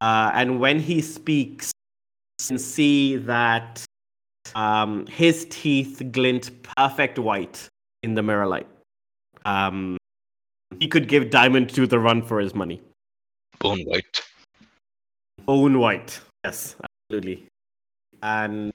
[0.00, 1.72] uh, and when he speaks,
[2.40, 3.84] you can see that
[4.54, 7.68] um, his teeth glint perfect white
[8.02, 8.66] in the mirror light.
[9.44, 9.96] Um,
[10.80, 12.80] he could give Diamond to the run for his money.
[13.58, 14.20] Bone white.
[15.44, 17.46] Bone white, yes, absolutely.
[18.22, 18.72] And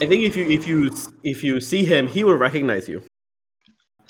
[0.00, 3.02] I think if you if you if you see him, he will recognize you.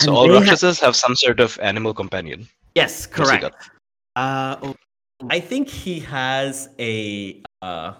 [0.01, 2.47] So And all they Rakshasas have some sort of animal companion.
[2.75, 3.69] Yes, correct.
[4.15, 4.75] Uh, oh,
[5.29, 7.93] I think he has a uh,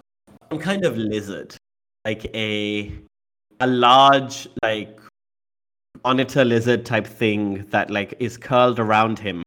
[0.50, 1.54] some kind of lizard,
[2.06, 2.92] like a
[3.60, 4.98] a large like
[6.04, 9.42] monitor lizard type thing that like is curled around him.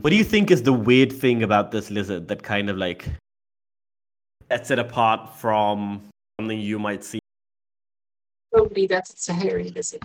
[0.00, 3.08] What do you think is the weird thing about this lizard that kind of like
[4.50, 6.02] sets it apart from
[6.40, 7.20] something you might see?
[8.52, 10.02] Probably that it's a hairy lizard.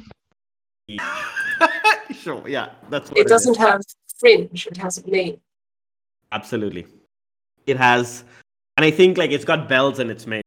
[2.12, 3.32] sure, yeah, that's what It is.
[3.32, 3.82] doesn't have
[4.20, 4.68] fringe.
[4.68, 5.40] It has a mane.
[6.32, 6.86] Absolutely.
[7.66, 8.24] It has,
[8.78, 10.42] and I think like it's got bells in its mane,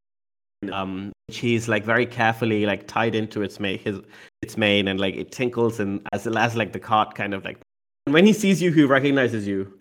[0.72, 4.00] um, which he's like very carefully like tied into its mane, his
[4.42, 7.44] its mane, and like it tinkles and as it as like the cart kind of
[7.44, 7.58] like.
[8.06, 9.78] And when he sees you, he recognizes you.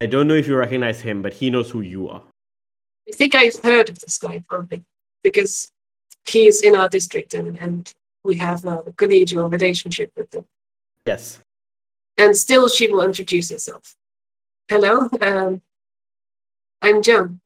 [0.00, 2.22] I don't know if you recognize him, but he knows who you are.
[3.08, 4.84] I think I've heard of this guy probably
[5.22, 5.70] because
[6.26, 7.92] he's in our district and, and
[8.28, 10.44] we have a collegial relationship with them.
[11.06, 11.40] Yes.
[12.18, 13.96] And still, she will introduce herself.
[14.68, 15.62] Hello, um,
[16.82, 17.40] I'm Joan.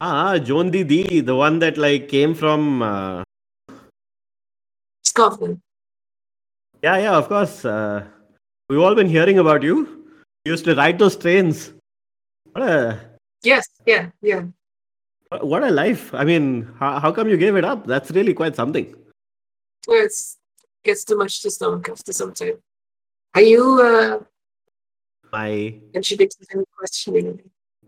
[0.00, 2.82] Ah, Joan Didi, the one that like came from.
[2.82, 3.24] Uh...
[5.04, 5.60] Scotland.
[6.82, 7.64] Yeah, yeah, of course.
[7.64, 8.04] Uh,
[8.68, 9.76] we've all been hearing about you.
[10.44, 11.72] You used to ride those trains.
[12.52, 13.00] What a
[13.42, 14.44] Yes, yeah, yeah.
[15.40, 16.14] What a life.
[16.14, 17.86] I mean, how, how come you gave it up?
[17.86, 18.94] That's really quite something.
[19.86, 20.38] Well, it's
[20.84, 22.58] gets too much to stomach after some time.
[23.34, 23.80] Are you?
[23.82, 24.20] Uh,
[25.32, 27.40] I and she at him.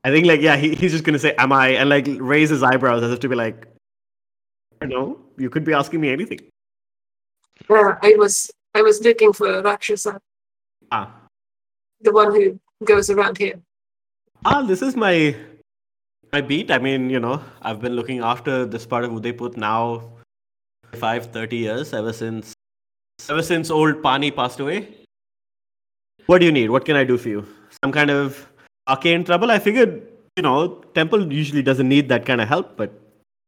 [0.05, 1.69] I think like yeah, he, he's just gonna say, Am I?
[1.69, 3.67] And like raise his eyebrows as if to be like
[4.85, 6.41] No, you could be asking me anything.
[7.69, 10.21] Uh, I was I was looking for Rakshasa,
[10.93, 11.13] Ah.
[12.01, 13.61] the one who goes around here.
[14.45, 15.35] Ah, this is my
[16.33, 16.71] my beat.
[16.71, 20.18] I mean, you know, I've been looking after this part of Udaipur now
[20.95, 22.55] five, 30 years, ever since
[23.29, 24.89] ever since old Pani passed away.
[26.27, 26.71] What do you need?
[26.71, 27.47] What can I do for you?
[27.83, 28.47] Some kind of
[28.87, 29.51] arcane trouble?
[29.51, 30.07] I figured,
[30.37, 32.93] you know, temple usually doesn't need that kind of help, but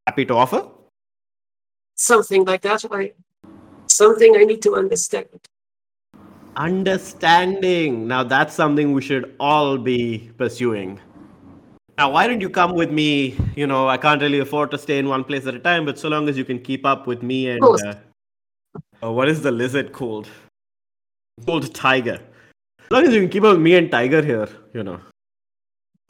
[0.07, 0.67] happy to offer.
[1.97, 2.85] Something like that.
[2.91, 3.12] I
[3.89, 5.29] something I need to understand.
[6.57, 8.09] Understanding.
[8.09, 11.01] Now that's something we should all be pursuing.
[12.01, 13.36] Now, why don't you come with me?
[13.56, 15.98] You know, I can't really afford to stay in one place at a time, but
[15.98, 17.94] so long as you can keep up with me and uh,
[19.02, 20.27] uh, what is the lizard called?
[21.44, 22.18] Called Tiger.
[22.78, 24.98] As long as you can keep up with me and Tiger here, you know.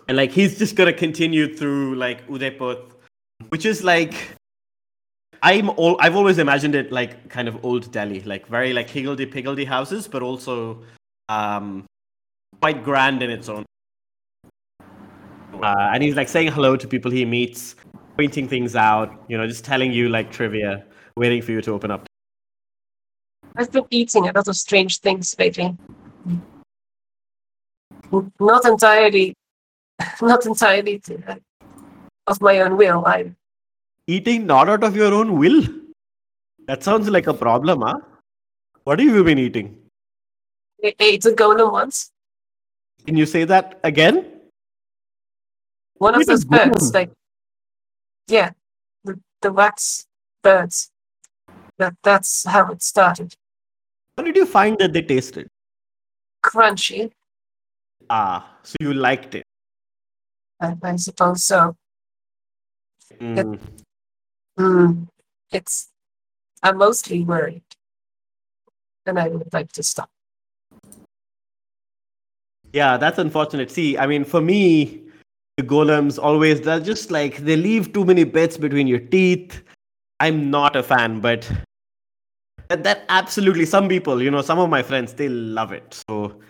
[0.07, 2.77] And like he's just gonna continue through like Udaipur,
[3.49, 4.15] which is like
[5.43, 9.27] I'm all I've always imagined it like kind of old Delhi, like very like higgledy
[9.27, 10.85] piggledy houses, but also
[11.29, 11.85] um
[12.61, 13.65] quite grand in its own.
[15.63, 17.77] Uh, and he's like saying hello to people he meets,
[18.17, 20.85] pointing things out, you know, just telling you like trivia,
[21.17, 22.07] waiting for you to open up.
[23.57, 25.77] I've been eating a lot of strange things lately.
[28.41, 29.35] Not entirely,
[30.23, 31.37] not entirely to, uh,
[32.27, 33.05] of my own will.
[33.07, 33.33] I
[34.07, 35.63] Eating not out of your own will?
[36.67, 37.99] That sounds like a problem, huh?
[38.85, 39.77] What have you been eating?
[40.83, 42.11] I ate a golem once.
[43.07, 44.40] Can you say that again?
[46.01, 47.13] One of those birds, like
[48.27, 48.53] yeah,
[49.05, 50.07] the, the wax
[50.43, 50.91] birds.
[51.77, 53.35] That that's how it started.
[54.17, 55.47] How did you find that they tasted?
[56.43, 57.13] Crunchy,
[58.09, 59.45] Ah, so you liked it.
[60.59, 61.77] I, I suppose so.
[63.21, 63.59] Mm.
[64.59, 65.09] Mm,
[65.53, 65.91] it's
[66.63, 67.63] I'm mostly worried,
[69.05, 70.09] and I would like to stop.
[72.73, 73.71] Yeah, that's unfortunate.
[73.71, 75.10] See, I mean, for me,
[75.61, 79.63] the golems always they're just like they leave too many bits between your teeth.
[80.19, 81.51] I'm not a fan, but
[82.69, 86.03] that, absolutely some people, you know, some of my friends they love it.
[86.09, 86.41] So,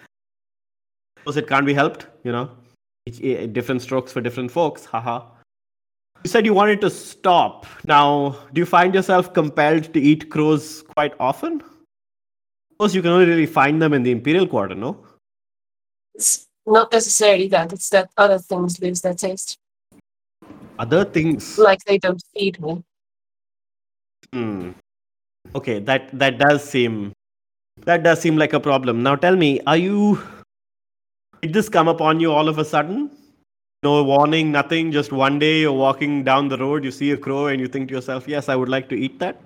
[1.19, 2.51] suppose it can't be helped, you know.
[3.23, 4.85] Eh, different strokes for different folks.
[4.85, 5.23] Haha.
[6.23, 7.67] You said you wanted to stop.
[7.87, 11.63] Now, do you find yourself compelled to eat crows quite often?
[11.63, 15.05] Of course, you can only really find them in the Imperial Quarter, no?
[16.67, 19.59] Not necessarily that, it's that other things lose their taste.
[20.79, 21.59] Other things.
[21.59, 22.83] Like they don't feed me.
[24.33, 24.71] Hmm.
[25.55, 27.13] Okay, that that does seem
[27.85, 29.03] that does seem like a problem.
[29.03, 30.23] Now, tell me, are you?
[31.43, 33.11] Did this come upon you all of a sudden?
[33.83, 34.93] No warning, nothing.
[34.93, 37.89] Just one day you're walking down the road, you see a crow, and you think
[37.89, 39.41] to yourself, "Yes, I would like to eat that."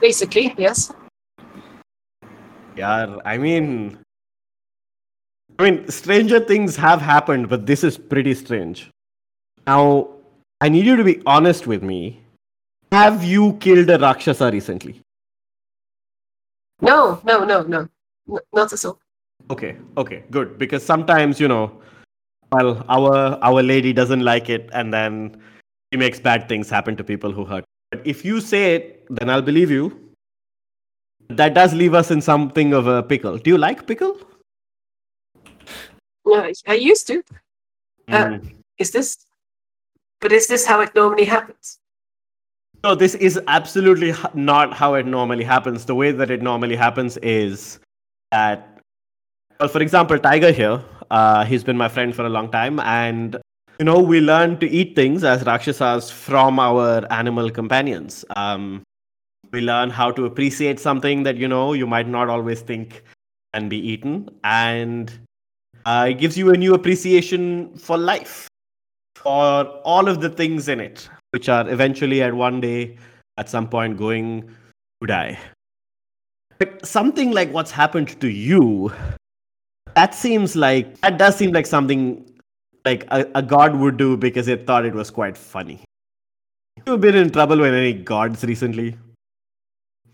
[0.00, 0.92] Basically, yes.
[2.76, 3.98] Yeah, I mean,
[5.58, 8.90] I mean, stranger things have happened, but this is pretty strange.
[9.66, 10.08] Now,
[10.60, 12.20] I need you to be honest with me.
[12.90, 15.00] Have you killed a Rakshasa recently?
[16.80, 17.88] No, no, no, no.
[18.28, 18.98] N- not at all.
[19.50, 20.58] Okay, okay, good.
[20.58, 21.80] Because sometimes, you know,
[22.52, 25.36] well, our our lady doesn't like it, and then
[25.92, 27.64] she makes bad things happen to people who hurt.
[27.90, 30.00] But if you say it, then I'll believe you.
[31.28, 33.38] That does leave us in something of a pickle.
[33.38, 34.18] Do you like pickle?
[36.24, 37.22] No, I- used to.
[38.08, 38.54] Uh, Mm.
[38.78, 39.16] Is this?
[40.20, 41.78] But is this how it normally happens?
[42.82, 45.84] No, this is absolutely not how it normally happens.
[45.86, 47.78] The way that it normally happens is
[48.30, 48.80] that,
[49.58, 53.36] well, for example, Tiger here, uh, he's been my friend for a long time, and
[53.78, 58.24] you know, we learn to eat things as Rakshasas from our animal companions.
[58.36, 58.82] Um,
[59.52, 63.02] we learn how to appreciate something that you know you might not always think
[63.52, 65.12] can be eaten, and
[65.84, 68.48] uh, it gives you a new appreciation for life,
[69.16, 72.96] for all of the things in it which are eventually at one day
[73.38, 74.48] at some point going
[75.00, 75.36] to die.
[76.58, 78.92] But something like what's happened to you,
[79.96, 82.24] that seems like that does seem like something
[82.84, 85.80] like a, a god would do because it thought it was quite funny.
[86.86, 88.96] You've been in trouble with any gods recently?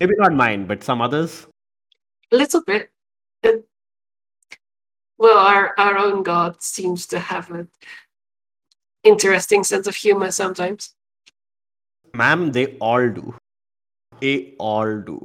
[0.01, 1.47] Maybe not mine, but some others.
[2.33, 2.91] A little bit.
[3.43, 3.67] It-
[5.21, 7.69] well, our our own god seems to have an
[9.05, 10.95] interesting sense of humor sometimes.
[12.15, 13.35] Ma'am, they all do.
[14.21, 15.23] They all do.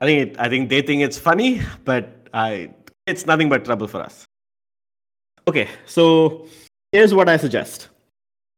[0.00, 2.74] I think it, I think they think it's funny, but I
[3.06, 4.24] it's nothing but trouble for us.
[5.48, 6.46] Okay, so
[6.90, 7.88] here's what I suggest.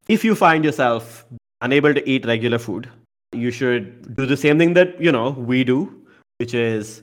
[0.08, 1.26] If you find yourself
[1.60, 2.90] unable to eat regular food,
[3.32, 6.06] you should do the same thing that, you know, we do,
[6.38, 7.02] which is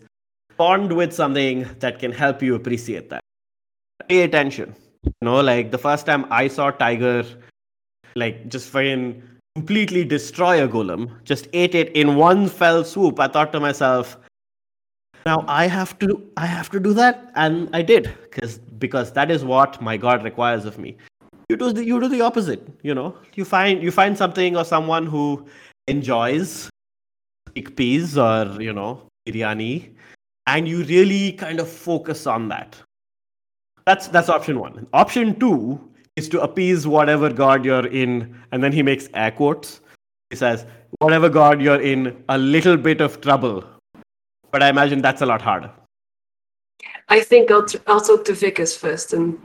[0.57, 3.21] bond with something that can help you appreciate that.
[4.09, 4.75] Pay attention.
[5.03, 7.25] You know, like the first time I saw Tiger
[8.15, 9.21] like just fucking
[9.55, 14.17] completely destroy a golem, just ate it in one fell swoop, I thought to myself,
[15.25, 19.29] now I have to I have to do that, and I did, because because that
[19.29, 20.97] is what my God requires of me.
[21.49, 23.15] You do the you do the opposite, you know.
[23.35, 25.45] You find you find something or someone who
[25.87, 26.69] enjoys
[27.49, 29.93] chickpeas or you know biryani,
[30.47, 32.75] and you really kind of focus on that.
[33.85, 34.87] That's that's option one.
[34.93, 35.79] Option two
[36.15, 39.81] is to appease whatever god you're in, and then he makes air quotes.
[40.29, 40.65] He says,
[40.99, 43.63] "Whatever god you're in, a little bit of trouble."
[44.51, 45.71] But I imagine that's a lot harder.
[47.09, 49.37] I think I'll, t- I'll talk to Vickers first and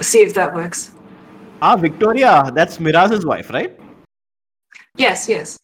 [0.00, 0.90] see if that works.
[1.62, 3.78] Ah, Victoria, that's Miraz's wife, right?
[4.96, 5.58] Yes, yes.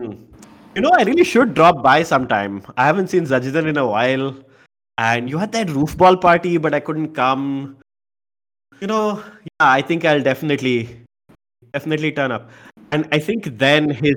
[0.00, 2.62] You know, I really should drop by sometime.
[2.76, 4.34] I haven't seen Zajidan in a while.
[5.00, 7.78] And you had that roof ball party, but I couldn't come.
[8.80, 11.00] You know, yeah, I think I'll definitely,
[11.72, 12.50] definitely turn up.
[12.92, 14.16] And I think then his,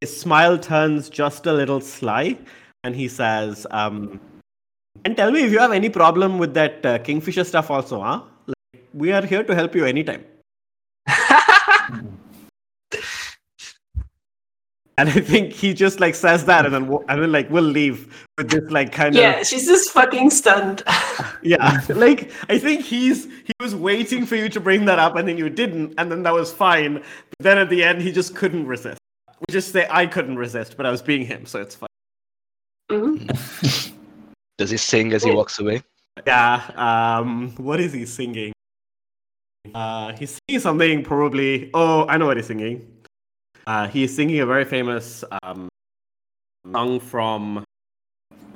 [0.00, 2.38] his smile turns just a little sly,
[2.82, 4.18] and he says, um,
[5.04, 8.22] "And tell me if you have any problem with that uh, Kingfisher stuff, also, huh?
[8.46, 10.24] Like, we are here to help you anytime."
[14.98, 17.62] And I think he just like says that, and then wo- and then like we'll
[17.62, 19.42] leave with this like kind yeah, of yeah.
[19.42, 20.82] she's just fucking stunned.
[21.42, 21.80] yeah.
[21.88, 25.38] Like I think he's he was waiting for you to bring that up, and then
[25.38, 26.94] you didn't, and then that was fine.
[26.94, 28.98] But then at the end, he just couldn't resist.
[29.40, 31.88] We just say I couldn't resist, but I was being him, so it's fine.
[32.90, 33.92] Mhm.
[34.58, 35.82] Does he sing as he walks away?
[36.26, 36.60] Yeah.
[36.76, 37.54] Um.
[37.56, 38.52] What is he singing?
[39.74, 41.70] Uh, he's singing something probably.
[41.72, 42.86] Oh, I know what he's singing.
[43.65, 45.67] Uh, he's singing a very famous um
[46.71, 47.63] song from.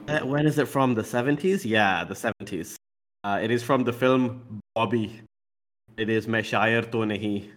[0.07, 0.93] uh, When is it from?
[0.95, 1.65] The seventies?
[1.65, 2.76] Yeah, the seventies.
[3.23, 4.41] Uh, it is from the film
[4.76, 5.22] Bobby.
[5.98, 7.49] It is "Main Shayer To Nahi,"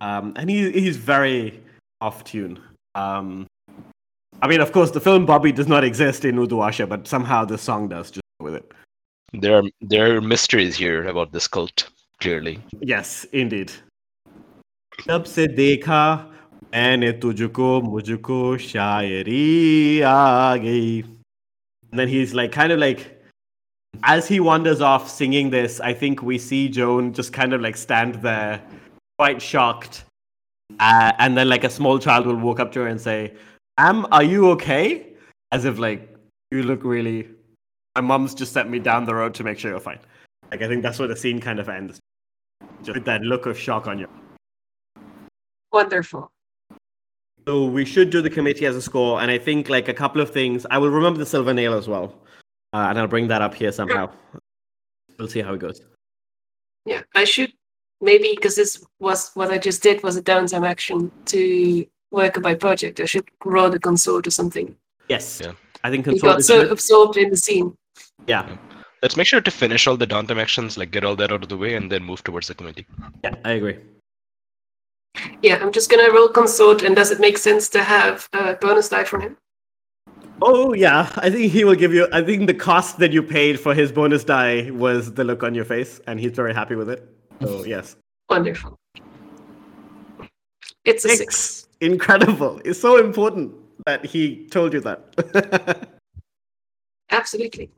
[0.00, 1.60] um, and he he's very
[2.00, 2.58] off tune.
[2.94, 3.46] Um,
[4.42, 7.44] I mean, of course, the film Bobby does not exist in Urdu Asha, but somehow
[7.44, 8.72] the song does just with it.
[9.32, 11.88] There are there are mysteries here about this cult.
[12.20, 13.72] Clearly, Yes, indeed.
[15.08, 16.02] जब से देखा
[16.74, 23.00] मैंने तुझको मुझको शायरी आ गई and then he's like kind of like
[24.10, 27.76] as he wanders off singing this i think we see joan just kind of like
[27.76, 28.62] stand there
[29.18, 30.04] quite shocked
[30.80, 33.18] uh, and then like a small child will walk up to her and say
[33.88, 34.86] am are you okay
[35.58, 36.08] as if like
[36.50, 37.28] you look really
[37.96, 40.00] my mom's just sent me down the road to make sure you're fine
[40.50, 42.00] like i think that's where the scene kind of ends
[42.82, 44.08] just with that look of shock on you
[45.72, 46.30] Wonderful.
[47.47, 50.19] So we should do the committee as a score, and I think like a couple
[50.19, 50.65] of things.
[50.69, 52.13] I will remember the silver nail as well,
[52.73, 54.09] uh, and I'll bring that up here somehow.
[55.17, 55.79] We'll see how it goes.
[56.85, 57.53] Yeah, I should
[58.01, 62.53] maybe because this was what I just did was a downtime action to work by
[62.53, 62.99] project.
[62.99, 64.75] I should roll the consort or something.
[65.07, 65.53] Yes, Yeah.
[65.85, 66.71] I think He consult got is so good.
[66.73, 67.73] absorbed in the scene.
[68.27, 68.57] Yeah,
[69.01, 71.49] Let's make sure to finish all the downtime actions, like get all that out of
[71.49, 72.85] the way, and then move towards the committee.
[73.23, 73.77] yeah, I agree.
[75.41, 78.89] Yeah, I'm just gonna roll consort, and does it make sense to have a bonus
[78.89, 79.37] die from him?
[80.41, 82.07] Oh yeah, I think he will give you.
[82.13, 85.55] I think the cost that you paid for his bonus die was the look on
[85.55, 87.07] your face, and he's very happy with it.
[87.41, 87.95] So yes,
[88.29, 88.77] Wonderful.
[90.85, 91.35] It's a six.
[91.35, 92.61] six, incredible.
[92.65, 93.53] It's so important
[93.85, 95.89] that he told you that.
[97.11, 97.69] Absolutely.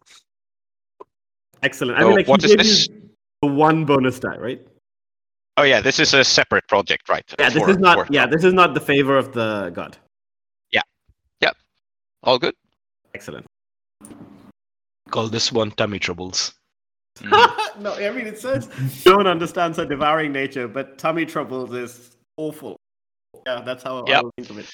[1.63, 1.97] Excellent.
[1.97, 2.87] I So mean, like, what he is gave this?
[2.87, 3.09] you
[3.41, 4.65] the one bonus die, right?
[5.59, 7.25] Oh yeah, this is a separate project, right?
[7.37, 8.07] Yeah, this For- is not.
[8.07, 9.97] for- Yeah, this is not the favor of the god.
[10.71, 10.83] Yeah.
[11.41, 11.53] Yep.
[11.57, 12.29] Yeah.
[12.29, 12.55] All good.
[13.13, 13.45] Excellent.
[15.09, 16.53] Call this one tummy troubles.
[17.17, 17.81] Mm-hmm.
[17.83, 18.69] no, I mean it says
[19.03, 22.77] don't understand her devouring nature, but tummy troubles is awful.
[23.45, 24.23] Yeah, that's how I Yep.
[24.23, 24.69] will think of it.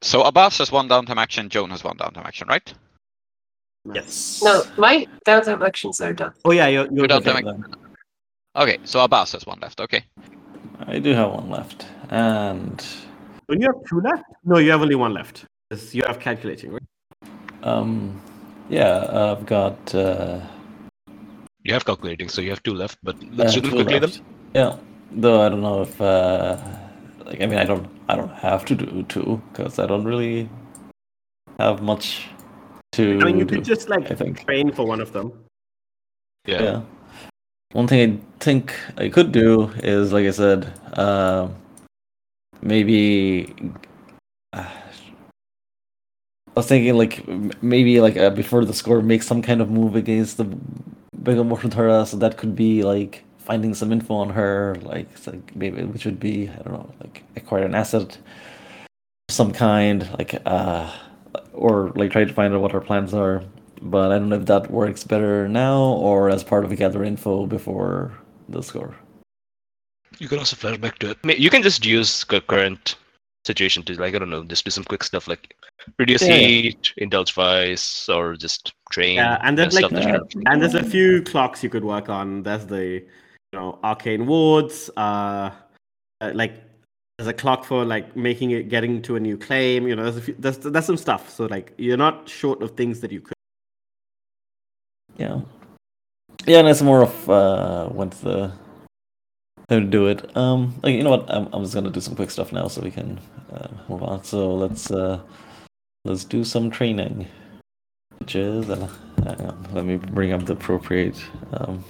[0.00, 2.72] So Abbas has one downtime action, Joan has one downtime action, right?
[3.92, 4.40] Yes.
[4.42, 6.32] No, my downtime actions are done.
[6.46, 7.44] Oh yeah, you're, you're don't okay.
[7.44, 7.81] have
[8.54, 9.80] Okay, so Abbas has one left.
[9.80, 10.04] Okay.
[10.86, 12.84] I do have one left, and
[13.48, 14.24] Don't you have two left?
[14.44, 15.46] No, you have only one left.
[15.70, 16.82] 'Cause You have calculating, right?
[17.62, 18.20] um,
[18.68, 20.40] yeah, I've got uh,
[21.64, 24.00] You have calculating, so you have two left, but let's uh, do them two quickly
[24.00, 24.14] left.
[24.16, 24.24] then.
[24.54, 24.76] Yeah,
[25.12, 26.58] though I don't know if uh,
[27.24, 30.48] like I mean I don't I don't have to do two because I don't really
[31.58, 32.28] have much
[32.92, 33.18] to.
[33.20, 34.44] I mean, you do, could just like I think.
[34.44, 35.32] train for one of them.
[36.46, 36.62] Yeah.
[36.62, 36.80] Yeah.
[37.72, 41.48] One thing I think I could do is, like I said, uh,
[42.60, 43.54] maybe.
[44.52, 44.68] Uh,
[46.48, 47.26] I was thinking, like
[47.62, 50.44] maybe like uh, before the score, make some kind of move against the
[51.22, 55.56] big emotion Tara, so that could be like finding some info on her, like, like
[55.56, 58.18] maybe which would be I don't know, like acquire an asset,
[59.30, 60.92] some kind, like uh,
[61.54, 63.42] or like try to find out what her plans are
[63.82, 67.04] but I don't know if that works better now or as part of a gather
[67.04, 68.12] info before
[68.48, 68.96] the score.
[70.18, 71.18] You can also flashback to it.
[71.24, 72.96] I mean, You can just use the current
[73.44, 75.54] situation to, like, I don't know, just do some quick stuff like
[75.98, 76.46] reduce Yeah, yeah.
[76.46, 79.16] heat, indulge vice, or just train.
[79.16, 80.20] Yeah, and then, and like, stuff uh.
[80.46, 82.42] And there's a few clocks you could work on.
[82.42, 84.90] There's the, you know, arcane wards.
[84.96, 85.50] Uh,
[86.20, 86.54] uh, like
[87.18, 89.88] there's a clock for like making it, getting to a new claim.
[89.88, 91.28] You know, there's a few, there's there's some stuff.
[91.30, 93.31] So like you're not short of things that you could.
[95.16, 95.40] Yeah.
[96.46, 98.52] Yeah, and it's more of uh when's the
[99.68, 100.36] time to do it.
[100.36, 102.80] Um like you know what, I'm I'm just gonna do some quick stuff now so
[102.80, 103.20] we can
[103.52, 104.24] uh, move on.
[104.24, 105.20] So let's uh
[106.04, 107.28] let's do some training.
[108.18, 108.88] Which is uh,
[109.72, 111.22] let me bring up the appropriate
[111.52, 111.84] um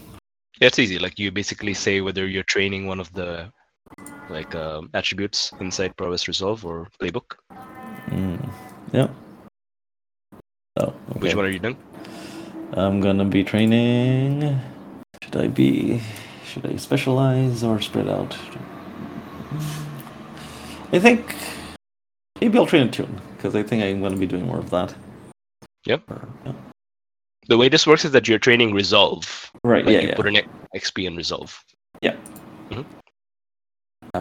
[0.60, 0.98] Yeah, it's easy.
[0.98, 3.52] Like you basically say whether you're training one of the
[4.30, 7.36] like um, attributes inside Prowess Resolve or Playbook.
[8.08, 8.50] mm,
[8.92, 9.08] yeah.
[10.76, 11.18] Oh, okay.
[11.18, 11.76] Which one are you doing?
[12.74, 14.58] I'm gonna be training.
[15.22, 16.00] Should I be?
[16.46, 18.36] Should I specialize or spread out?
[20.92, 21.34] I think
[22.40, 24.94] maybe I'll train attune because I think I'm gonna be doing more of that.
[25.86, 26.10] Yep.
[26.10, 26.52] Or- yeah.
[27.48, 29.50] The way this works is that you're training Resolve.
[29.64, 29.84] Right.
[29.84, 30.00] Like yeah.
[30.00, 30.16] you Yeah.
[30.16, 30.36] put an
[30.74, 31.62] XP in Resolve.
[32.00, 32.16] Yeah.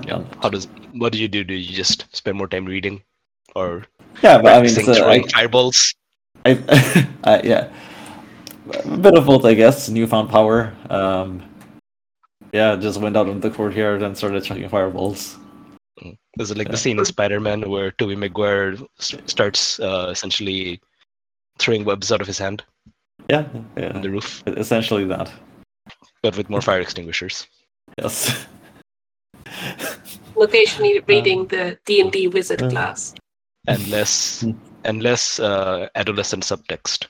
[0.01, 0.25] done.
[0.41, 1.43] How does what do you do?
[1.43, 3.01] Do you just spend more time reading,
[3.55, 3.85] or
[4.21, 5.93] Yeah, but I mean, it's, uh, I, fireballs?
[6.45, 6.51] I,
[7.23, 7.69] I, yeah,
[8.69, 9.89] a bit of both, I guess.
[9.89, 10.73] Newfound power.
[10.89, 11.43] Um,
[12.53, 15.38] yeah, just went out on the courtyard and started chucking fireballs.
[16.39, 16.71] Is it like Yeah.
[16.71, 20.79] the scene in Spider-Man where Tobey Maguire s- starts uh, essentially
[21.59, 22.63] throwing webs out of his hand
[23.29, 23.45] Yeah,
[23.77, 25.31] on the roof, essentially that.
[26.23, 27.47] but with more fire extinguishers?
[27.97, 28.45] Yes.
[30.35, 32.69] Location reading the D and D wizard Uh.
[32.69, 33.13] class.
[33.67, 34.43] and less
[34.85, 37.07] and less uh, adolescent subtext.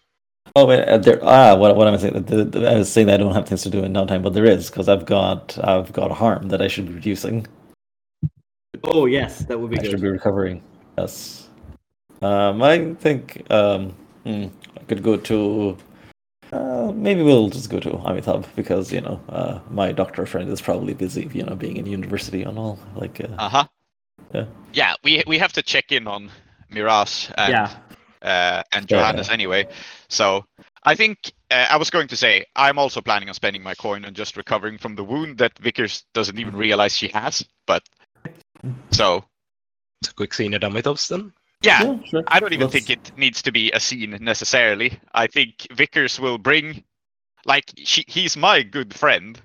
[0.56, 1.19] Oh wait, uh, there.
[1.23, 2.23] Ah, what what am I saying?
[2.23, 4.34] The, the, I was saying that I don't have things to do in downtime, but
[4.34, 7.48] there is because I've got I've got harm that I should be reducing.
[8.84, 10.61] Oh yes, that would be I should be recovering.
[10.98, 11.49] Yes.
[12.22, 13.91] Um, I think um,
[14.23, 14.48] hmm,
[14.78, 15.78] I could go to.
[16.52, 20.60] Uh, maybe we'll just go to Amitabh because you know uh, my doctor friend is
[20.60, 22.78] probably busy, you know, being in university and all.
[22.95, 23.68] Like, uh, Uh huh.
[24.34, 24.45] Yeah.
[24.73, 26.30] Yeah, we we have to check in on
[26.69, 27.72] Miraz and Yeah.
[28.22, 28.98] Uh, and Yeah.
[28.99, 29.68] Johannes anyway.
[30.10, 30.45] So
[30.84, 34.06] I think uh, I was going to say I'm also planning on spending my coin
[34.06, 37.45] on just recovering from the wound that Vickers doesn't even realize she has.
[37.68, 37.84] But
[38.91, 39.23] so
[40.02, 41.34] It's a quick scene at Amitabh's then.
[41.61, 42.23] yeah, yeah, sure.
[42.27, 44.99] I don't even Let's- think it needs to be a scene necessarily.
[45.14, 46.84] I think Vickers will bring,
[47.45, 49.39] like, she, he's my good friend,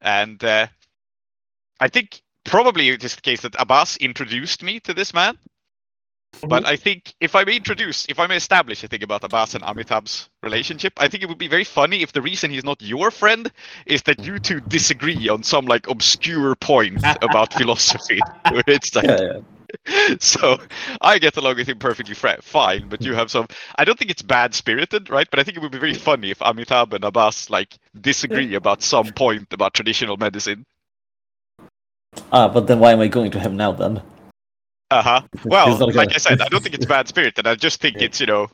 [0.00, 0.66] and uh,
[1.80, 5.38] I think probably it is the case that Abbas introduced me to this man.
[6.40, 9.54] But I think if I may introduce, if I may establish a thing about Abbas
[9.54, 12.82] and Amitabh's relationship, I think it would be very funny if the reason he's not
[12.82, 13.50] your friend
[13.86, 18.20] is that you two disagree on some like obscure point about philosophy.
[18.66, 19.40] It's like, Yeah, yeah.
[20.18, 20.58] so
[21.00, 23.46] I get along with him perfectly fri- fine, but you have some.
[23.76, 25.28] I don't think it's bad spirited, right?
[25.30, 28.82] But I think it would be very funny if Amitabh and Abbas like disagree about
[28.82, 30.66] some point about traditional medicine.
[32.30, 34.02] Ah, but then why am I going to him now then?
[34.98, 35.20] Uh huh.
[35.44, 37.46] Well, He's not like gonna- I said, I don't think it's bad spirited.
[37.46, 38.04] I just think Yeah.
[38.06, 38.48] it's you know,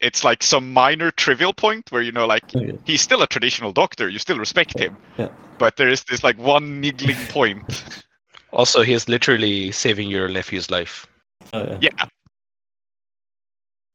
[0.00, 2.78] it's like some minor trivial point where you know, like Okay.
[2.84, 4.08] he's still a traditional doctor.
[4.08, 4.96] You still respect him.
[5.18, 5.28] Yeah.
[5.58, 7.64] But there is this like one niggling point.
[8.52, 11.06] Also, he is literally saving your nephew's life.
[11.52, 11.78] Oh, yeah.
[11.98, 12.04] Yeah.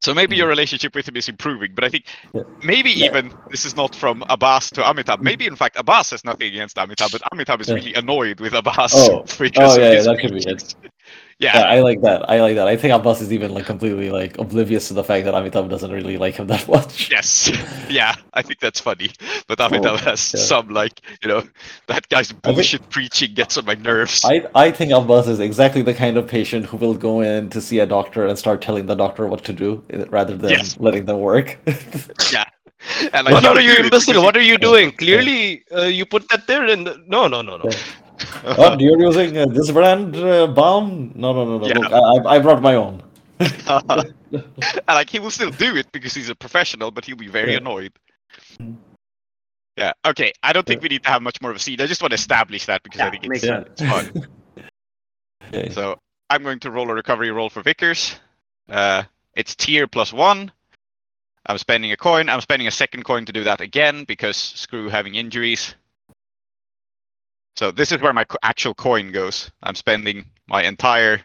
[0.02, 2.06] So maybe your relationship with him is improving, but I think.
[2.34, 2.42] Yeah.
[2.64, 3.06] maybe Yeah.
[3.08, 5.22] even this is not from Abbas to Amitabh.
[5.22, 7.76] Maybe in fact Abbas has nothing against Amitabh, but Amitabh is Yeah.
[7.76, 8.94] really annoyed with Abbas.
[8.96, 9.24] Oh.
[9.40, 10.76] because Oh, of yeah, yeah, that could be it.
[11.12, 11.28] Reasons.
[11.40, 12.30] Yeah, Yeah, I like that.
[12.30, 12.68] I like that.
[12.68, 15.90] I think Abbas is even like completely like oblivious to the fact that Amitabh doesn't
[15.92, 17.10] really like him that much.
[17.10, 17.50] yes,
[17.90, 19.10] yeah, I think that's funny.
[19.48, 20.44] But Amitabh has Oh, yeah.
[20.46, 21.42] some like you know
[21.88, 24.24] that guy's think- bullshit preaching gets on my nerves.
[24.24, 27.60] I, I think Abbas is exactly the kind of patient who will go in to
[27.60, 30.78] see a doctor and start telling the doctor what to do eh, rather than Yes.
[30.80, 31.58] letting them work.
[32.32, 32.46] yeah,
[33.14, 34.22] and like, What he are you, do imbecile?
[34.22, 34.92] What are you doing?
[34.92, 37.70] Clearly, uh, you put that there and no, no, no, no.
[38.44, 38.56] Yeah.
[38.58, 41.12] oh, you're using uh, this brand uh, balm?
[41.16, 41.68] No, no, no, no.
[41.68, 41.78] Yeah.
[41.80, 43.04] Look, I, I- I brought my own.
[43.40, 44.14] and
[44.88, 47.58] like he will still do it because he's a professional, but he'll be very Yeah.
[47.58, 47.92] annoyed.
[49.78, 49.94] Yeah.
[50.06, 50.32] Okay.
[50.44, 51.82] I don't think we need to have much more of a scene.
[51.82, 53.68] I just want to establish that because I think it's, sense.
[53.72, 54.28] it's fun.
[55.54, 55.70] Okay.
[55.70, 56.00] so
[56.30, 58.16] I'm going to roll a recovery roll for Vickers.
[58.70, 59.04] Uh,
[59.36, 60.52] it's tier plus one.
[61.46, 62.30] I'm spending a coin.
[62.30, 65.76] I'm spending a second coin to do that again because screw having injuries.
[67.62, 69.52] So this is where my actual coin goes.
[69.62, 71.22] I'm spending my entire,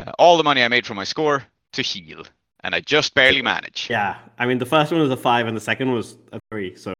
[0.00, 1.44] uh, all the money I made from my score
[1.74, 2.24] to heal,
[2.64, 3.90] and I just barely manage.
[3.90, 4.16] Yeah.
[4.38, 6.76] I mean, the first one was a five, and the second was a three.
[6.76, 6.94] So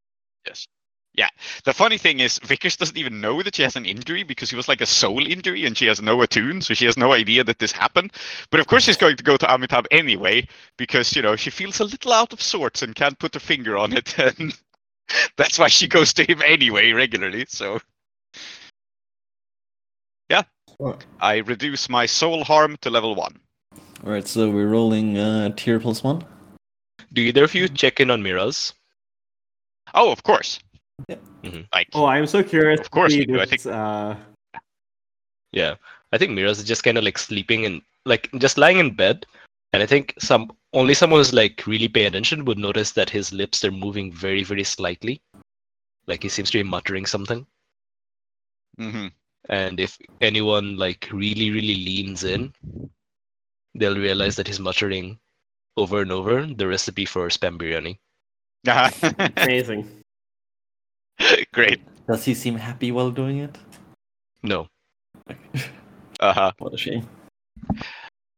[0.46, 0.66] yes,
[1.14, 1.30] yeah.
[1.64, 4.56] The funny thing is, Vickers doesn't even know that she has an injury because it
[4.56, 7.44] was like a soul injury and she has no attune, so she has no idea
[7.44, 8.12] that this happened.
[8.50, 10.46] But of course, she's going to go to Amitabh anyway
[10.76, 13.78] because, you know, she feels a little out of sorts and can't put her finger
[13.78, 14.14] on it.
[14.38, 14.54] And
[15.38, 17.46] that's why she goes to him anyway regularly.
[17.48, 17.80] So,
[20.80, 23.38] yeah, I reduce my soul harm to level one.
[24.04, 26.24] All right, so we're rolling uh, tier plus one.
[27.12, 28.74] Do either of you check in on Miraz?
[29.94, 30.60] Oh, of course.
[31.08, 31.16] Yeah.
[31.42, 31.66] Mhm.
[31.74, 32.80] Like, Oh, I'm so curious.
[32.80, 34.16] Of course to we do, I this, uh,
[35.52, 35.76] Yeah,
[36.12, 39.26] I think Miraz is just kind of like sleeping and like just lying in bed,
[39.72, 43.32] and I think some only someone who's like really pay attention would notice that his
[43.32, 45.20] lips are moving very very slightly,
[46.06, 47.46] like he seems to be muttering something.
[48.78, 49.08] hmm
[49.48, 52.52] And if anyone like really really leans in,
[53.74, 55.18] they'll realize that he's muttering
[55.76, 57.98] over and over the recipe for spam biryani.
[59.36, 59.88] amazing.
[61.52, 61.80] Great.
[62.06, 63.56] Does he seem happy while doing it?
[64.42, 64.68] No,
[66.20, 66.52] Uh huh.
[66.58, 67.08] What a shame.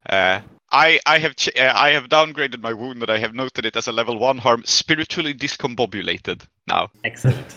[0.08, 0.40] Uh,
[0.72, 3.76] I I have ch- uh, I have downgraded my wound, but I have noted it
[3.76, 6.42] as a level one harm, spiritually discombobulated.
[6.66, 7.56] Now, Excellent.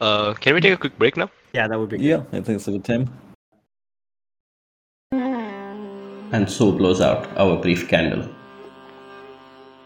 [0.00, 1.30] Uh, can we take a quick break now?
[1.52, 2.04] Yeah, that would be good.
[2.04, 3.10] Yeah, I think it's a good time.
[6.34, 8.28] and so blows out our brief candle.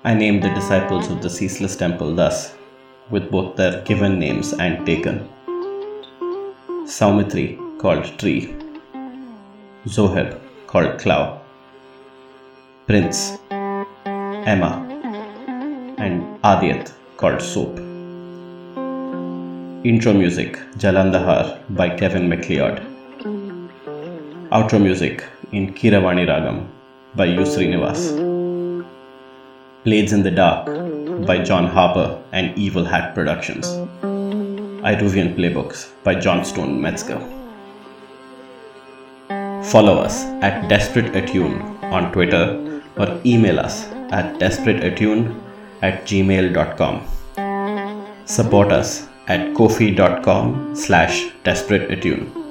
[0.04, 2.54] I named the disciples of the ceaseless temple thus,
[3.10, 5.28] with both their given names and taken.
[6.96, 8.54] Soumithri, called Tree,
[9.86, 11.40] Zoheb, called Klow,
[12.86, 14.72] Prince, Emma,
[15.98, 17.87] and Aadiyat, called Soap.
[19.84, 22.80] Intro music Jalandhar by Kevin Macleod.
[24.50, 26.66] Outro music in Kiravani Ragam
[27.14, 27.42] by U.
[27.42, 28.00] Srinivas.
[29.84, 30.66] Blades in the Dark
[31.24, 33.68] by John Harper and Evil Hat Productions.
[34.82, 37.20] Iruvian Playbooks by Johnstone Metzger.
[39.62, 45.40] Follow us at Desperate Attune on Twitter or email us at desperateattune
[45.82, 47.06] at gmail.com.
[48.26, 52.48] Support us at ko-fi.com slash desperateattune.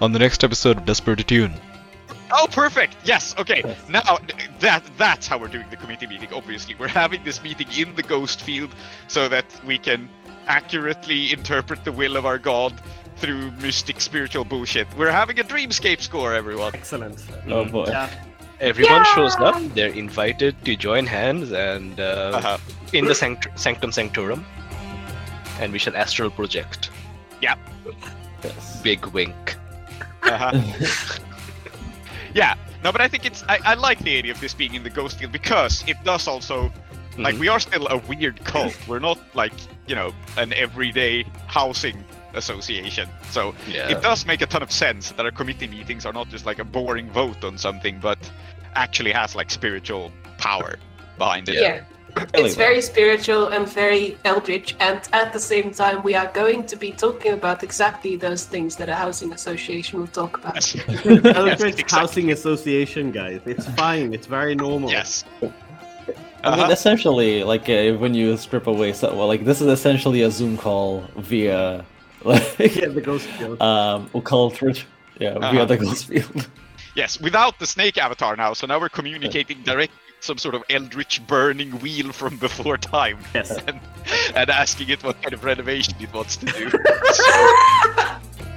[0.00, 1.54] On the next episode of Desperate Attune.
[2.32, 2.96] Oh, perfect.
[3.04, 3.34] Yes.
[3.38, 3.62] Okay.
[3.88, 4.18] Now
[4.60, 6.28] that that's how we're doing the committee meeting.
[6.32, 8.74] Obviously, we're having this meeting in the ghost field
[9.08, 10.08] so that we can
[10.46, 12.72] accurately interpret the will of our god
[13.16, 14.86] through mystic spiritual bullshit.
[14.96, 16.74] We're having a dreamscape score, everyone.
[16.74, 17.22] Excellent.
[17.48, 17.86] Oh boy.
[17.88, 18.10] Yeah.
[18.60, 19.60] Everyone shows up.
[19.74, 22.58] They're invited to join hands and uh, Uh-huh.
[22.92, 24.44] in the sanct- sanctum sanctorum,
[25.60, 26.90] and we shall astral project.
[27.42, 27.56] Yeah.
[28.42, 28.80] Yes.
[28.82, 29.56] Big wink.
[30.22, 30.52] Uh-huh.
[32.34, 32.54] yeah.
[32.82, 34.90] No, but I think it's I, I like the idea of this being in the
[34.90, 36.70] ghost field because it does also
[37.16, 37.40] like Mhm.
[37.40, 38.76] we are still a weird cult.
[38.88, 39.52] We're not like
[39.86, 42.04] you know an everyday housing
[42.34, 43.08] association.
[43.30, 43.88] So Yeah.
[43.88, 46.58] it does make a ton of sense that our committee meetings are not just like
[46.58, 48.18] a boring vote on something, but
[48.74, 50.76] actually has like spiritual power
[51.16, 51.54] behind it.
[51.54, 51.84] Yeah.
[52.34, 56.76] It's very spiritual and very eldritch, and at the same time, we are going to
[56.76, 60.54] be talking about exactly those things that a housing association will talk about.
[60.74, 60.76] Yes.
[61.06, 61.98] Eldritch exactly.
[61.98, 63.40] Housing Association, guys.
[63.46, 64.14] It's fine.
[64.14, 64.90] It's very normal.
[64.90, 65.24] Yes.
[65.42, 65.52] I mean,
[66.60, 66.72] Uh-huh.
[66.72, 70.56] essentially, like uh, when you strip away, so, well, like this is essentially a Zoom
[70.56, 71.84] call via,
[72.24, 73.60] like, Yeah, the ghost field.
[73.62, 74.84] um, occult, rit-
[75.18, 75.64] yeah, via Uh-huh.
[75.64, 76.48] the ghost field.
[76.94, 79.92] Yes, without the snake avatar now, so now we're communicating direct
[80.24, 83.58] some sort of eldritch burning wheel from before time yes.
[83.66, 83.78] and,
[84.34, 86.70] and asking it what kind of renovation it wants to do.
[86.70, 88.16] so,